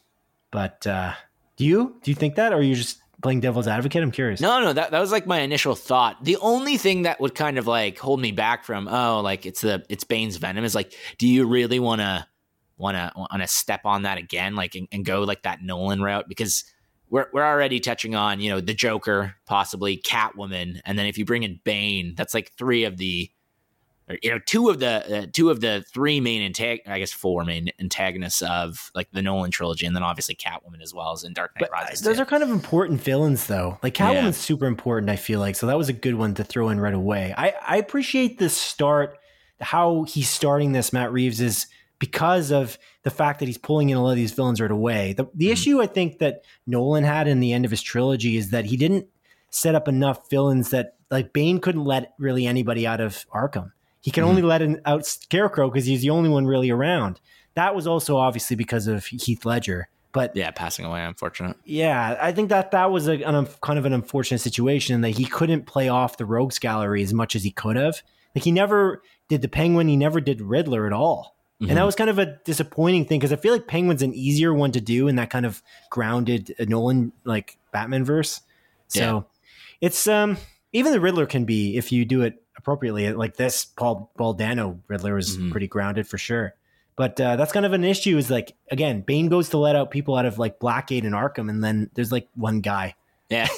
But 0.52 0.86
uh 0.88 1.14
do 1.58 1.66
you 1.66 1.98
do 2.04 2.12
you 2.12 2.16
think 2.16 2.36
that, 2.36 2.54
or 2.54 2.58
are 2.58 2.62
you 2.62 2.76
just 2.76 2.98
playing 3.22 3.40
devil's 3.42 3.68
advocate? 3.68 4.02
I'm 4.02 4.10
curious. 4.12 4.42
No, 4.42 4.60
no, 4.62 4.74
that, 4.74 4.90
that 4.92 5.00
was 5.00 5.12
like 5.12 5.28
my 5.28 5.42
initial 5.42 5.76
thought. 5.76 6.24
The 6.24 6.38
only 6.38 6.78
thing 6.78 7.04
that 7.04 7.20
would 7.20 7.36
kind 7.36 7.60
of 7.60 7.68
like 7.68 8.00
hold 8.00 8.20
me 8.20 8.32
back 8.32 8.64
from, 8.66 8.88
oh, 8.88 9.22
like 9.22 9.46
it's 9.46 9.62
the 9.62 9.86
it's 9.90 10.04
Bane's 10.04 10.38
venom 10.38 10.64
is 10.64 10.74
like, 10.74 10.94
do 11.20 11.28
you 11.28 11.46
really 11.46 11.80
want 11.80 12.02
to 12.02 12.26
want 12.82 12.98
to 12.98 13.12
want 13.16 13.42
to 13.42 13.48
step 13.48 13.82
on 13.86 14.02
that 14.04 14.18
again, 14.18 14.56
like 14.56 14.76
and, 14.76 14.88
and 14.92 15.06
go 15.06 15.22
like 15.24 15.44
that 15.44 15.62
Nolan 15.62 16.02
route? 16.02 16.26
Because 16.28 16.66
we're 17.10 17.28
we're 17.34 17.46
already 17.46 17.80
touching 17.80 18.16
on 18.16 18.40
you 18.42 18.50
know 18.50 18.60
the 18.60 18.74
Joker, 18.74 19.36
possibly 19.46 19.98
Catwoman, 19.98 20.80
and 20.86 20.98
then 21.00 21.06
if 21.06 21.18
you 21.18 21.26
bring 21.26 21.44
in 21.44 21.60
Bane, 21.64 22.14
that's 22.16 22.34
like 22.34 22.52
three 22.58 22.84
of 22.84 22.98
the. 22.98 23.30
Or, 24.10 24.18
you 24.24 24.32
know, 24.32 24.40
two 24.46 24.68
of 24.70 24.80
the 24.80 25.20
uh, 25.20 25.26
two 25.32 25.52
of 25.52 25.62
the 25.62 25.86
three 25.94 26.20
main 26.20 26.42
antag- 26.52 26.88
I 26.88 26.98
guess 26.98 27.12
four 27.14 27.46
main 27.46 27.70
antagonists 27.80 28.42
of 28.42 28.92
like 28.96 29.08
the 29.12 29.22
Nolan 29.22 29.52
trilogy, 29.52 29.86
and 29.86 29.96
then 29.96 30.02
obviously 30.02 30.34
Catwoman 30.36 30.82
as 30.82 30.92
well 30.92 31.12
as 31.12 31.24
in 31.24 31.34
Dark 31.34 31.52
Knight 31.56 31.70
But 31.70 31.80
uh, 31.80 31.84
Rises. 31.84 32.02
those 32.02 32.16
too. 32.16 32.24
are 32.24 32.26
kind 32.26 32.42
of 32.42 32.50
important 32.50 33.00
villains, 33.00 33.46
though. 33.46 33.78
Like 33.84 33.94
Catwoman's 33.94 34.16
Yeah. 34.24 34.32
super 34.32 34.66
important. 34.66 35.12
I 35.12 35.18
feel 35.18 35.40
like 35.40 35.56
so 35.56 35.68
that 35.68 35.78
was 35.78 35.88
a 35.88 35.94
good 35.94 36.16
one 36.16 36.34
to 36.34 36.44
throw 36.44 36.70
in 36.70 36.80
right 36.80 36.96
away. 36.96 37.34
I 37.38 37.54
I 37.66 37.78
appreciate 37.78 38.40
the 38.40 38.50
start, 38.50 39.20
how 39.62 40.04
he's 40.04 40.30
starting 40.30 40.72
this. 40.72 40.92
Matt 40.92 41.14
Reeves 41.14 41.40
is 41.40 41.68
because 42.02 42.52
of 42.52 42.78
the 43.04 43.10
fact 43.12 43.40
that 43.40 43.46
he's 43.46 43.58
pulling 43.58 43.90
in 43.92 43.96
a 43.96 44.04
lot 44.04 44.10
of 44.10 44.16
these 44.18 44.32
villains 44.34 44.60
right 44.60 44.70
away. 44.72 45.14
The 45.14 45.26
the 45.36 45.48
Mhm. 45.48 45.52
issue 45.54 45.82
I 45.82 45.86
think 45.88 46.18
that 46.20 46.44
Nolan 46.68 47.06
had 47.06 47.28
in 47.30 47.40
the 47.40 47.54
end 47.54 47.64
of 47.64 47.72
his 47.72 47.82
trilogy 47.82 48.36
is 48.36 48.50
that 48.50 48.66
he 48.66 48.76
didn't 48.76 49.06
set 49.52 49.76
up 49.76 49.88
enough 49.88 50.30
villains 50.30 50.72
that 50.72 50.96
like 51.10 51.32
Bane 51.32 51.60
couldn't 51.60 51.86
let 51.86 52.14
really 52.18 52.48
anybody 52.48 52.86
out 52.88 53.00
of 53.00 53.26
Arkham. 53.34 53.72
He 54.02 54.10
can 54.12 54.24
only 54.24 54.42
let 54.42 54.62
in, 54.64 54.82
out 54.86 55.06
Scarecrow 55.06 55.70
because 55.70 55.86
he's 55.86 56.02
the 56.02 56.10
only 56.10 56.30
one 56.30 56.46
really 56.48 56.72
around. 56.72 57.20
That 57.54 57.76
was 57.76 57.86
also 57.86 58.18
obviously 58.18 58.56
because 58.56 58.88
of 58.88 59.06
Heath 59.06 59.46
Ledger. 59.46 59.88
But 60.14 60.36
yeah, 60.36 60.52
passing 60.52 60.84
away, 60.86 61.04
unfortunate. 61.06 61.56
yeah, 61.66 62.18
I 62.22 62.32
think 62.34 62.50
that 62.50 62.72
that 62.72 62.92
was 62.92 63.08
a, 63.08 63.22
an, 63.22 63.48
kind 63.62 63.78
of 63.80 63.86
an 63.86 63.94
unfortunate 63.94 64.40
situation 64.40 65.02
that 65.02 65.12
he 65.12 65.24
couldn't 65.26 65.68
play 65.68 65.88
off 65.88 66.18
the 66.18 66.26
rogues 66.26 66.60
gallery 66.60 67.04
as 67.04 67.14
much 67.14 67.36
as 67.36 67.44
he 67.44 67.52
could 67.52 67.76
have. 67.78 68.02
Like 68.36 68.44
he 68.44 68.52
never 68.52 69.02
did 69.30 69.42
the 69.42 69.48
Penguin, 69.48 69.88
he 69.88 69.96
never 69.96 70.20
did 70.20 70.42
Riddler 70.42 70.86
at 70.88 70.92
all, 70.94 71.36
and 71.62 71.70
that 71.70 71.78
Mhm. 71.78 71.86
was 71.86 71.96
kind 71.96 72.10
of 72.10 72.18
a 72.20 72.26
disappointing 72.44 73.06
thing 73.06 73.20
because 73.20 73.32
I 73.32 73.38
feel 73.38 73.54
like 73.54 73.68
Penguin's 73.68 74.02
an 74.02 74.14
easier 74.14 74.54
one 74.54 74.72
to 74.74 74.82
do 74.82 75.08
in 75.08 75.16
that 75.18 75.30
kind 75.30 75.46
of 75.46 75.62
grounded 75.90 76.54
uh, 76.60 76.66
Nolan 76.68 77.14
like 77.24 77.58
Batman 77.72 78.04
verse. 78.04 78.42
So 78.88 79.26
it's 79.80 80.08
um 80.08 80.38
even 80.74 80.92
the 80.92 81.00
Riddler 81.00 81.26
can 81.26 81.46
be 81.46 81.78
if 81.78 81.92
you 81.92 82.04
do 82.06 82.22
it 82.24 82.42
appropriately. 82.58 83.12
Like 83.14 83.38
this 83.38 83.64
Paul 83.66 84.10
Dano 84.38 84.80
Riddler 84.88 85.16
was 85.16 85.38
Mhm. 85.38 85.52
pretty 85.52 85.68
grounded 85.68 86.08
for 86.08 86.18
sure. 86.18 86.56
But 86.98 87.20
uh, 87.22 87.36
that's 87.38 87.52
kind 87.54 87.66
of 87.66 87.74
an 87.74 87.84
issue. 87.84 88.18
Is 88.18 88.30
like 88.30 88.54
again, 88.70 89.02
Bane 89.02 89.30
goes 89.30 89.50
to 89.50 89.58
let 89.58 89.76
out 89.76 89.92
people 89.92 90.16
out 90.16 90.26
of 90.26 90.38
like 90.40 90.60
Blackgate 90.60 91.06
and 91.06 91.14
Arkham, 91.16 91.50
and 91.50 91.64
then 91.64 91.90
there's 91.94 92.12
like 92.12 92.28
one 92.36 92.60
guy. 92.62 92.96
Yeah. 93.30 93.48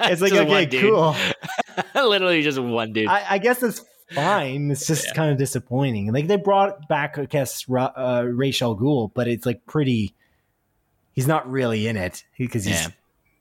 It's 0.00 0.20
like 0.20 0.32
okay, 0.32 0.66
cool. 0.80 1.14
Literally 1.94 2.42
just 2.42 2.58
one 2.58 2.92
dude. 2.92 3.06
I, 3.08 3.24
I 3.30 3.38
guess 3.38 3.62
it's 3.62 3.84
fine. 4.14 4.70
It's 4.70 4.86
just 4.86 5.14
kind 5.14 5.30
of 5.32 5.38
disappointing. 5.38 6.12
Like 6.12 6.26
they 6.28 6.36
brought 6.36 6.88
back, 6.88 7.18
I 7.18 7.24
guess, 7.26 7.64
uh, 7.68 8.24
Ra's 8.26 8.60
al 8.62 8.76
Ghul, 8.76 9.10
but 9.14 9.28
it's 9.28 9.46
like 9.46 9.64
pretty. 9.66 10.14
He's 11.12 11.26
not 11.26 11.50
really 11.50 11.86
in 11.86 11.96
it 11.96 12.24
because 12.38 12.64
he's 12.64 12.82
Yeah. 12.82 12.88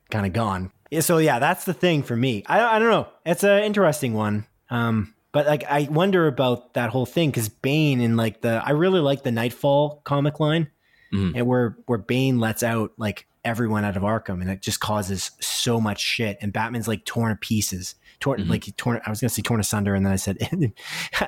kind 0.10 0.26
of 0.26 0.34
gone. 0.34 0.72
Yeah, 0.92 1.02
so 1.02 1.18
yeah, 1.20 1.40
that's 1.40 1.66
the 1.66 1.74
thing 1.74 2.02
for 2.04 2.16
me. 2.16 2.44
I, 2.48 2.62
I 2.76 2.80
don't 2.80 2.90
know. 2.90 3.08
It's 3.26 3.44
an 3.44 3.64
interesting 3.64 4.14
one. 4.14 4.46
Um, 4.72 5.14
but 5.32 5.46
like 5.46 5.64
I 5.70 5.88
wonder 5.92 6.28
about 6.28 6.74
that 6.74 6.90
whole 6.90 7.06
thing 7.06 7.30
because 7.30 7.48
Bane 7.50 8.02
in 8.02 8.18
like 8.18 8.42
the 8.42 8.62
I 8.66 8.72
really 8.72 9.00
like 9.00 9.22
the 9.24 9.32
Knightfall 9.32 10.02
comic 10.04 10.40
line, 10.40 10.70
Mhm. 11.14 11.34
and 11.36 11.46
where 11.48 11.78
where 11.86 12.00
Bane 12.00 12.40
lets 12.40 12.64
out 12.64 12.92
like 12.98 13.28
everyone 13.46 13.86
out 13.86 13.96
of 13.96 14.02
Arkham, 14.04 14.42
and 14.42 14.50
it 14.50 14.62
just 14.64 14.80
causes 14.80 15.32
so 15.40 15.80
much 15.80 16.02
shit, 16.02 16.38
and 16.42 16.52
Batman's 16.52 16.88
like 16.88 17.06
torn 17.06 17.30
to 17.32 17.36
pieces. 17.38 17.94
Torn 18.20 18.42
Mhm. 18.42 18.50
like 18.50 18.64
he 18.66 18.72
torn. 18.74 19.00
I 19.06 19.10
was 19.10 19.22
gonna 19.22 19.30
say 19.30 19.42
torn 19.42 19.60
asunder, 19.62 19.96
and 19.96 20.06
then 20.06 20.12
I 20.12 20.18
said 20.18 20.38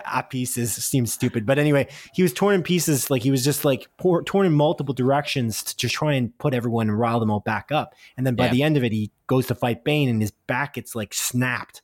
a 0.05 0.23
pieces 0.29 0.73
seems 0.73 1.13
stupid, 1.13 1.45
but 1.45 1.57
anyway, 1.57 1.87
he 2.13 2.21
was 2.21 2.33
torn 2.33 2.55
in 2.55 2.63
pieces. 2.63 3.09
Like 3.09 3.21
he 3.23 3.31
was 3.31 3.43
just 3.45 3.63
like 3.63 3.87
pour, 3.97 4.21
torn 4.23 4.45
in 4.45 4.51
multiple 4.53 4.93
directions 4.93 5.63
to 5.63 5.77
just 5.77 5.95
try 5.95 6.13
and 6.13 6.37
put 6.37 6.53
everyone 6.53 6.89
and 6.89 6.99
rile 6.99 7.19
them 7.21 7.31
all 7.31 7.39
back 7.39 7.71
up. 7.71 7.95
And 8.17 8.27
then 8.27 8.35
by 8.35 8.45
Yeah. 8.47 8.51
the 8.51 8.63
end 8.63 8.75
of 8.77 8.83
it, 8.83 8.91
he 8.91 9.11
goes 9.27 9.47
to 9.47 9.55
fight 9.55 9.83
Bane, 9.85 10.09
and 10.09 10.21
his 10.21 10.31
back 10.47 10.73
gets 10.73 10.93
like 10.95 11.13
snapped. 11.13 11.81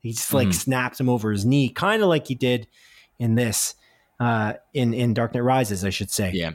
He 0.00 0.12
just 0.12 0.32
like 0.32 0.48
Mhm. 0.48 0.54
snaps 0.54 0.98
him 1.00 1.08
over 1.08 1.30
his 1.30 1.44
knee, 1.44 1.68
kind 1.68 2.02
of 2.02 2.08
like 2.08 2.26
he 2.26 2.34
did 2.34 2.66
in 3.18 3.34
this, 3.36 3.74
uh, 4.20 4.54
in 4.74 4.92
in 4.94 5.14
Dark 5.14 5.34
Knight 5.34 5.40
Rises, 5.44 5.84
I 5.84 5.90
should 5.90 6.10
say. 6.10 6.32
yeah. 6.34 6.52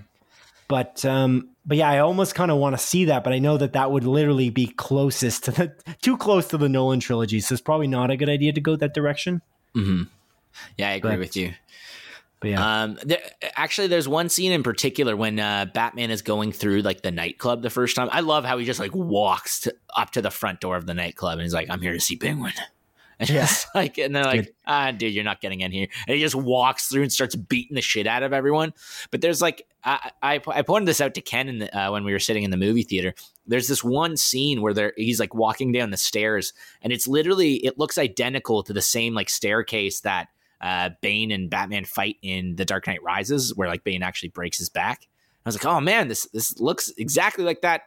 But 0.67 1.03
um, 1.05 1.49
but 1.65 1.77
yeah, 1.77 1.89
I 1.89 1.99
almost 1.99 2.35
kind 2.35 2.49
of 2.51 2.57
want 2.57 2.73
to 2.77 2.81
see 2.83 3.05
that, 3.05 3.23
but 3.23 3.33
I 3.33 3.39
know 3.39 3.57
that 3.57 3.73
that 3.73 3.91
would 3.91 4.03
literally 4.05 4.49
be 4.49 4.67
closest 4.67 5.43
to 5.45 5.51
the 5.51 5.75
too 6.01 6.17
close 6.17 6.47
to 6.49 6.57
the 6.57 6.69
Nolan 6.69 6.99
trilogy, 6.99 7.39
so 7.41 7.53
it's 7.53 7.61
probably 7.61 7.87
not 7.87 8.11
a 8.11 8.17
good 8.17 8.29
idea 8.29 8.53
to 8.53 8.61
go 8.61 8.75
that 8.75 8.93
direction. 8.93 9.41
hmm 9.73 10.03
Yeah, 10.77 10.89
I 10.89 10.93
agree 10.93 11.11
But- 11.11 11.19
with 11.19 11.35
you. 11.35 11.53
But 12.39 12.49
yeah, 12.49 12.83
Um, 12.83 12.99
there, 13.05 13.21
actually, 13.55 13.87
there's 13.87 14.05
one 14.09 14.27
scene 14.27 14.51
in 14.51 14.63
particular 14.63 15.15
when 15.15 15.39
uh, 15.39 15.65
Batman 15.73 16.11
is 16.11 16.21
going 16.21 16.51
through 16.51 16.81
like 16.81 17.01
the 17.01 17.09
nightclub 17.11 17.61
the 17.61 17.69
first 17.69 17.95
time. 17.95 18.09
I 18.11 18.19
love 18.19 18.43
how 18.43 18.57
he 18.57 18.65
just 18.65 18.81
like 18.81 18.93
walks 18.93 19.61
to, 19.61 19.73
up 19.95 20.11
to 20.11 20.21
the 20.21 20.29
front 20.29 20.59
door 20.59 20.75
of 20.75 20.85
the 20.85 20.93
nightclub 20.93 21.33
and 21.33 21.41
he's 21.43 21.53
like, 21.53 21.69
"I'm 21.69 21.79
here 21.81 21.93
to 21.93 22.01
see 22.01 22.17
Penguin." 22.17 22.51
And 23.19 23.29
Yeah. 23.29 23.43
it's 23.43 23.67
like, 23.75 23.97
and 23.97 24.15
they're 24.15 24.23
like. 24.25 24.53
"Ah, 24.65 24.91
dude, 24.91 25.13
you're 25.13 25.23
not 25.23 25.39
getting 25.41 25.61
in 25.61 25.71
here." 25.71 25.87
And 26.07 26.15
he 26.15 26.21
just 26.21 26.35
walks 26.35 26.87
through 26.87 27.03
and 27.03 27.11
starts 27.13 27.35
beating 27.35 27.75
the 27.75 27.81
shit 27.81 28.07
out 28.07 28.23
of 28.23 28.33
everyone. 28.33 28.73
But 29.11 29.21
there's 29.21 29.41
like, 29.41 29.67
I 29.83 30.11
I, 30.21 30.41
I 30.47 30.61
pointed 30.61 30.87
this 30.87 31.01
out 31.01 31.13
to 31.15 31.21
Ken 31.21 31.47
in 31.49 31.59
the, 31.59 31.77
uh, 31.77 31.91
when 31.91 32.03
we 32.05 32.11
were 32.13 32.19
sitting 32.19 32.43
in 32.43 32.49
the 32.51 32.57
movie 32.57 32.83
theater. 32.83 33.13
There's 33.45 33.67
this 33.67 33.83
one 33.83 34.17
scene 34.17 34.61
where 34.61 34.73
there 34.73 34.93
he's 34.97 35.19
like 35.19 35.35
walking 35.35 35.71
down 35.71 35.91
the 35.91 35.97
stairs, 35.97 36.53
and 36.81 36.91
it's 36.93 37.07
literally 37.07 37.55
it 37.65 37.77
looks 37.77 37.97
identical 37.97 38.63
to 38.63 38.73
the 38.73 38.81
same 38.81 39.13
like 39.13 39.29
staircase 39.29 39.99
that 40.01 40.29
uh, 40.61 40.89
Bane 41.01 41.29
and 41.31 41.49
Batman 41.49 41.85
fight 41.85 42.15
in 42.21 42.55
The 42.55 42.65
Dark 42.65 42.87
Knight 42.87 43.03
Rises, 43.03 43.53
where 43.55 43.67
like 43.67 43.83
Bane 43.83 44.01
actually 44.01 44.29
breaks 44.29 44.57
his 44.57 44.69
back. 44.69 45.07
I 45.45 45.49
was 45.49 45.55
like, 45.55 45.65
oh 45.65 45.81
man, 45.81 46.07
this 46.07 46.25
this 46.33 46.57
looks 46.59 46.91
exactly 46.97 47.43
like 47.43 47.61
that 47.61 47.81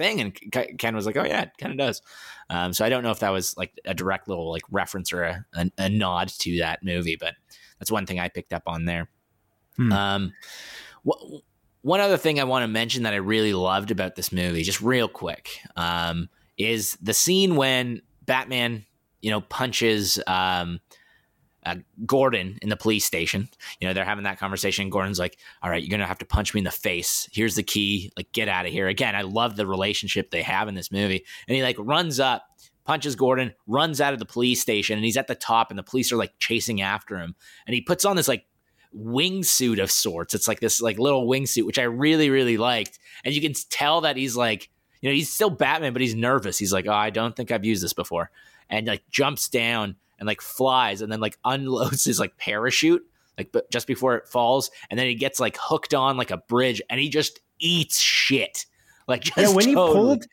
thing. 0.00 0.20
And 0.20 0.78
Ken 0.78 0.96
was 0.96 1.06
like, 1.06 1.16
oh 1.16 1.24
yeah, 1.24 1.42
it 1.42 1.52
kind 1.58 1.72
of 1.72 1.78
does. 1.78 2.02
Um, 2.48 2.72
so 2.72 2.84
I 2.84 2.88
don't 2.88 3.02
know 3.02 3.10
if 3.10 3.20
that 3.20 3.30
was 3.30 3.56
like 3.56 3.72
a 3.84 3.94
direct 3.94 4.28
little 4.28 4.50
like 4.50 4.62
reference 4.70 5.12
or 5.12 5.22
a, 5.22 5.44
a, 5.54 5.70
a 5.78 5.88
nod 5.88 6.28
to 6.40 6.58
that 6.58 6.82
movie, 6.82 7.16
but 7.18 7.34
that's 7.78 7.90
one 7.90 8.06
thing 8.06 8.18
I 8.18 8.28
picked 8.28 8.52
up 8.52 8.64
on 8.66 8.84
there. 8.84 9.08
Hmm. 9.76 9.92
Um, 9.92 10.32
wh- 11.06 11.40
one 11.82 12.00
other 12.00 12.16
thing 12.16 12.40
I 12.40 12.44
want 12.44 12.62
to 12.62 12.68
mention 12.68 13.04
that 13.04 13.14
I 13.14 13.18
really 13.18 13.54
loved 13.54 13.90
about 13.90 14.16
this 14.16 14.32
movie, 14.32 14.62
just 14.62 14.80
real 14.80 15.08
quick, 15.08 15.60
um, 15.76 16.28
is 16.58 16.98
the 17.00 17.14
scene 17.14 17.56
when 17.56 18.02
Batman, 18.26 18.84
you 19.22 19.30
know, 19.30 19.40
punches 19.40 20.20
um, 20.26 20.80
uh, 21.70 21.76
Gordon 22.06 22.58
in 22.62 22.68
the 22.68 22.76
police 22.76 23.04
station. 23.04 23.48
You 23.80 23.88
know, 23.88 23.94
they're 23.94 24.04
having 24.04 24.24
that 24.24 24.38
conversation. 24.38 24.90
Gordon's 24.90 25.18
like, 25.18 25.38
"All 25.62 25.70
right, 25.70 25.82
you're 25.82 25.90
gonna 25.90 26.06
have 26.06 26.18
to 26.18 26.26
punch 26.26 26.54
me 26.54 26.60
in 26.60 26.64
the 26.64 26.70
face. 26.70 27.28
Here's 27.32 27.54
the 27.54 27.62
key. 27.62 28.12
Like, 28.16 28.32
get 28.32 28.48
out 28.48 28.66
of 28.66 28.72
here." 28.72 28.88
Again, 28.88 29.14
I 29.14 29.22
love 29.22 29.56
the 29.56 29.66
relationship 29.66 30.30
they 30.30 30.42
have 30.42 30.68
in 30.68 30.74
this 30.74 30.92
movie. 30.92 31.24
And 31.48 31.56
he 31.56 31.62
like 31.62 31.76
runs 31.78 32.20
up, 32.20 32.44
punches 32.84 33.16
Gordon, 33.16 33.54
runs 33.66 34.00
out 34.00 34.12
of 34.12 34.18
the 34.18 34.26
police 34.26 34.60
station, 34.60 34.96
and 34.96 35.04
he's 35.04 35.16
at 35.16 35.26
the 35.26 35.34
top, 35.34 35.70
and 35.70 35.78
the 35.78 35.82
police 35.82 36.12
are 36.12 36.16
like 36.16 36.32
chasing 36.38 36.80
after 36.82 37.18
him. 37.18 37.34
And 37.66 37.74
he 37.74 37.80
puts 37.80 38.04
on 38.04 38.16
this 38.16 38.28
like 38.28 38.46
wingsuit 38.96 39.80
of 39.80 39.90
sorts. 39.90 40.34
It's 40.34 40.48
like 40.48 40.60
this 40.60 40.80
like 40.80 40.98
little 40.98 41.26
wingsuit, 41.26 41.66
which 41.66 41.78
I 41.78 41.84
really 41.84 42.30
really 42.30 42.56
liked. 42.56 42.98
And 43.24 43.34
you 43.34 43.40
can 43.40 43.54
tell 43.70 44.02
that 44.02 44.16
he's 44.16 44.36
like, 44.36 44.70
you 45.00 45.08
know, 45.08 45.14
he's 45.14 45.32
still 45.32 45.50
Batman, 45.50 45.92
but 45.92 46.02
he's 46.02 46.14
nervous. 46.14 46.58
He's 46.58 46.72
like, 46.72 46.86
"Oh, 46.86 46.92
I 46.92 47.10
don't 47.10 47.34
think 47.34 47.50
I've 47.50 47.64
used 47.64 47.82
this 47.82 47.92
before," 47.92 48.30
and 48.68 48.86
like 48.86 49.02
jumps 49.10 49.48
down 49.48 49.96
and 50.20 50.26
like 50.28 50.40
flies 50.40 51.02
and 51.02 51.10
then 51.10 51.18
like 51.20 51.36
unloads 51.44 52.04
his 52.04 52.20
like 52.20 52.36
parachute 52.36 53.02
like 53.36 53.50
but 53.52 53.68
just 53.72 53.86
before 53.88 54.14
it 54.16 54.28
falls 54.28 54.70
and 54.90 54.98
then 55.00 55.06
he 55.06 55.14
gets 55.16 55.40
like 55.40 55.56
hooked 55.60 55.94
on 55.94 56.16
like 56.16 56.30
a 56.30 56.36
bridge 56.36 56.80
and 56.88 57.00
he 57.00 57.08
just 57.08 57.40
eats 57.58 57.98
shit. 57.98 58.66
Like 59.08 59.22
just 59.24 59.36
yeah, 59.38 59.48
when 59.48 59.66
he 59.66 59.74
pulled, 59.74 60.24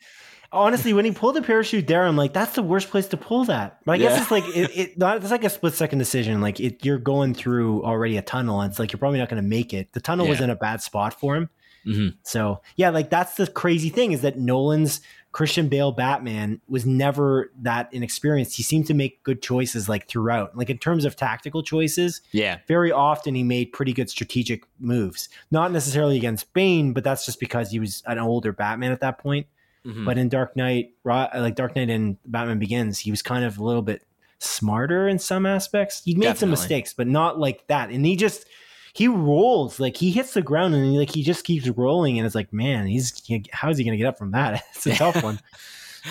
honestly, 0.52 0.92
when 0.92 1.04
he 1.04 1.10
pulled 1.10 1.34
the 1.36 1.42
parachute 1.42 1.86
there, 1.86 2.04
I'm 2.06 2.16
like, 2.16 2.32
that's 2.32 2.54
the 2.54 2.62
worst 2.62 2.90
place 2.90 3.06
to 3.08 3.16
pull 3.16 3.44
that. 3.46 3.78
But 3.84 3.92
I 3.92 3.98
guess 3.98 4.12
Yeah. 4.16 4.22
it's 4.22 4.30
like 4.30 4.44
it, 4.56 4.78
it. 4.78 4.98
not- 4.98 5.16
It's 5.18 5.30
like 5.30 5.44
a 5.44 5.50
split 5.50 5.74
second 5.74 5.98
decision. 5.98 6.40
Like 6.40 6.60
it, 6.60 6.84
you're 6.84 6.98
going 6.98 7.34
through 7.34 7.82
already 7.84 8.16
a 8.16 8.22
tunnel, 8.22 8.60
and 8.60 8.70
it's 8.70 8.78
like 8.78 8.92
you're 8.92 8.98
probably 8.98 9.18
not 9.18 9.28
going 9.28 9.42
to 9.42 9.48
make 9.48 9.74
it. 9.74 9.92
The 9.92 10.00
tunnel 10.00 10.26
was 10.28 10.40
in 10.40 10.50
a 10.50 10.56
bad 10.56 10.80
spot 10.82 11.18
for 11.18 11.36
him. 11.36 11.50
Mhm. 11.86 12.14
So 12.22 12.60
yeah, 12.76 12.90
like 12.90 13.08
that's 13.10 13.34
the 13.36 13.46
crazy 13.46 13.88
thing 13.88 14.12
is 14.12 14.20
that 14.22 14.38
Nolan's 14.38 15.00
Christian 15.38 15.68
Bale 15.68 15.92
Batman 15.92 16.60
was 16.68 16.84
never 16.84 17.52
that 17.62 17.88
inexperienced. 17.92 18.56
He 18.56 18.64
seemed 18.64 18.86
to 18.88 18.94
make 18.94 19.22
good 19.22 19.40
choices 19.40 19.88
like 19.88 20.08
throughout. 20.08 20.56
Like 20.58 20.68
in 20.68 20.78
terms 20.78 21.04
of 21.04 21.14
tactical 21.14 21.62
choices, 21.62 22.22
Yeah. 22.32 22.58
very 22.66 22.90
often 22.90 23.36
he 23.36 23.44
made 23.44 23.72
pretty 23.72 23.92
good 23.92 24.10
strategic 24.10 24.64
moves. 24.80 25.28
Not 25.52 25.70
necessarily 25.70 26.16
against 26.16 26.52
Bane, 26.54 26.92
but 26.92 27.04
that's 27.04 27.24
just 27.24 27.38
because 27.38 27.70
he 27.70 27.78
was 27.78 28.02
an 28.06 28.18
older 28.18 28.50
Batman 28.50 28.90
at 28.90 28.98
that 28.98 29.18
point. 29.18 29.46
Mhm. 29.86 30.04
But 30.04 30.18
in 30.18 30.28
Dark 30.28 30.56
Knight, 30.56 30.94
like 31.04 31.54
Dark 31.54 31.76
Knight 31.76 31.88
and 31.88 32.16
Batman 32.26 32.58
Begins, 32.58 32.98
he 32.98 33.12
was 33.12 33.22
kind 33.22 33.44
of 33.44 33.58
a 33.58 33.62
little 33.62 33.82
bit 33.82 34.02
smarter 34.40 35.06
in 35.06 35.20
some 35.20 35.46
aspects. 35.46 36.02
He 36.04 36.16
made 36.16 36.36
some 36.36 36.50
mistakes, 36.50 36.92
but 36.92 37.06
not 37.06 37.38
like 37.38 37.64
that. 37.68 37.90
And 37.90 38.04
he 38.04 38.16
just 38.16 38.44
he 38.92 39.08
rolls 39.08 39.78
like 39.80 39.96
he 39.96 40.10
hits 40.10 40.34
the 40.34 40.42
ground 40.42 40.74
and 40.74 40.84
he, 40.92 40.98
like 40.98 41.10
he 41.10 41.22
just 41.22 41.44
keeps 41.44 41.68
rolling, 41.68 42.18
and 42.18 42.26
it's 42.26 42.34
like, 42.34 42.52
man, 42.52 42.86
he's 42.86 43.18
he, 43.24 43.44
how 43.52 43.70
is 43.70 43.78
he 43.78 43.84
going 43.84 43.92
to 43.92 43.98
get 43.98 44.06
up 44.08 44.18
from 44.18 44.32
that? 44.32 44.62
It's 44.74 44.86
a 44.86 44.94
tough 44.94 45.22
one. 45.22 45.40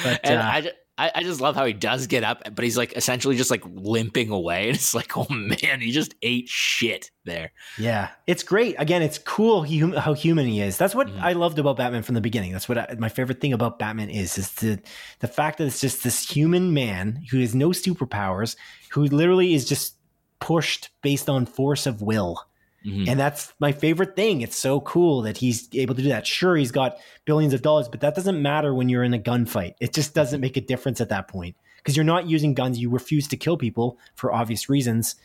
But 0.04 0.20
and 0.26 0.40
uh, 0.40 0.44
I, 0.44 0.72
I, 1.00 1.12
I 1.16 1.24
just 1.24 1.40
love 1.42 1.56
how 1.56 1.66
he 1.66 1.74
does 1.74 2.08
get 2.08 2.24
up, 2.24 2.44
but 2.54 2.64
he's 2.64 2.78
like 2.78 2.94
essentially 2.94 3.36
just 3.38 3.50
like 3.50 3.64
limping 3.66 4.30
away. 4.30 4.66
And 4.68 4.76
it's 4.76 4.94
like, 4.94 5.16
oh 5.18 5.26
man, 5.30 5.80
he 5.80 5.92
just 5.92 6.14
ate 6.22 6.50
shit 6.50 7.10
there. 7.24 7.52
Yeah, 7.80 8.10
it's 8.28 8.44
great. 8.44 8.76
Again, 8.78 9.02
it's 9.02 9.18
cool 9.18 9.64
hum- 9.66 9.94
how 9.94 10.14
human 10.14 10.46
he 10.46 10.62
is. 10.62 10.78
That's 10.78 10.94
what 10.94 11.08
Mhm. 11.08 11.20
I 11.22 11.34
loved 11.34 11.58
about 11.58 11.78
Batman 11.78 12.04
from 12.04 12.16
the 12.16 12.22
beginning. 12.22 12.52
That's 12.52 12.68
what 12.70 12.78
I, 12.78 12.96
my 13.00 13.10
favorite 13.10 13.40
thing 13.42 13.54
about 13.54 13.80
Batman 13.80 14.10
is 14.10 14.38
is 14.38 14.52
the 14.54 14.80
the 15.20 15.28
fact 15.28 15.58
that 15.60 15.66
it's 15.66 15.82
just 15.82 16.04
this 16.04 16.30
human 16.30 16.74
man 16.74 17.24
who 17.32 17.40
has 17.40 17.56
no 17.56 17.70
superpowers, 17.70 18.56
who 18.92 19.04
literally 19.06 19.54
is 19.54 19.66
just 19.68 19.96
pushed 20.40 20.90
based 21.02 21.30
on 21.30 21.46
force 21.46 21.88
of 21.88 22.02
will. 22.02 22.44
Mhm. 22.88 23.08
And 23.10 23.20
that's 23.20 23.54
my 23.60 23.74
favorite 23.74 24.16
thing. 24.16 24.40
It's 24.42 24.56
so 24.58 24.80
cool 24.80 25.22
that 25.24 25.38
he's 25.38 25.68
able 25.74 25.94
to 25.96 26.02
do 26.02 26.08
that. 26.10 26.26
Sure, 26.26 26.56
he's 26.56 26.72
got 26.72 26.98
billions 27.26 27.54
of 27.54 27.62
dollars, 27.62 27.90
but 27.90 28.00
that 28.00 28.16
doesn't 28.16 28.42
matter 28.42 28.74
when 28.74 28.88
you're 28.88 29.04
in 29.04 29.14
a 29.14 29.20
gunfight. 29.20 29.74
It 29.82 29.94
just 29.94 30.14
doesn't 30.16 30.40
make 30.40 30.56
a 30.56 30.62
difference 30.62 31.02
at 31.02 31.10
that 31.10 31.28
point 31.28 31.56
because 31.78 31.98
you're 31.98 32.06
not 32.06 32.28
using 32.28 32.54
guns. 32.54 32.80
You 32.80 32.90
refuse 32.90 33.28
to 33.28 33.38
kill 33.38 33.58
people 33.58 33.98
for 34.16 34.32
obvious 34.34 34.70
reasons. 34.70 35.16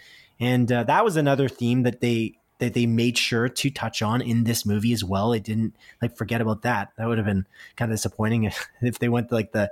And 0.40 0.72
uh, 0.72 0.82
that 0.84 1.04
was 1.04 1.16
another 1.16 1.48
theme 1.48 1.84
that 1.84 2.00
they 2.00 2.38
that 2.58 2.74
they 2.74 2.86
made 2.86 3.18
sure 3.18 3.48
to 3.48 3.70
touch 3.70 4.02
on 4.02 4.20
in 4.22 4.44
this 4.44 4.64
movie 4.66 4.92
as 4.92 5.02
well. 5.04 5.32
It 5.32 5.42
didn't 5.44 5.74
like 6.00 6.16
forget 6.16 6.40
about 6.40 6.62
that. 6.62 6.90
That 6.96 7.06
would 7.08 7.18
have 7.18 7.26
been 7.26 7.46
kind 7.76 7.90
of 7.90 7.96
disappointing 7.96 8.44
if, 8.44 8.68
if 8.82 8.98
they 8.98 9.08
went 9.08 9.30
like 9.32 9.52
the 9.52 9.70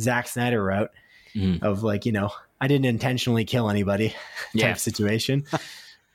Zack 0.00 0.26
Snyder 0.28 0.62
route 0.62 0.90
Mhm. 1.36 1.62
of 1.62 1.82
like 1.82 2.06
you 2.06 2.12
know 2.12 2.30
I 2.60 2.68
didn't 2.68 2.86
intentionally 2.86 3.44
kill 3.44 3.68
anybody 3.70 4.14
type 4.58 4.78
situation. 4.78 5.44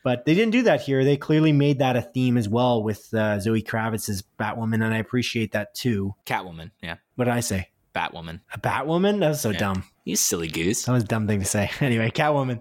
But 0.03 0.25
they 0.25 0.33
didn't 0.35 0.51
do 0.51 0.63
that 0.63 0.81
here. 0.81 1.03
They 1.05 1.15
clearly 1.17 1.53
made 1.53 1.79
that 1.79 1.95
a 1.95 2.01
theme 2.01 2.37
as 2.37 2.49
well 2.49 2.83
with 2.83 3.13
uh, 3.13 3.39
Zoe 3.39 3.61
Kravitz's 3.63 4.21
Batwoman, 4.37 4.83
and 4.83 4.93
I 4.93 4.97
appreciate 4.97 5.53
that 5.53 5.73
too. 5.73 6.13
Catwoman. 6.25 6.71
Yeah. 6.81 6.97
What 7.15 7.25
did 7.25 7.33
I 7.33 7.39
say? 7.39 7.69
Batwoman. 7.95 8.41
A 8.53 8.59
Batwoman? 8.59 9.19
That 9.21 9.29
was 9.29 9.41
so 9.41 9.51
Yeah. 9.51 9.59
dumb. 9.59 9.83
You 10.03 10.15
silly 10.17 10.49
goose. 10.49 10.83
That 10.83 10.91
was 10.91 11.03
a 11.03 11.07
dumb 11.07 11.27
thing 11.27 11.39
to 11.39 11.45
say. 11.45 11.71
Anyway, 11.79 12.11
Catwoman. 12.11 12.59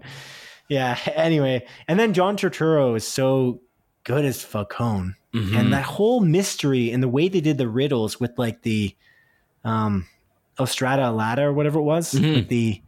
Yeah. 0.69 0.97
Anyway, 1.13 1.65
and 1.87 1.99
then 1.99 2.13
John 2.13 2.37
Turturro 2.37 2.95
is 2.95 3.05
so 3.05 3.59
good 4.05 4.23
as 4.23 4.41
Falcone, 4.41 5.13
Mhm. 5.33 5.55
and 5.57 5.73
that 5.73 5.83
whole 5.83 6.21
mystery 6.21 6.91
and 6.91 7.03
the 7.03 7.07
way 7.09 7.27
they 7.27 7.41
did 7.41 7.57
the 7.57 7.67
riddles 7.67 8.19
with 8.19 8.31
like 8.37 8.61
the 8.61 8.95
um 9.65 10.07
Ostrada 10.59 11.03
Alata 11.03 11.39
or 11.41 11.53
whatever 11.53 11.79
it 11.79 11.83
was, 11.83 12.13
Mhm. 12.13 12.35
with 12.35 12.47
the 12.49 12.81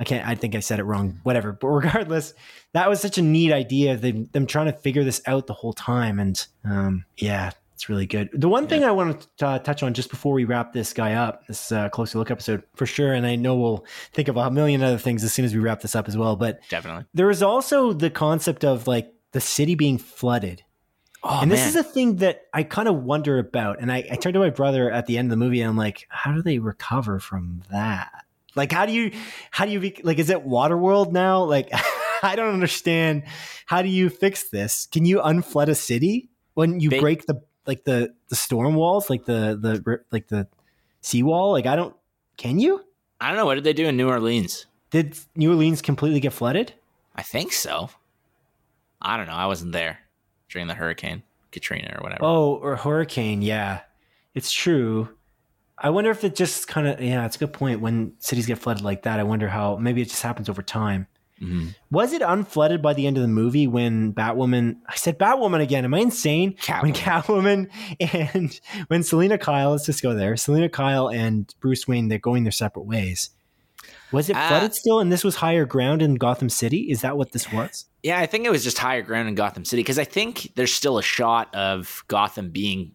I 0.00 0.04
can't. 0.04 0.26
I 0.26 0.34
think 0.34 0.54
I 0.54 0.60
said 0.60 0.80
it 0.80 0.84
wrong. 0.84 1.20
Whatever. 1.22 1.52
But 1.52 1.68
regardless, 1.68 2.34
that 2.72 2.88
was 2.88 3.00
such 3.00 3.18
a 3.18 3.22
neat 3.22 3.52
idea. 3.52 3.96
Them 3.96 4.28
them 4.32 4.46
trying 4.46 4.66
to 4.66 4.72
figure 4.72 5.04
this 5.04 5.20
out 5.26 5.46
the 5.46 5.52
whole 5.52 5.74
time, 5.74 6.18
and 6.18 6.44
um, 6.64 7.04
yeah, 7.18 7.50
it's 7.74 7.88
really 7.88 8.06
good. 8.06 8.30
The 8.32 8.48
one 8.48 8.66
thing 8.66 8.82
I 8.82 8.90
want 8.90 9.26
to 9.38 9.46
uh, 9.46 9.58
touch 9.58 9.82
on 9.82 9.94
just 9.94 10.10
before 10.10 10.32
we 10.32 10.44
wrap 10.44 10.72
this 10.72 10.92
guy 10.94 11.14
up, 11.14 11.46
this 11.46 11.70
uh, 11.70 11.90
closer 11.90 12.18
look 12.18 12.30
episode 12.30 12.62
for 12.74 12.86
sure, 12.86 13.12
and 13.12 13.26
I 13.26 13.36
know 13.36 13.56
we'll 13.56 13.84
think 14.12 14.28
of 14.28 14.36
a 14.36 14.50
million 14.50 14.82
other 14.82 14.98
things 14.98 15.22
as 15.22 15.34
soon 15.34 15.44
as 15.44 15.54
we 15.54 15.60
wrap 15.60 15.82
this 15.82 15.94
up 15.94 16.08
as 16.08 16.16
well. 16.16 16.34
But 16.34 16.60
Definitely. 16.70 17.04
there 17.12 17.30
is 17.30 17.42
also 17.42 17.92
the 17.92 18.10
concept 18.10 18.64
of 18.64 18.86
like 18.86 19.12
the 19.32 19.40
city 19.40 19.74
being 19.74 19.98
flooded. 19.98 20.62
Oh, 21.22 21.40
and 21.42 21.50
this 21.50 21.60
man. 21.60 21.68
is 21.68 21.76
a 21.76 21.82
thing 21.82 22.16
that 22.16 22.46
I 22.54 22.62
kind 22.62 22.88
of 22.88 23.02
wonder 23.02 23.38
about. 23.38 23.80
And 23.80 23.92
I, 23.92 23.98
I 24.10 24.16
turned 24.16 24.34
to 24.34 24.40
my 24.40 24.50
brother 24.50 24.90
at 24.90 25.06
the 25.06 25.18
end 25.18 25.26
of 25.26 25.30
the 25.38 25.44
movie 25.44 25.60
and 25.60 25.68
I'm 25.68 25.76
like, 25.76 26.06
how 26.08 26.32
do 26.32 26.40
they 26.40 26.58
recover 26.58 27.18
from 27.18 27.62
that? 27.70 28.24
Like, 28.56 28.72
how 28.72 28.86
do 28.86 28.92
you, 28.92 29.12
how 29.50 29.64
do 29.64 29.70
you, 29.72 29.80
be, 29.80 30.00
like, 30.02 30.18
is 30.18 30.30
it 30.30 30.44
Waterworld 30.44 31.12
now? 31.12 31.44
Like, 31.44 31.70
I 32.22 32.34
don't 32.36 32.52
understand. 32.52 33.24
How 33.66 33.82
do 33.82 33.88
you 33.88 34.10
fix 34.10 34.50
this? 34.50 34.86
Can 34.90 35.04
you 35.06 35.18
unflood 35.20 35.68
a 35.68 35.74
city 35.74 36.30
when 36.54 36.80
you 36.80 36.90
They- 36.90 37.00
break 37.00 37.26
the, 37.26 37.42
like 37.66 37.84
the, 37.84 38.12
the 38.28 38.34
storm 38.36 38.74
walls, 38.74 39.08
like 39.08 39.24
the, 39.24 39.56
the, 39.60 40.00
like 40.10 40.28
the 40.28 40.48
seawall? 41.00 41.52
Like, 41.52 41.66
I 41.66 41.76
don't, 41.76 41.94
can 42.36 42.58
you? 42.58 42.84
I 43.20 43.28
don't 43.28 43.36
know. 43.36 43.46
What 43.46 43.54
did 43.56 43.64
they 43.64 43.72
do 43.72 43.86
in 43.86 43.96
New 43.96 44.08
Orleans? 44.08 44.66
Did 44.90 45.16
New 45.36 45.50
Orleans 45.50 45.82
completely 45.82 46.20
get 46.20 46.32
flooded? 46.32 46.72
I 47.14 47.22
think 47.22 47.52
so. 47.52 47.90
I 49.00 49.16
don't 49.16 49.26
know. 49.26 49.34
I 49.34 49.46
wasn't 49.46 49.72
there 49.72 49.98
during 50.48 50.66
the 50.66 50.74
hurricane, 50.74 51.22
Katrina 51.52 51.94
or 51.98 52.02
whatever. 52.02 52.24
Oh, 52.24 52.54
or 52.56 52.76
hurricane. 52.76 53.42
Yeah, 53.42 53.80
it's 54.34 54.50
true. 54.52 55.08
I 55.82 55.90
wonder 55.90 56.10
if 56.10 56.24
it 56.24 56.36
just 56.36 56.68
kind 56.68 56.86
of 56.86 57.00
yeah, 57.00 57.24
it's 57.26 57.36
a 57.36 57.38
good 57.38 57.52
point. 57.52 57.80
When 57.80 58.12
cities 58.18 58.46
get 58.46 58.58
flooded 58.58 58.84
like 58.84 59.02
that, 59.02 59.18
I 59.18 59.22
wonder 59.22 59.48
how 59.48 59.76
maybe 59.76 60.02
it 60.02 60.08
just 60.10 60.22
happens 60.22 60.48
over 60.48 60.62
time. 60.62 61.06
Mhm. 61.40 61.74
Was 61.90 62.12
it 62.12 62.20
unflooded 62.20 62.82
by 62.82 62.92
the 62.92 63.06
end 63.06 63.16
of 63.16 63.22
the 63.22 63.28
movie 63.28 63.66
when 63.66 64.12
Batwoman? 64.12 64.76
I 64.86 64.96
said 64.96 65.18
Batwoman 65.18 65.62
again. 65.62 65.86
Am 65.86 65.94
I 65.94 66.00
insane? 66.00 66.54
When 66.80 66.92
Catwoman 66.92 67.70
and 68.12 68.60
when 68.88 69.02
Selina 69.02 69.38
Kyle, 69.38 69.70
let's 69.70 69.86
just 69.86 70.02
go 70.02 70.12
there. 70.14 70.36
Selina 70.36 70.68
Kyle 70.68 71.08
and 71.08 71.52
Bruce 71.60 71.88
Wayne, 71.88 72.08
they're 72.08 72.18
going 72.18 72.44
their 72.44 72.52
separate 72.52 72.84
ways. 72.84 73.30
Was 74.12 74.28
it 74.28 74.36
Uh, 74.36 74.48
flooded 74.48 74.74
still, 74.74 75.00
and 75.00 75.10
this 75.10 75.24
was 75.24 75.36
higher 75.36 75.64
ground 75.64 76.02
in 76.02 76.16
Gotham 76.16 76.50
City? 76.50 76.90
Is 76.90 77.00
that 77.00 77.16
what 77.16 77.32
this 77.32 77.50
was? 77.50 77.86
Yeah, 78.02 78.18
I 78.18 78.26
think 78.26 78.44
it 78.44 78.50
was 78.50 78.62
just 78.64 78.76
higher 78.76 79.00
ground 79.02 79.28
in 79.28 79.34
Gotham 79.34 79.64
City 79.64 79.80
because 79.82 79.98
I 79.98 80.04
think 80.04 80.52
there's 80.56 80.74
still 80.74 80.98
a 80.98 81.02
shot 81.02 81.54
of 81.54 82.04
Gotham 82.08 82.50
being 82.50 82.92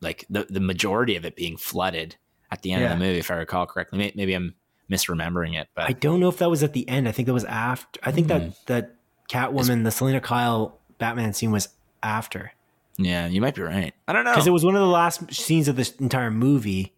like 0.00 0.24
the 0.30 0.46
the 0.48 0.60
majority 0.60 1.16
of 1.16 1.24
it 1.24 1.36
being 1.36 1.56
flooded 1.56 2.16
at 2.50 2.62
the 2.62 2.72
end 2.72 2.82
Yeah. 2.82 2.92
of 2.92 2.98
the 2.98 3.04
movie, 3.04 3.18
if 3.18 3.30
I 3.30 3.34
recall 3.34 3.66
correctly. 3.66 4.12
Maybe 4.14 4.32
I'm 4.34 4.54
misremembering 4.90 5.54
it, 5.60 5.68
but 5.74 5.88
I 5.88 5.92
don't 5.92 6.18
know 6.20 6.28
if 6.28 6.38
that 6.38 6.48
was 6.50 6.62
at 6.62 6.72
the 6.72 6.88
end. 6.88 7.08
I 7.08 7.12
think 7.12 7.26
that 7.26 7.34
was 7.34 7.44
after. 7.44 8.00
I 8.02 8.10
think 8.12 8.26
Hmm. 8.26 8.38
that 8.38 8.66
that 8.66 8.94
Catwoman, 9.30 9.84
the 9.84 9.90
Selina 9.90 10.20
Kyle 10.20 10.78
Batman 10.98 11.32
scene 11.34 11.50
was 11.50 11.68
after 12.02 12.52
yeah, 13.00 13.28
you 13.28 13.40
might 13.40 13.54
be 13.54 13.62
right. 13.62 13.94
I 14.08 14.12
don't 14.12 14.24
know. 14.24 14.32
because 14.32 14.48
it 14.48 14.52
was 14.52 14.64
one 14.64 14.74
of 14.74 14.80
the 14.80 14.86
last 14.88 15.32
scenes 15.32 15.68
of 15.68 15.76
this 15.76 15.92
entire 15.96 16.32
movie. 16.32 16.94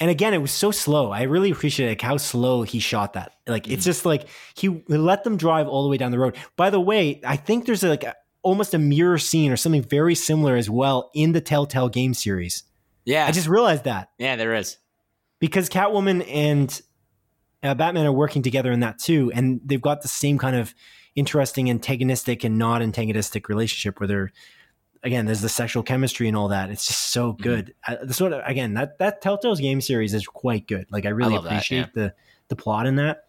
And 0.00 0.10
again, 0.10 0.32
it 0.32 0.38
was 0.38 0.50
so 0.50 0.70
slow. 0.70 1.10
I 1.10 1.22
really 1.22 1.50
appreciate 1.50 1.88
like 1.88 2.00
how 2.00 2.16
slow 2.16 2.62
he 2.62 2.78
shot 2.78 3.12
that. 3.12 3.32
Like 3.46 3.66
Hmm. 3.66 3.72
it's 3.72 3.84
just 3.84 4.06
like 4.06 4.28
he 4.54 4.82
let 4.88 5.24
them 5.24 5.36
drive 5.36 5.68
all 5.68 5.82
the 5.82 5.90
way 5.90 5.96
down 5.98 6.10
the 6.10 6.18
road. 6.18 6.36
By 6.56 6.70
the 6.70 6.80
way, 6.80 7.20
I 7.26 7.36
think 7.36 7.66
there's 7.66 7.82
like 7.82 8.02
a, 8.04 8.14
almost 8.42 8.74
a 8.74 8.78
mirror 8.78 9.18
scene 9.18 9.50
or 9.52 9.56
something 9.56 9.82
very 9.82 10.14
similar 10.14 10.56
as 10.56 10.68
well 10.68 11.10
in 11.14 11.32
the 11.32 11.40
Telltale 11.40 11.88
game 11.88 12.14
series. 12.14 12.64
yeah, 13.04 13.26
I 13.26 13.32
just 13.32 13.48
realized 13.48 13.84
that. 13.84 14.10
yeah, 14.18 14.36
there 14.36 14.54
is. 14.54 14.78
because 15.38 15.68
Catwoman 15.68 16.24
and 16.28 16.80
uh, 17.62 17.74
Batman 17.74 18.06
are 18.06 18.12
working 18.12 18.42
together 18.42 18.72
in 18.72 18.80
that 18.80 18.98
too, 18.98 19.30
and 19.34 19.60
they've 19.64 19.80
got 19.80 20.02
the 20.02 20.08
same 20.08 20.38
kind 20.38 20.56
of 20.56 20.74
interesting 21.14 21.68
antagonistic 21.70 22.42
and 22.42 22.58
not 22.58 22.82
antagonistic 22.82 23.48
relationship 23.48 24.00
where 24.00 24.06
they're 24.08 24.32
again 25.04 25.26
there's 25.26 25.40
the 25.42 25.48
sexual 25.48 25.82
chemistry 25.82 26.26
and 26.28 26.36
all 26.36 26.48
that. 26.48 26.70
It's 26.70 26.86
just 26.86 27.12
so 27.12 27.32
Mm-hmm. 27.34 27.42
good. 27.42 27.74
This 28.04 28.20
one 28.20 28.32
again 28.34 28.74
that 28.74 28.98
that 28.98 29.20
Telltale's 29.20 29.60
game 29.60 29.80
series 29.80 30.14
is 30.14 30.26
quite 30.26 30.66
good. 30.66 30.86
Like 30.90 31.06
I 31.06 31.10
really 31.10 31.34
love 31.34 31.44
that, 31.44 31.52
appreciate 31.52 31.92
the 31.94 32.14
the 32.48 32.56
plot 32.56 32.86
in 32.86 32.96
that. 32.96 33.24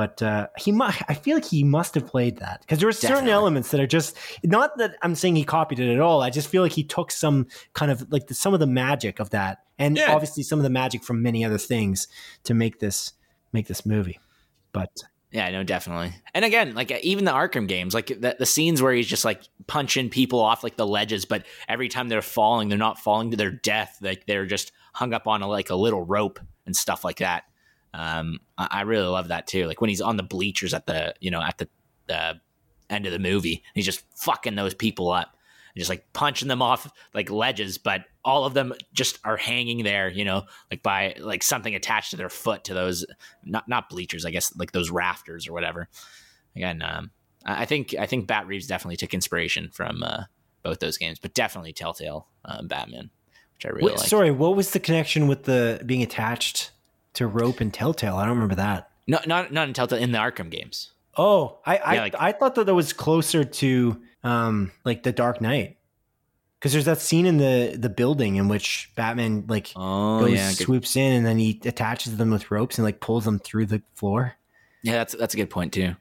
But 0.00 0.22
uh, 0.22 0.46
he 0.56 0.72
might. 0.72 0.96
I 1.10 1.12
feel 1.14 1.36
like 1.36 1.44
he 1.44 1.62
must 1.62 1.94
have 1.94 2.06
played 2.06 2.38
that 2.38 2.62
because 2.62 2.78
there 2.78 2.88
are 2.88 2.92
certain 2.92 3.16
Definitely. 3.16 3.32
elements 3.32 3.70
that 3.72 3.80
are 3.82 3.86
just 3.86 4.16
not 4.42 4.78
that 4.78 4.96
I'm 5.02 5.14
saying 5.14 5.36
he 5.36 5.44
copied 5.44 5.78
it 5.78 5.92
at 5.92 6.00
all. 6.00 6.22
I 6.22 6.30
just 6.30 6.48
feel 6.48 6.62
like 6.62 6.72
he 6.72 6.84
took 6.84 7.10
some 7.10 7.48
kind 7.74 7.92
of 7.92 8.10
like 8.10 8.26
the, 8.28 8.34
some 8.34 8.54
of 8.54 8.60
the 8.60 8.66
magic 8.66 9.20
of 9.20 9.28
that, 9.30 9.58
and 9.78 9.98
Yeah. 9.98 10.14
obviously 10.14 10.42
some 10.42 10.58
of 10.58 10.62
the 10.62 10.70
magic 10.70 11.04
from 11.04 11.20
many 11.22 11.44
other 11.44 11.58
things 11.58 12.08
to 12.44 12.54
make 12.54 12.78
this 12.80 13.12
make 13.52 13.66
this 13.66 13.84
movie. 13.84 14.18
But 14.72 14.88
Yeah, 15.32 15.50
no, 15.50 15.64
definitely. 15.64 16.14
And 16.32 16.46
again, 16.46 16.74
like 16.74 16.90
even 17.02 17.26
the 17.26 17.32
Arkham 17.32 17.68
games, 17.68 17.92
like 17.92 18.06
the, 18.06 18.36
the 18.38 18.46
scenes 18.46 18.80
where 18.80 18.94
he's 18.94 19.06
just 19.06 19.26
like 19.26 19.42
punching 19.66 20.08
people 20.08 20.40
off 20.40 20.64
like 20.64 20.76
the 20.78 20.86
ledges, 20.86 21.26
but 21.26 21.44
every 21.68 21.90
time 21.90 22.08
they're 22.08 22.22
falling, 22.22 22.70
they're 22.70 22.78
not 22.78 22.98
falling 22.98 23.32
to 23.32 23.36
their 23.36 23.50
death. 23.50 23.98
Like 24.00 24.24
they're 24.26 24.46
just 24.46 24.72
hung 24.94 25.12
up 25.12 25.26
on 25.26 25.42
a, 25.42 25.46
like 25.46 25.68
a 25.68 25.76
little 25.76 26.02
rope 26.02 26.40
and 26.64 26.74
stuff 26.74 27.04
like 27.04 27.18
that. 27.18 27.42
Um, 27.92 28.40
I, 28.56 28.68
I 28.70 28.80
really 28.82 29.06
love 29.06 29.28
that 29.28 29.46
too. 29.46 29.66
Like 29.66 29.80
when 29.80 29.90
he's 29.90 30.00
on 30.00 30.16
the 30.16 30.22
bleachers 30.22 30.74
at 30.74 30.86
the 30.86 31.14
you 31.20 31.30
know 31.30 31.42
at 31.42 31.58
the 31.58 31.68
the 32.06 32.40
end 32.88 33.06
of 33.06 33.12
the 33.12 33.18
movie, 33.18 33.62
he's 33.74 33.86
just 33.86 34.04
fucking 34.16 34.54
those 34.56 34.74
people 34.74 35.10
up. 35.10 35.36
and 35.74 35.80
just 35.80 35.90
like 35.90 36.12
punching 36.12 36.48
them 36.48 36.62
off 36.62 36.90
like 37.14 37.30
ledges, 37.30 37.78
but 37.78 38.04
all 38.24 38.44
of 38.44 38.54
them 38.54 38.74
just 38.92 39.18
are 39.24 39.36
hanging 39.36 39.84
there, 39.84 40.08
you 40.08 40.24
know, 40.24 40.42
like 40.70 40.82
by 40.82 41.14
like 41.18 41.42
something 41.42 41.74
attached 41.74 42.10
to 42.10 42.16
their 42.16 42.28
foot 42.28 42.64
to 42.64 42.74
those 42.74 43.06
not 43.44 43.68
not 43.68 43.88
bleachers, 43.88 44.24
I 44.24 44.30
guess, 44.30 44.54
like 44.56 44.72
those 44.72 44.90
rafters 44.90 45.48
or 45.48 45.52
whatever. 45.52 45.88
Again, 46.56 46.82
um, 46.82 47.10
I 47.44 47.64
think 47.64 47.94
I 47.98 48.06
think 48.06 48.26
Bat 48.26 48.46
Reeves 48.46 48.66
definitely 48.66 48.96
took 48.96 49.14
inspiration 49.14 49.70
from 49.72 50.02
uh, 50.02 50.24
both 50.62 50.80
those 50.80 50.98
games, 50.98 51.18
but 51.18 51.34
definitely 51.34 51.72
Telltale 51.72 52.28
uh, 52.44 52.62
Batman, 52.62 53.10
which 53.54 53.66
I 53.66 53.70
really 53.70 53.86
Wait, 53.92 53.98
like. 53.98 54.08
Sorry, 54.08 54.30
what 54.30 54.56
was 54.56 54.72
the 54.72 54.80
connection 54.80 55.26
with 55.26 55.44
the 55.44 55.80
being 55.86 56.02
attached 56.02 56.72
to 57.14 57.26
rope 57.26 57.60
and 57.60 57.72
Telltale? 57.72 58.16
I 58.16 58.24
don't 58.24 58.34
remember 58.34 58.54
that. 58.56 58.90
No, 59.06 59.18
not 59.26 59.52
not 59.52 59.68
in 59.68 59.74
Telltale 59.74 59.98
in 59.98 60.12
the 60.12 60.18
Arkham 60.18 60.50
games. 60.50 60.92
Oh, 61.16 61.58
I 61.66 61.76
I, 61.78 61.94
Yeah, 61.94 62.00
like- 62.02 62.14
I 62.18 62.32
thought 62.32 62.54
that 62.54 62.66
that 62.66 62.74
was 62.74 62.92
closer 62.92 63.44
to 63.44 64.00
um 64.22 64.72
like 64.84 65.02
the 65.02 65.12
Dark 65.12 65.40
Knight. 65.40 65.76
Because 66.58 66.72
there's 66.72 66.84
that 66.84 67.00
scene 67.00 67.24
in 67.26 67.38
the 67.38 67.74
the 67.78 67.88
building 67.88 68.36
in 68.36 68.46
which 68.48 68.90
Batman 68.94 69.44
like 69.48 69.72
Oh 69.76 70.20
goes 70.20 70.32
yeah, 70.32 70.50
swoops 70.50 70.94
in 70.94 71.12
and 71.14 71.24
then 71.26 71.38
he 71.38 71.58
attaches 71.64 72.16
them 72.18 72.30
with 72.30 72.50
ropes 72.50 72.76
and 72.78 72.84
like 72.84 73.00
pulls 73.00 73.24
them 73.24 73.38
through 73.38 73.66
the 73.66 73.82
floor. 73.94 74.34
yeah. 74.82 74.92
That's 74.92 75.14
that's 75.14 75.34
a 75.34 75.36
good 75.38 75.50
point 75.50 75.72
too. 75.72 75.96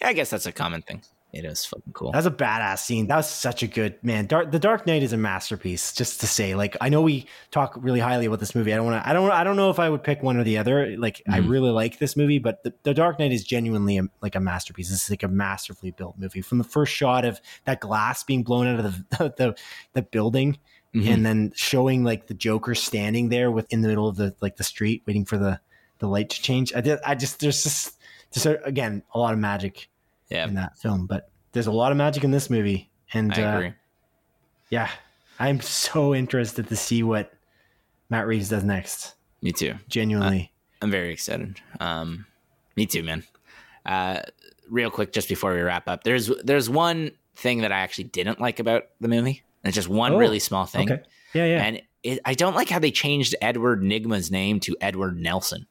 Yeah, 0.00 0.08
I 0.08 0.12
guess 0.12 0.28
that's 0.30 0.46
a 0.46 0.52
common 0.52 0.82
thing. 0.82 1.02
It 1.32 1.44
is 1.44 1.64
fucking 1.64 1.92
cool. 1.92 2.10
That 2.10 2.18
was 2.18 2.26
a 2.26 2.30
badass 2.32 2.78
scene. 2.80 3.06
That 3.06 3.16
was 3.16 3.28
such 3.30 3.62
a 3.62 3.68
good 3.68 3.94
man. 4.02 4.26
Dark, 4.26 4.50
the 4.50 4.58
Dark 4.58 4.84
Knight 4.86 5.04
is 5.04 5.12
a 5.12 5.16
masterpiece. 5.16 5.92
Just 5.92 6.20
to 6.22 6.26
say, 6.26 6.56
like, 6.56 6.76
I 6.80 6.88
know 6.88 7.02
we 7.02 7.26
talk 7.52 7.74
really 7.78 8.00
highly 8.00 8.26
about 8.26 8.40
this 8.40 8.54
movie. 8.54 8.72
I 8.72 8.76
don't 8.76 8.86
want 8.86 9.02
to. 9.02 9.08
I 9.08 9.12
don't. 9.12 9.30
I 9.30 9.44
don't 9.44 9.54
know 9.56 9.70
if 9.70 9.78
I 9.78 9.88
would 9.88 10.02
pick 10.02 10.22
one 10.24 10.36
or 10.36 10.42
the 10.44 10.58
other. 10.58 10.96
Like, 10.96 11.22
I 11.28 11.38
Mhm. 11.40 11.48
really 11.48 11.70
like 11.70 11.98
this 11.98 12.16
movie, 12.16 12.40
but 12.40 12.64
the, 12.64 12.74
the 12.82 12.94
Dark 12.94 13.18
Knight 13.20 13.30
is 13.32 13.44
genuinely 13.44 13.96
a, 13.98 14.02
like 14.22 14.34
a 14.34 14.40
masterpiece. 14.40 14.90
This 14.90 15.04
is 15.04 15.10
like 15.10 15.22
a 15.22 15.28
masterfully 15.28 15.92
built 15.92 16.16
movie. 16.18 16.40
From 16.40 16.58
the 16.58 16.64
first 16.64 16.92
shot 16.92 17.24
of 17.24 17.40
that 17.64 17.78
glass 17.80 18.24
being 18.24 18.42
blown 18.42 18.66
out 18.66 18.84
of 18.84 19.08
the 19.10 19.32
the, 19.36 19.54
the 19.92 20.02
building, 20.02 20.58
Mhm. 20.96 21.06
and 21.14 21.24
then 21.26 21.52
showing 21.54 22.02
like 22.02 22.26
the 22.26 22.34
Joker 22.34 22.74
standing 22.74 23.28
there 23.28 23.52
with 23.52 23.72
in 23.72 23.82
the 23.82 23.88
middle 23.88 24.08
of 24.08 24.16
the 24.16 24.34
like 24.40 24.56
the 24.56 24.64
street, 24.64 25.02
waiting 25.06 25.24
for 25.24 25.38
the 25.38 25.60
the 26.00 26.08
light 26.08 26.30
to 26.30 26.42
change. 26.42 26.72
I 26.74 26.80
did. 26.80 26.98
I 27.06 27.14
just 27.14 27.38
there's 27.38 27.62
just 27.62 27.96
just 28.32 28.46
again 28.64 29.02
a 29.14 29.18
lot 29.20 29.32
of 29.32 29.38
magic 29.38 29.88
yeah, 30.30 30.46
in 30.46 30.54
that 30.54 30.78
film, 30.78 31.06
but 31.06 31.30
there's 31.52 31.66
a 31.66 31.72
lot 31.72 31.92
of 31.92 31.98
magic 31.98 32.24
in 32.24 32.30
this 32.30 32.48
movie, 32.50 32.90
and 33.12 33.32
I 33.34 33.42
uh, 33.42 33.70
yeah, 34.70 34.88
I'm 35.38 35.60
so 35.60 36.14
interested 36.14 36.68
to 36.68 36.76
see 36.76 37.02
what 37.02 37.32
Matt 38.08 38.26
Reeves 38.26 38.48
does 38.50 38.64
next. 38.64 39.14
Me 39.42 39.52
too. 39.52 39.74
Genuinely, 39.88 40.52
I'm 40.82 40.90
very 40.90 41.12
excited. 41.12 41.60
Um, 41.80 42.26
me 42.76 42.86
too, 42.86 43.02
man. 43.02 43.24
Uh, 43.84 44.20
real 44.68 44.90
quick, 44.90 45.12
just 45.12 45.28
before 45.28 45.52
we 45.54 45.60
wrap 45.60 45.88
up, 45.88 46.04
there's 46.04 46.30
there's 46.44 46.70
one 46.70 47.10
thing 47.36 47.62
that 47.62 47.72
I 47.72 47.80
actually 47.80 48.04
didn't 48.04 48.40
like 48.40 48.60
about 48.60 48.84
the 49.00 49.08
movie. 49.08 49.42
It's 49.64 49.74
just 49.74 49.88
one 49.88 50.12
Oh, 50.12 50.18
really 50.18 50.38
small 50.38 50.66
thing, 50.66 50.90
okay, 50.90 51.02
yeah, 51.34 51.44
yeah. 51.46 51.62
and 51.64 51.82
it, 52.02 52.20
I 52.24 52.34
don't 52.34 52.54
like 52.54 52.68
how 52.70 52.78
they 52.78 52.90
changed 52.90 53.34
Edward 53.42 53.82
Nygma's 53.82 54.30
name 54.30 54.60
to 54.60 54.76
Edward 54.80 55.18
Nelson 55.18 55.66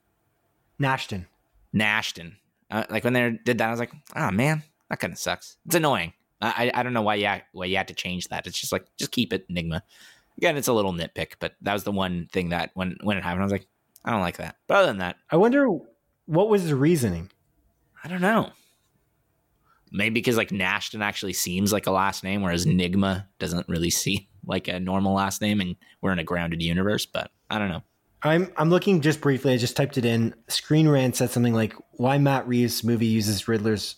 Nashton. 0.78 1.28
Nashton. 1.74 2.38
Uh, 2.72 2.84
like 2.90 3.04
when 3.04 3.14
they 3.14 3.40
did 3.44 3.58
that, 3.58 3.68
I 3.68 3.72
was 3.72 3.80
like, 3.80 3.94
oh 4.16 4.32
man, 4.32 4.64
that 4.90 5.00
kind 5.00 5.14
of 5.14 5.20
sucks. 5.20 5.58
It's 5.66 5.76
annoying. 5.76 6.14
I, 6.42 6.72
I 6.74 6.84
don't 6.84 6.94
know 6.94 7.02
why 7.02 7.16
you 7.16 7.28
ha- 7.28 7.42
why 7.52 7.66
you 7.66 7.76
had 7.76 7.90
to 7.90 7.94
change 7.94 8.30
that. 8.30 8.48
It's 8.48 8.60
just 8.60 8.72
like 8.72 8.86
just 8.98 9.12
keep 9.12 9.34
it 9.34 9.46
Enigma. 9.50 9.84
Again, 10.38 10.56
it's 10.56 10.70
a 10.70 10.74
little 10.74 10.94
nitpick, 10.94 11.34
but 11.40 11.56
that 11.62 11.74
was 11.74 11.84
the 11.84 11.92
one 11.92 12.30
thing 12.32 12.50
that 12.50 12.72
when 12.76 12.96
when 13.04 13.18
it 13.18 13.24
happened, 13.24 13.42
I 13.42 13.46
was 13.46 13.52
like, 13.52 13.68
I 14.06 14.12
don't 14.12 14.22
like 14.22 14.38
that. 14.38 14.56
But 14.68 14.78
other 14.78 14.88
than 14.88 15.00
that, 15.00 15.18
I 15.30 15.36
wonder 15.36 15.68
what 16.26 16.50
was 16.50 16.68
the 16.68 16.76
reasoning. 16.76 17.30
I 18.04 18.08
don't 18.08 18.22
know. 18.22 18.52
Maybe 19.92 20.14
because 20.14 20.38
like 20.38 20.52
Nashton 20.52 21.02
actually 21.02 21.34
seems 21.34 21.74
like 21.74 21.88
a 21.88 21.92
last 21.92 22.24
name, 22.24 22.42
whereas 22.42 22.66
Nygma 22.66 23.26
doesn't 23.40 23.68
really 23.68 23.90
seem 23.90 24.22
like 24.46 24.68
a 24.68 24.80
normal 24.80 25.14
last 25.14 25.42
name, 25.42 25.60
and 25.60 25.76
we're 26.02 26.14
in 26.14 26.20
a 26.20 26.24
grounded 26.24 26.62
universe. 26.62 27.06
But 27.06 27.32
I 27.50 27.60
don't 27.60 27.70
know. 27.70 27.84
I'm 28.24 28.52
I'm 28.58 28.70
looking 28.70 29.02
just 29.02 29.22
briefly. 29.22 29.54
I 29.54 29.58
just 29.58 29.78
typed 29.78 29.98
it 29.98 30.06
in. 30.06 30.36
Screen 30.48 30.88
Rant 30.90 31.16
said 31.16 31.30
something 31.30 31.54
like, 31.54 31.74
"Why 31.92 32.18
Matt 32.18 32.48
Reeves' 32.48 32.84
movie 32.84 33.06
uses 33.06 33.48
Riddler's 33.48 33.96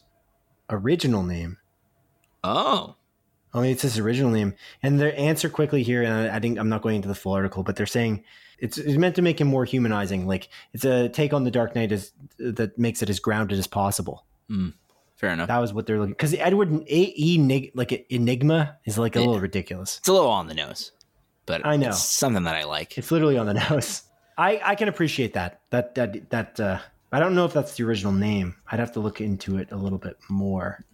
original 0.70 1.24
name." 1.24 1.58
Oh, 2.44 2.96
Oh, 3.54 3.60
maybe 3.62 3.74
it's 3.74 3.82
his 3.82 4.00
original 4.00 4.32
name. 4.32 4.54
And 4.82 4.98
their 5.00 5.14
answer 5.20 5.50
quickly 5.50 5.84
here, 5.84 6.04
and 6.04 6.14
I, 6.32 6.38
I 6.38 6.40
think 6.40 6.58
I'm 6.58 6.70
not 6.70 6.82
going 6.82 6.96
into 6.96 7.10
the 7.10 7.16
full 7.16 7.34
article, 7.34 7.64
but 7.64 7.76
they're 7.76 7.86
saying 7.86 8.24
it's, 8.60 8.78
it's 8.78 8.98
meant 8.98 9.16
to 9.18 9.22
make 9.22 9.42
him 9.42 9.48
more 9.50 9.66
humanizing. 9.66 10.26
Like 10.26 10.48
it's 10.74 10.86
a 10.86 11.10
take 11.10 11.34
on 11.34 11.44
the 11.44 11.52
Dark 11.52 11.76
Knight 11.76 11.92
as 11.92 12.14
that 12.40 12.78
makes 12.80 13.02
it 13.04 13.10
as 13.10 13.20
grounded 13.20 13.60
as 13.60 13.68
possible. 13.68 14.26
Hmm. 14.48 14.70
fair 15.18 15.32
enough. 15.32 15.50
That 15.50 15.58
was 15.60 15.74
what 15.74 15.86
they're 15.86 16.00
looking. 16.00 16.14
Because 16.14 16.34
Edward 16.36 16.72
A 16.88 17.14
E 17.18 17.72
like 17.76 18.06
Enigma 18.10 18.78
is 18.86 18.98
like 18.98 19.16
a 19.16 19.20
Yeah. 19.20 19.26
little 19.26 19.42
ridiculous. 19.42 19.98
It's 19.98 20.08
a 20.08 20.14
little 20.14 20.30
on 20.30 20.48
the 20.48 20.54
nose, 20.54 20.92
but 21.46 21.66
I 21.66 21.76
know. 21.76 21.90
it's 21.90 22.02
something 22.02 22.44
that 22.44 22.56
I 22.56 22.64
like. 22.64 22.98
It's 22.98 23.12
literally 23.12 23.38
on 23.38 23.48
the 23.48 23.54
nose. 23.70 24.04
I 24.38 24.62
I 24.64 24.76
can 24.76 24.88
appreciate 24.88 25.34
that. 25.34 25.62
That 25.70 25.96
that 25.96 26.30
that. 26.30 26.60
Uh, 26.60 26.80
I 27.12 27.20
don't 27.20 27.36
know 27.36 27.46
if 27.46 27.54
that's 27.54 27.76
the 27.76 27.84
original 27.84 28.14
name. 28.14 28.56
I'd 28.72 28.80
have 28.80 28.94
to 28.94 29.02
look 29.02 29.20
into 29.20 29.58
it 29.58 29.72
a 29.72 29.76
little 29.76 29.98
bit 29.98 30.18
more. 30.30 30.86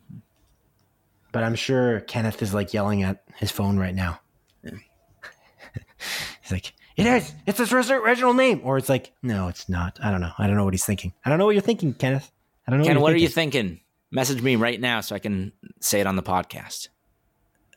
But 1.32 1.44
I'm 1.44 1.56
sure 1.56 2.00
Kenneth 2.02 2.42
is 2.42 2.54
like 2.54 2.74
yelling 2.74 3.04
at 3.04 3.24
his 3.36 3.52
phone 3.52 3.78
right 3.78 3.94
now. 3.94 4.20
he's 4.64 6.52
like, 6.52 6.74
"It 6.96 7.06
is. 7.06 7.34
It's 7.46 7.60
his 7.60 7.72
original 7.72 8.34
name." 8.34 8.62
Or 8.64 8.78
it's 8.78 8.90
like, 8.90 9.14
"No, 9.22 9.48
it's 9.48 9.70
not." 9.70 10.00
I 10.02 10.10
don't 10.10 10.22
know. 10.22 10.32
I 10.38 10.48
don't 10.48 10.56
know 10.56 10.66
what 10.66 10.74
he's 10.74 10.86
thinking. 10.86 11.14
I 11.24 11.30
don't 11.30 11.38
know 11.38 11.46
what 11.46 11.54
you're 11.54 11.62
thinking, 11.62 11.94
Kenneth. 11.94 12.32
I 12.68 12.72
don't 12.72 12.80
know. 12.80 12.86
Ken, 12.86 12.96
what, 12.96 13.04
what 13.04 13.10
you're 13.10 13.18
are 13.18 13.20
you 13.20 13.30
thinking. 13.30 13.64
thinking? 13.64 13.84
Message 14.10 14.42
me 14.42 14.56
right 14.56 14.80
now 14.80 15.02
so 15.02 15.16
I 15.16 15.20
can 15.20 15.52
say 15.82 16.00
it 16.00 16.08
on 16.08 16.16
the 16.16 16.24
podcast. 16.24 16.88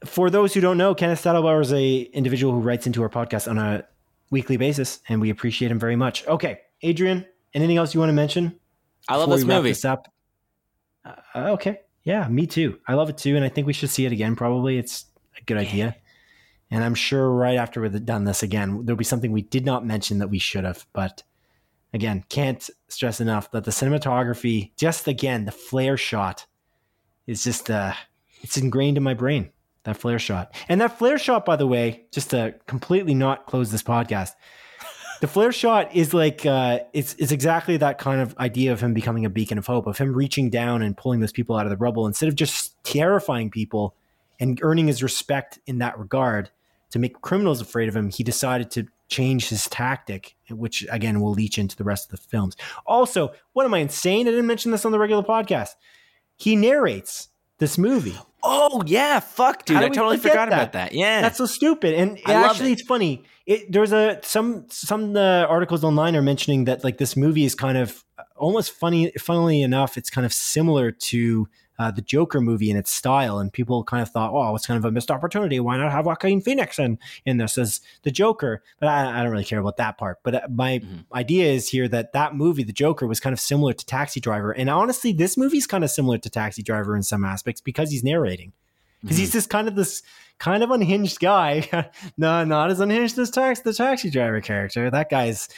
For 0.05 0.31
those 0.31 0.55
who 0.55 0.61
don't 0.61 0.79
know, 0.79 0.95
Kenneth 0.95 1.23
Saddlebauer 1.23 1.61
is 1.61 1.73
a 1.73 2.01
individual 2.01 2.55
who 2.55 2.61
writes 2.61 2.87
into 2.87 3.03
our 3.03 3.11
podcast 3.11 3.51
on 3.51 3.59
a 3.59 3.85
weekly 4.31 4.57
basis, 4.57 5.01
and 5.09 5.21
we 5.21 5.31
appreciate 5.31 5.71
him 5.71 5.79
very 5.79 5.97
much. 5.97 6.27
Okay, 6.27 6.61
Adrian, 6.83 7.27
anything 7.55 7.77
else 7.77 7.95
you 7.95 8.01
want 8.01 8.11
to 8.11 8.15
mention? 8.15 8.59
I 9.09 9.17
love 9.17 9.31
this 9.31 9.45
movie. 9.45 9.71
This 9.71 9.85
up? 9.85 10.13
Uh, 11.05 11.15
okay. 11.53 11.81
Yeah, 12.05 12.29
me 12.29 12.47
too. 12.47 12.79
I 12.87 12.95
love 12.95 13.11
it 13.11 13.19
too. 13.19 13.37
And 13.37 13.45
I 13.45 13.49
think 13.49 13.67
we 13.67 13.73
should 13.73 13.91
see 13.91 14.07
it 14.07 14.13
again, 14.13 14.37
probably. 14.37 14.79
It's 14.79 15.07
a 15.39 15.45
good 15.45 15.57
idea. 15.57 15.97
And 16.71 16.85
I'm 16.85 16.95
sure 16.95 17.31
right 17.31 17.57
after 17.57 17.81
we've 17.81 18.05
done 18.05 18.25
this 18.25 18.43
again, 18.43 18.85
there'll 18.85 18.97
be 18.97 19.05
something 19.05 19.33
we 19.33 19.43
did 19.43 19.67
not 19.67 19.85
mention 19.85 20.19
that 20.19 20.29
we 20.29 20.39
should 20.39 20.65
have. 20.65 20.87
But 20.93 21.23
again, 21.93 22.25
can't 22.29 22.69
stress 22.89 23.21
enough 23.21 23.51
that 23.51 23.65
the 23.65 23.71
cinematography, 23.71 24.71
just 24.77 25.09
again, 25.09 25.45
the 25.45 25.53
flare 25.53 25.97
shot 25.97 26.47
is 27.27 27.43
just, 27.45 27.71
uh, 27.71 27.93
it's 28.43 28.57
ingrained 28.57 28.97
in 28.97 29.03
my 29.03 29.15
brain. 29.15 29.51
That 29.85 29.97
flare 29.97 30.19
shot. 30.19 30.55
And 30.69 30.81
that 30.81 30.99
flare 30.99 31.19
shot, 31.19 31.47
by 31.47 31.57
the 31.57 31.67
way, 31.67 32.05
just 32.13 32.31
to 32.31 32.55
completely 32.67 33.15
not 33.15 33.47
close 33.47 33.71
this 33.71 33.83
podcast, 33.83 34.33
the 35.21 35.27
flare 35.27 35.53
shot 35.53 35.95
is 35.95 36.13
like 36.13 36.45
uh, 36.47 36.81
it's 36.93 37.15
it's 37.15 37.33
exactly 37.33 37.77
that 37.77 37.99
kind 37.99 38.21
of 38.21 38.37
idea 38.39 38.73
of 38.73 38.81
him 38.81 38.95
becoming 38.95 39.25
a 39.25 39.31
beacon 39.31 39.59
of 39.59 39.67
hope, 39.67 39.87
of 39.87 39.99
him 39.99 40.15
reaching 40.15 40.51
down 40.51 40.83
and 40.83 40.97
pulling 40.97 41.21
those 41.21 41.33
people 41.33 41.57
out 41.57 41.67
of 41.67 41.71
the 41.71 41.77
rubble 41.77 42.07
instead 42.07 42.29
of 42.29 42.35
just 42.35 42.83
terrifying 42.85 43.51
people 43.51 43.95
and 44.39 44.59
earning 44.63 44.87
his 44.87 45.03
respect 45.03 45.59
in 45.67 45.79
that 45.79 45.99
regard 45.99 46.51
to 46.91 46.99
make 46.99 47.21
criminals 47.21 47.61
afraid 47.61 47.89
of 47.89 47.95
him. 47.95 48.11
He 48.11 48.25
decided 48.25 48.71
to 48.73 48.87
change 49.09 49.49
his 49.49 49.69
tactic, 49.69 50.37
which 50.49 50.87
again 50.91 51.21
will 51.21 51.33
leach 51.33 51.59
into 51.59 51.77
the 51.77 51.85
rest 51.85 52.11
of 52.11 52.19
the 52.19 52.27
films. 52.27 52.57
Also, 52.87 53.33
what 53.53 53.67
am 53.67 53.75
I 53.75 53.79
insane? 53.79 54.27
I 54.27 54.31
didn't 54.31 54.47
mention 54.47 54.73
this 54.73 54.85
on 54.85 54.93
the 54.93 54.99
regular 54.99 55.23
podcast. 55.23 55.71
He 56.37 56.57
narrates 56.57 57.29
this 57.59 57.77
movie. 57.77 58.17
Oh 58.43 58.83
yeah, 58.87 59.21
fuck, 59.21 59.65
dude! 59.65 59.77
I 59.79 59.89
totally 59.89 60.17
forgot 60.17 60.49
that? 60.51 60.55
about 60.55 60.73
that. 60.73 60.95
Yeah, 60.95 61.21
That's 61.21 61.39
so 61.39 61.47
stupid. 61.47 61.95
And 61.95 62.19
I 62.27 62.35
love 62.35 62.51
actually, 62.53 62.71
it. 62.71 62.81
it's 62.81 62.83
funny. 62.83 63.25
It, 63.47 63.71
there's 63.71 63.93
a 63.93 64.21
some 64.23 64.67
some 64.69 65.17
uh, 65.17 65.45
articles 65.49 65.85
online 65.85 66.17
are 66.17 66.23
mentioning 66.23 66.65
that 66.65 66.85
like 66.85 66.99
this 66.99 67.17
movie 67.17 67.45
is 67.45 67.55
kind 67.55 67.77
of 67.77 68.05
almost 68.37 68.73
funny. 68.73 69.13
Funnily 69.19 69.63
enough, 69.63 69.97
it's 69.97 70.11
kind 70.11 70.25
of 70.25 70.33
similar 70.33 70.91
to 70.91 71.49
uh, 71.81 71.91
the 71.91 72.03
Joker 72.03 72.41
movie 72.41 72.71
in 72.71 72.77
its 72.77 72.91
style, 72.93 73.39
and 73.39 73.53
people 73.53 73.83
kind 73.85 74.03
of 74.03 74.11
thought, 74.11 74.33
"Oh, 74.33 74.55
it's 74.55 74.67
kind 74.67 74.77
of 74.79 74.85
a 74.85 74.91
missed 74.93 75.11
opportunity. 75.11 75.59
Why 75.59 75.77
not 75.79 75.91
have 75.91 76.05
Joaquin 76.07 76.41
Phoenix 76.41 76.79
in 76.79 76.99
in 77.25 77.39
this 77.39 77.57
as 77.59 77.81
the 78.03 78.11
Joker?" 78.11 78.63
But 78.79 78.89
I, 78.91 79.19
I 79.19 79.23
don't 79.23 79.33
really 79.33 79.45
care 79.45 79.59
about 79.61 79.79
that 79.79 79.97
part. 79.99 80.19
But 80.23 80.35
uh, 80.35 80.41
my 80.51 80.79
Mhm. 80.81 81.05
idea 81.15 81.47
is 81.51 81.71
here 81.71 81.89
that 81.89 82.13
that 82.13 82.35
movie, 82.37 82.63
the 82.65 82.73
Joker, 82.73 83.07
was 83.07 83.19
kind 83.19 83.33
of 83.33 83.41
similar 83.41 83.73
to 83.73 83.87
Taxi 83.87 84.21
Driver, 84.21 84.53
and 84.53 84.69
honestly, 84.71 85.13
this 85.13 85.37
movie's 85.37 85.67
kind 85.67 85.83
of 85.83 85.91
similar 85.91 86.19
to 86.19 86.29
Taxi 86.31 86.63
Driver 86.63 86.95
in 86.95 87.03
some 87.03 87.25
aspects 87.25 87.61
because 87.63 87.91
he's 87.91 88.05
narrating 88.05 88.53
because 89.03 89.17
Mm-hmm. 89.17 89.21
he's 89.23 89.33
just 89.33 89.49
kind 89.49 89.67
of 89.67 89.75
this 89.75 90.03
kind 90.39 90.63
of 90.63 90.71
unhinged 90.71 91.19
guy. 91.21 91.67
no, 92.19 92.45
not 92.45 92.71
as 92.71 92.81
unhinged 92.81 93.19
as 93.19 93.31
tax 93.31 93.61
the 93.61 93.73
taxi 93.73 94.11
driver 94.11 94.43
character. 94.43 94.91
That 94.91 95.09
guy's 95.09 95.49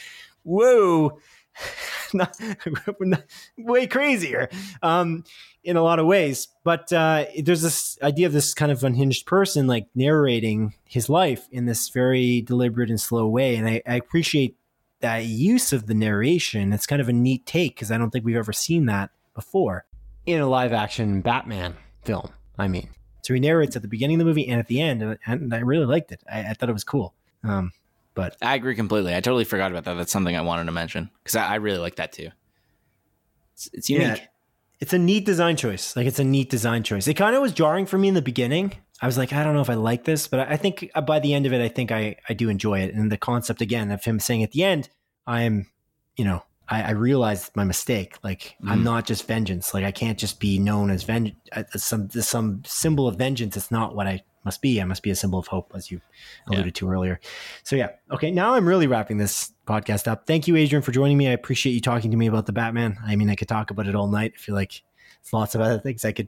whoa, 0.43 1.19
not, 2.99 3.23
way 3.57 3.87
crazier 3.87 4.49
um, 4.81 5.23
in 5.63 5.77
a 5.77 5.83
lot 5.83 5.99
of 5.99 6.05
ways. 6.05 6.47
But 6.63 6.91
uh, 6.93 7.25
there's 7.41 7.61
this 7.61 7.97
idea 8.01 8.27
of 8.27 8.33
this 8.33 8.53
kind 8.53 8.71
of 8.71 8.83
unhinged 8.83 9.25
person 9.25 9.67
like 9.67 9.87
narrating 9.95 10.73
his 10.85 11.09
life 11.09 11.47
in 11.51 11.65
this 11.65 11.89
very 11.89 12.41
deliberate 12.41 12.89
and 12.89 12.99
slow 12.99 13.27
way, 13.27 13.55
and 13.55 13.67
I, 13.67 13.81
I 13.87 13.95
appreciate 13.95 14.57
that 15.01 15.25
use 15.25 15.73
of 15.73 15.87
the 15.87 15.93
narration. 15.93 16.71
It's 16.71 16.85
kind 16.85 17.01
of 17.01 17.09
a 17.09 17.13
neat 17.13 17.45
take 17.45 17.75
because 17.75 17.91
I 17.91 17.97
don't 17.97 18.09
think 18.09 18.25
we've 18.25 18.37
ever 18.37 18.53
seen 18.53 18.85
that 18.85 19.11
before 19.35 19.85
in 20.25 20.39
a 20.39 20.47
live 20.47 20.73
action 20.73 21.21
Batman 21.21 21.75
film. 22.03 22.29
I 22.57 22.67
mean. 22.67 22.89
So 23.23 23.33
he 23.33 23.39
narrates 23.39 23.75
at 23.77 23.81
the 23.81 23.87
beginning 23.87 24.15
of 24.15 24.19
the 24.19 24.25
movie 24.25 24.47
and 24.49 24.59
at 24.59 24.67
the 24.67 24.81
end, 24.81 25.01
and, 25.01 25.17
and 25.25 25.53
I 25.53 25.59
really 25.59 25.85
liked 25.85 26.11
it. 26.11 26.21
I, 26.29 26.41
I 26.41 26.53
thought 26.53 26.69
it 26.69 26.73
was 26.73 26.83
cool. 26.83 27.13
Um, 27.43 27.71
but 28.13 28.37
I 28.41 28.55
agree 28.55 28.75
completely. 28.75 29.15
I 29.15 29.21
totally 29.21 29.45
forgot 29.45 29.71
about 29.71 29.85
that. 29.85 29.95
That's 29.95 30.11
something 30.11 30.35
I 30.35 30.41
wanted 30.41 30.65
to 30.65 30.71
mention 30.71 31.09
because 31.23 31.35
I, 31.35 31.53
I, 31.53 31.55
really 31.55 31.79
like 31.79 31.95
that 31.95 32.11
too. 32.11 32.29
It's, 33.53 33.69
it's 33.73 33.89
unique. 33.89 34.17
Yeah, 34.17 34.25
it's 34.79 34.93
a 34.93 34.99
neat 34.99 35.25
design 35.25 35.55
choice. 35.55 35.95
Like 35.95 36.07
it's 36.07 36.19
a 36.19 36.23
neat 36.23 36.49
design 36.49 36.83
choice. 36.83 37.07
It 37.07 37.15
kind 37.15 37.35
of 37.35 37.41
was 37.41 37.53
jarring 37.53 37.85
for 37.85 37.97
me 37.97 38.07
in 38.07 38.13
the 38.13 38.21
beginning. 38.21 38.73
I 39.01 39.05
was 39.05 39.17
like, 39.17 39.33
I 39.33 39.43
don't 39.43 39.53
know 39.53 39.61
if 39.61 39.69
I 39.69 39.75
like 39.75 40.03
this, 40.03 40.27
but 40.27 40.39
I 40.39 40.57
think 40.57 40.89
uh, 40.95 41.01
by 41.01 41.19
the 41.19 41.33
end 41.33 41.45
of 41.45 41.53
it, 41.53 41.61
I 41.61 41.67
think 41.69 41.91
I, 41.91 42.15
I 42.29 42.33
do 42.33 42.49
enjoy 42.49 42.79
it. 42.79 42.93
And 42.93 43.11
the 43.11 43.17
concept 43.17 43.61
again 43.61 43.91
of 43.91 44.03
him 44.03 44.19
saying 44.19 44.43
at 44.43 44.51
the 44.51 44.63
end, 44.63 44.89
I'm, 45.25 45.69
you 46.15 46.25
know, 46.25 46.43
I, 46.69 46.83
I 46.83 46.91
realized 46.91 47.51
my 47.55 47.63
mistake. 47.63 48.17
Like 48.23 48.55
mm. 48.63 48.69
I'm 48.69 48.83
not 48.83 49.05
just 49.05 49.27
vengeance. 49.27 49.73
Like 49.73 49.83
I 49.83 49.91
can't 49.91 50.17
just 50.17 50.39
be 50.39 50.59
known 50.59 50.89
as 50.89 51.03
vengeance, 51.03 51.37
some 51.75 52.09
some 52.09 52.63
symbol 52.65 53.07
of 53.07 53.17
vengeance. 53.17 53.57
It's 53.57 53.71
not 53.71 53.95
what 53.95 54.07
I 54.07 54.23
must 54.45 54.61
be. 54.61 54.81
I 54.81 54.85
must 54.85 55.03
be 55.03 55.09
a 55.09 55.15
symbol 55.15 55.39
of 55.39 55.47
hope, 55.47 55.71
as 55.75 55.89
you 55.89 56.01
alluded 56.47 56.65
yeah. 56.67 56.71
to 56.71 56.89
earlier. 56.89 57.19
So 57.63 57.75
yeah, 57.75 57.89
okay. 58.11 58.31
Now 58.31 58.53
I'm 58.53 58.67
really 58.67 58.87
wrapping 58.87 59.17
this 59.17 59.51
podcast 59.67 60.07
up. 60.07 60.27
Thank 60.27 60.47
you, 60.47 60.55
Adrian, 60.55 60.81
for 60.81 60.91
joining 60.91 61.17
me. 61.17 61.27
I 61.27 61.31
appreciate 61.31 61.73
you 61.73 61.81
talking 61.81 62.11
to 62.11 62.17
me 62.17 62.27
about 62.27 62.45
the 62.45 62.53
Batman. 62.53 62.97
I 63.05 63.15
mean, 63.15 63.29
I 63.29 63.35
could 63.35 63.47
talk 63.47 63.71
about 63.71 63.87
it 63.87 63.95
all 63.95 64.07
night. 64.07 64.33
I 64.35 64.39
feel 64.39 64.55
like 64.55 64.81
it's 65.21 65.33
lots 65.33 65.55
of 65.55 65.61
other 65.61 65.79
things 65.79 66.03
I 66.03 66.11
could 66.11 66.27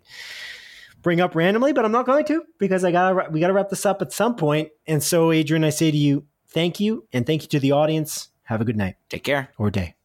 bring 1.01 1.21
up 1.21 1.35
randomly, 1.35 1.73
but 1.73 1.85
I'm 1.85 1.91
not 1.91 2.05
going 2.05 2.25
to 2.25 2.43
because 2.57 2.83
I 2.83 2.91
got 2.91 3.31
we 3.31 3.39
got 3.39 3.47
to 3.47 3.53
wrap 3.53 3.69
this 3.69 3.85
up 3.85 4.01
at 4.01 4.11
some 4.11 4.35
point. 4.35 4.69
And 4.87 5.03
so, 5.03 5.31
Adrian, 5.31 5.63
I 5.63 5.69
say 5.69 5.91
to 5.91 5.97
you, 5.97 6.25
thank 6.47 6.79
you, 6.79 7.07
and 7.13 7.25
thank 7.25 7.43
you 7.43 7.47
to 7.49 7.59
the 7.59 7.73
audience. 7.73 8.29
Have 8.43 8.61
a 8.61 8.65
good 8.65 8.77
night. 8.77 8.95
Take 9.09 9.23
care 9.23 9.49
or 9.57 9.71
day. 9.71 9.95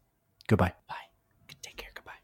Goodbye. 0.51 0.75
Bye. 0.89 1.10